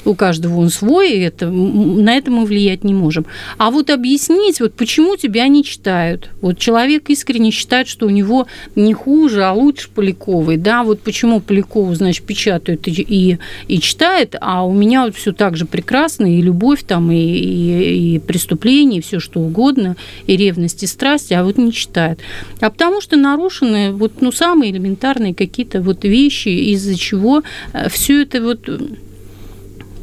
у 0.09 0.15
каждого 0.15 0.59
он 0.59 0.71
свой, 0.71 1.11
это, 1.19 1.49
на 1.49 2.15
это 2.15 2.31
мы 2.31 2.47
влиять 2.47 2.83
не 2.83 2.95
можем. 2.95 3.27
А 3.59 3.71
вот 3.71 3.91
объяснить, 3.91 4.61
вот 4.61 4.75
почему 4.75 5.17
тебя 5.17 5.47
не 5.49 5.63
читают. 5.63 6.31
Вот 6.41 6.59
человек 6.59 7.11
искренне 7.11 7.51
считает, 7.51 7.89
что 7.89 8.07
у 8.07 8.11
него 8.11 8.47
не 8.75 8.95
хуже, 8.95 9.45
а 9.45 9.53
лучше 9.53 9.89
Поляковой. 9.95 10.57
Да, 10.57 10.83
вот 10.83 11.01
почему 11.01 11.41
Полякову, 11.41 11.95
значит, 11.95 12.25
печатают 12.25 12.89
и, 12.89 12.91
и, 12.91 13.39
и 13.69 13.81
читает, 13.81 14.35
а 14.41 14.67
у 14.67 14.73
меня 14.73 15.05
вот 15.05 15.15
все 15.15 15.33
так 15.33 15.57
же 15.57 15.67
прекрасно, 15.67 16.35
и 16.35 16.41
любовь 16.41 16.85
там, 16.87 17.13
и, 17.13 17.17
и, 17.17 18.15
и 18.15 18.19
преступление, 18.19 19.01
и 19.01 19.03
все 19.03 19.21
что 19.21 19.41
угодно, 19.41 19.97
и 20.27 20.37
ревность, 20.37 20.83
и 20.83 20.87
страсть, 20.87 21.33
а 21.33 21.45
вот 21.45 21.59
не 21.59 21.73
читает. 21.73 22.21
А 22.61 22.71
потому 22.71 23.01
что 23.01 23.17
нарушены 23.17 23.93
вот, 23.93 24.23
ну, 24.23 24.33
самые 24.33 24.73
элементарные 24.73 25.35
какие-то 25.35 25.83
вот 25.83 26.05
вещи, 26.05 26.49
из-за 26.49 26.97
чего 26.97 27.43
э, 27.73 27.89
все 27.91 28.23
это 28.23 28.41
вот 28.41 28.69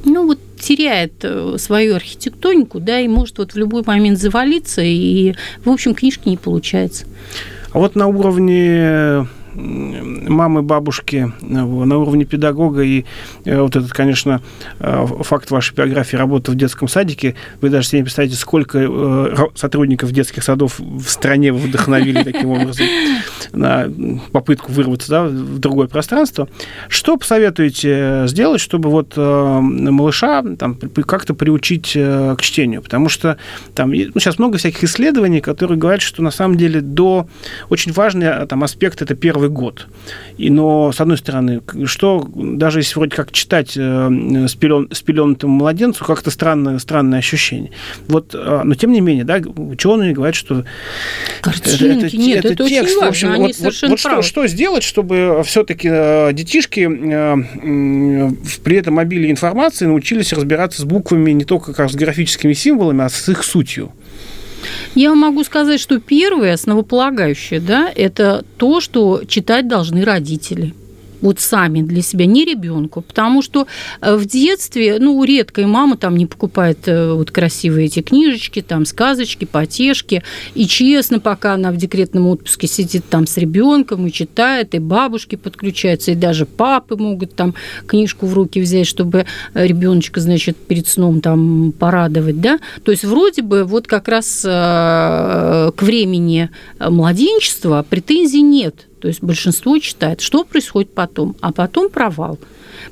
ну 0.06 0.26
вот 0.28 0.39
теряет 0.60 1.14
э, 1.24 1.56
свою 1.58 1.95
архитектонику, 1.95 2.80
да, 2.80 2.99
и 2.99 3.08
может 3.08 3.38
вот 3.38 3.53
в 3.53 3.58
любой 3.58 3.84
момент 3.86 4.20
завалиться, 4.20 4.82
и, 4.82 5.34
в 5.64 5.70
общем, 5.70 5.93
книжки 5.93 6.30
не 6.30 6.38
получается. 6.38 7.06
А 7.72 7.80
вот 7.80 7.95
на 7.95 8.08
уровне 8.08 9.28
мамы, 9.56 10.62
бабушки, 10.62 11.32
на 11.41 11.97
уровне 11.97 12.26
педагога. 12.26 12.82
И 12.82 13.06
э, 13.45 13.60
вот 13.60 13.76
этот, 13.76 13.91
конечно, 13.91 14.41
э, 14.80 15.06
факт 15.22 15.51
вашей 15.51 15.76
биографии 15.76 16.16
работы 16.16 16.51
в 16.51 16.56
детском 16.56 16.88
садике. 16.88 17.36
Вы 17.62 17.70
даже 17.70 17.88
себе 17.88 17.99
не 17.99 18.03
представляете, 18.03 18.38
сколько 18.38 18.80
э, 18.80 19.36
сотрудников 19.56 20.12
детских 20.12 20.43
садов 20.43 20.80
в 20.80 21.08
стране 21.08 21.53
вдохновили 21.53 22.24
таким 22.24 22.51
образом 22.51 22.86
на 23.51 23.88
попытку 24.32 24.72
вырваться 24.72 25.10
да, 25.10 25.24
в 25.24 25.60
другое 25.60 25.88
пространство. 25.88 26.47
Что 26.89 27.18
посоветуете 27.18 28.26
сделать, 28.28 28.62
чтобы 28.62 28.89
вот 28.89 29.16
малыша 29.16 30.43
там, 30.58 30.76
как-то 30.76 31.34
приучить 31.34 31.93
к 31.93 32.38
чтению? 32.39 32.82
Потому 32.82 33.10
что 33.10 33.38
там 33.74 33.91
ну, 33.91 34.20
сейчас 34.20 34.39
много 34.39 34.58
всяких 34.58 34.84
исследований, 34.84 35.41
которые 35.41 35.78
говорят, 35.78 36.01
что 36.01 36.22
на 36.22 36.32
самом 36.32 36.58
деле 36.58 36.82
до 36.82 37.28
очень 37.70 37.91
важный 37.93 38.45
там, 38.47 38.64
аспект 38.64 39.01
это 39.01 39.16
первый 39.16 39.45
первый 39.46 39.50
год. 39.50 39.88
И, 40.38 40.50
но, 40.50 40.91
с 40.91 41.02
одной 41.02 41.18
стороны, 41.18 41.62
что, 41.86 42.28
даже 42.36 42.80
если 42.80 42.96
вроде 42.96 43.16
как 43.16 43.32
читать 43.32 43.74
э, 43.78 44.48
с, 44.48 44.56
пелен, 44.56 44.89
с 44.91 45.02
пеленутым 45.02 45.52
младенцу, 45.52 46.06
как-то 46.06 46.32
странное, 46.32 46.80
странное 46.80 47.20
ощущение. 47.20 47.72
Вот, 48.08 48.36
э, 48.36 48.62
но, 48.64 48.76
тем 48.76 48.91
не 48.91 49.02
менее, 49.02 49.24
да, 49.24 49.38
ученые 49.38 50.14
говорят, 50.14 50.36
что 50.36 50.66
Картинки, 51.41 52.06
это, 52.06 52.18
нет, 52.18 52.46
это, 52.46 52.54
это 52.54 52.70
текст. 52.70 52.96
Важно, 52.96 53.06
в 53.06 53.10
общем, 53.10 53.36
вот, 53.36 53.56
вот, 53.60 53.89
вот 53.89 54.00
что, 54.00 54.22
что 54.22 54.48
сделать, 54.48 54.84
чтобы 54.84 55.41
все-таки 55.46 55.89
э, 55.91 56.34
детишки 56.34 56.82
э, 56.82 57.36
при 58.64 58.78
этом 58.78 59.00
обилии 59.00 59.32
информации 59.32 59.86
научились 59.86 60.34
разбираться 60.34 60.82
с 60.82 60.86
буквами 60.86 61.32
не 61.32 61.46
только 61.46 61.74
как 61.74 61.89
с 61.89 61.96
графическими 61.96 62.54
символами, 62.54 63.04
а 63.04 63.10
с 63.10 63.30
их 63.30 63.43
сутью? 63.43 63.91
Я 64.95 65.13
могу 65.13 65.43
сказать, 65.43 65.80
что 65.80 65.99
первое, 65.99 66.53
основополагающее, 66.53 67.59
да, 67.59 67.91
это 67.93 68.45
то, 68.57 68.80
что 68.80 69.24
читать 69.28 69.68
должны 69.68 70.03
родители 70.03 70.74
вот 71.22 71.39
сами 71.39 71.82
для 71.82 72.01
себя, 72.01 72.26
не 72.26 72.45
ребенку, 72.45 73.01
потому 73.01 73.41
что 73.41 73.68
э, 74.01 74.16
в 74.16 74.26
детстве, 74.26 74.97
ну, 74.99 75.24
редко 75.24 75.61
и 75.61 75.66
мама 75.66 75.97
там 75.97 76.18
не 76.18 76.26
покупает 76.26 76.88
э, 76.88 77.13
вот 77.13 77.32
красивые 77.32 77.88
эти 77.88 78.01
книжечки, 78.01 78.61
там 78.61 78.86
сказочки, 78.86 79.45
потешки, 79.45 80.24
и 80.53 80.66
честно, 80.66 81.20
пока 81.20 81.53
она 81.53 81.72
в 81.72 81.78
декретном 81.78 82.28
отпуске 82.28 82.68
сидит 82.68 83.05
там 83.09 83.28
с 83.28 83.38
ребенком 83.38 84.07
и 84.07 84.11
читает, 84.11 84.76
и 84.76 84.80
бабушки 84.80 85.36
подключаются, 85.36 86.11
и 86.11 86.16
даже 86.16 86.45
папы 86.45 86.95
могут 86.95 87.36
там 87.36 87.55
книжку 87.88 88.26
в 88.26 88.34
руки 88.34 88.59
взять, 88.59 88.88
чтобы 88.88 89.26
ребеночка, 89.53 90.20
значит, 90.20 90.57
перед 90.57 90.88
сном 90.88 91.22
там 91.22 91.74
порадовать, 91.78 92.41
да, 92.41 92.59
то 92.84 92.91
есть 92.91 93.03
вроде 93.03 93.41
бы 93.41 93.63
вот 93.63 93.88
как 93.88 94.07
раз 94.07 94.43
э, 94.45 95.72
к 95.76 95.82
времени 95.82 96.49
младенчества 96.80 97.86
претензий 97.88 98.41
нет, 98.41 98.88
то 99.06 99.10
есть 99.10 99.22
большинство 99.22 99.78
читает. 99.78 100.20
Что 100.20 100.43
происходит 100.43 100.91
потом? 100.91 101.36
А 101.39 101.53
потом 101.53 101.91
провал. 101.91 102.39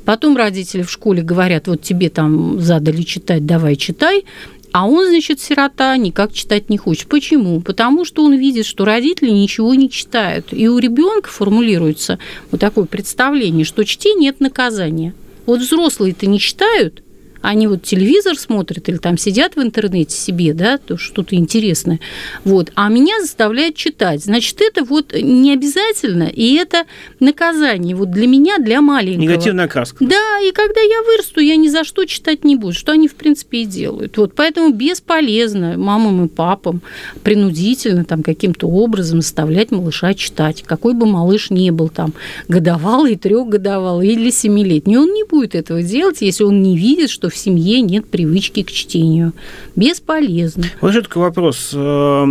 Потом 0.06 0.38
родители 0.38 0.84
в 0.84 0.92
школе 0.92 1.24
говорят, 1.24 1.68
вот 1.68 1.82
тебе 1.82 2.12
там 2.12 2.60
задали 2.60 3.02
читать, 3.02 3.48
давай 3.48 3.76
читай. 3.76 4.26
А 4.72 4.88
он, 4.88 5.08
значит, 5.08 5.42
сирота, 5.42 5.98
никак 5.98 6.32
читать 6.32 6.70
не 6.70 6.78
хочет. 6.78 7.08
Почему? 7.08 7.62
Потому 7.62 8.06
что 8.06 8.24
он 8.24 8.36
видит, 8.36 8.68
что 8.68 8.86
родители 8.86 9.32
ничего 9.32 9.74
не 9.74 9.90
читают. 9.90 10.50
И 10.52 10.68
у 10.68 10.78
ребенка 10.78 11.32
формулируется 11.32 12.20
вот 12.52 12.62
такое 12.62 12.86
представление, 12.86 13.66
что 13.66 13.84
чтение– 13.84 14.30
это 14.34 14.44
наказание. 14.44 15.16
Вот 15.48 15.62
взрослые-то 15.62 16.28
не 16.28 16.40
читают, 16.40 17.02
они 17.44 17.68
вот 17.68 17.84
телевизор 17.84 18.38
смотрят 18.38 18.88
или 18.88 18.98
там 18.98 19.18
сидят 19.18 19.58
в 19.58 19.62
интернете 19.62 20.16
себе, 20.16 20.54
да, 20.54 20.78
то 20.78 20.98
что-то 20.98 21.36
интересное, 21.36 22.00
вот, 22.46 22.72
а 22.74 22.88
меня 22.88 23.22
заставляют 23.22 23.76
читать. 23.76 24.24
Значит, 24.24 24.62
это 24.62 24.84
вот 24.86 25.14
не 25.14 25.54
обязательно, 25.54 26.24
и 26.24 26.56
это 26.56 26.86
наказание 27.20 27.96
вот 27.96 28.12
для 28.12 28.28
меня, 28.28 28.60
для 28.60 28.82
маленького. 28.82 29.22
Негативная 29.22 29.68
краска. 29.68 30.06
Да, 30.06 30.40
и 30.42 30.52
когда 30.52 30.80
я 30.80 31.04
вырасту, 31.04 31.42
я 31.42 31.58
ни 31.58 31.68
за 31.68 31.84
что 31.84 32.06
читать 32.06 32.46
не 32.46 32.56
буду, 32.56 32.74
что 32.74 32.94
они, 32.94 33.10
в 33.10 33.16
принципе, 33.16 33.64
и 33.64 33.66
делают. 33.66 34.18
Вот, 34.18 34.34
поэтому 34.36 34.74
бесполезно 34.74 35.78
мамам 35.78 36.26
и 36.26 36.30
папам 36.30 36.82
принудительно 37.24 38.06
там 38.06 38.24
каким-то 38.24 38.68
образом 38.68 39.22
заставлять 39.22 39.72
малыша 39.72 40.14
читать, 40.14 40.64
какой 40.64 40.94
бы 40.94 41.06
малыш 41.06 41.50
ни 41.50 41.70
был 41.72 41.90
там, 41.90 42.14
годовалый, 42.48 43.18
трехгодовалый 43.18 44.08
или 44.08 44.30
семилетний, 44.30 44.96
он 44.98 45.12
не 45.12 45.26
будет 45.26 45.56
этого 45.56 45.84
делать, 45.84 46.22
если 46.22 46.46
он 46.46 46.64
не 46.64 46.78
видит, 46.78 47.10
что 47.10 47.33
в 47.34 47.38
семье 47.38 47.82
нет 47.82 48.08
привычки 48.08 48.64
к 48.64 48.72
чтению. 48.72 49.34
Бесполезно. 49.76 50.66
Вот 50.82 50.94
такой 51.04 51.24
вопрос. 51.24 51.72
Э, 51.74 52.26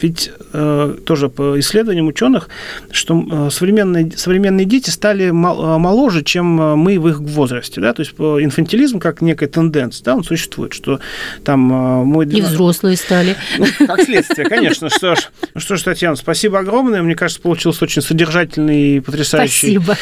ведь 0.00 0.30
э, 0.52 0.96
тоже 1.04 1.28
по 1.28 1.58
исследованиям 1.58 2.06
ученых, 2.06 2.48
что 2.90 3.24
э, 3.30 3.50
современные, 3.50 4.12
современные 4.16 4.66
дети 4.66 4.90
стали 4.90 5.30
моложе, 5.30 6.22
чем 6.22 6.46
мы 6.46 6.98
в 7.00 7.08
их 7.08 7.20
возрасте. 7.20 7.80
Да? 7.80 7.92
То 7.92 8.02
есть 8.02 8.12
инфантилизм 8.12 9.00
как 9.00 9.20
некая 9.20 9.48
тенденция, 9.48 10.04
да, 10.04 10.16
он 10.16 10.24
существует, 10.24 10.72
что 10.72 11.00
там 11.44 11.60
мой... 11.60 12.26
И 12.26 12.40
взрослые 12.40 12.96
стали. 12.96 13.36
Ну, 13.58 13.66
как 13.86 14.02
следствие, 14.02 14.48
конечно. 14.48 14.88
Что 14.90 15.16
ж, 15.16 15.30
ну 15.54 15.60
что 15.60 15.76
ж, 15.76 15.82
Татьяна, 15.82 16.16
спасибо 16.16 16.60
огромное. 16.60 17.02
Мне 17.02 17.16
кажется, 17.16 17.42
получился 17.42 17.84
очень 17.84 18.02
содержательный 18.02 18.96
и 18.96 19.00
потрясающий 19.00 19.78
спасибо. 19.78 19.96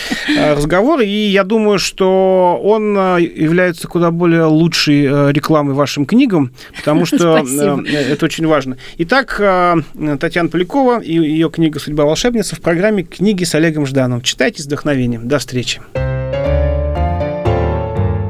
разговор. 0.55 1.01
И 1.01 1.29
я 1.29 1.45
думаю, 1.45 1.79
что 1.79 2.61
он 2.63 2.95
является 3.19 3.89
куда 3.89 4.11
более 4.19 4.45
лучшей 4.45 5.07
э, 5.07 5.33
рекламой 5.33 5.75
вашим 5.75 6.05
книгам, 6.05 6.53
потому 6.77 7.07
что 7.07 7.39
э, 7.39 7.85
это 7.87 8.25
очень 8.25 8.47
важно. 8.47 8.77
Итак, 8.99 9.37
э, 9.41 9.77
Татьяна 10.21 10.49
Полякова 10.49 11.01
и 11.01 11.13
ее 11.15 11.51
книга 11.51 11.79
«Судьба 11.81 12.05
волшебницы» 12.05 12.57
в 12.57 12.61
программе 12.61 13.03
«Книги 13.03 13.45
с 13.45 13.55
Олегом 13.55 13.87
Ждановым». 13.87 14.23
Читайте 14.23 14.63
с 14.63 14.67
вдохновением. 14.67 15.29
До 15.29 15.39
встречи. 15.39 15.81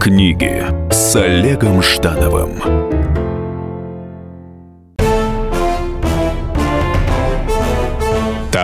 Книги 0.00 0.64
с 0.90 1.16
Олегом 1.16 1.82
Ждановым. 1.82 2.87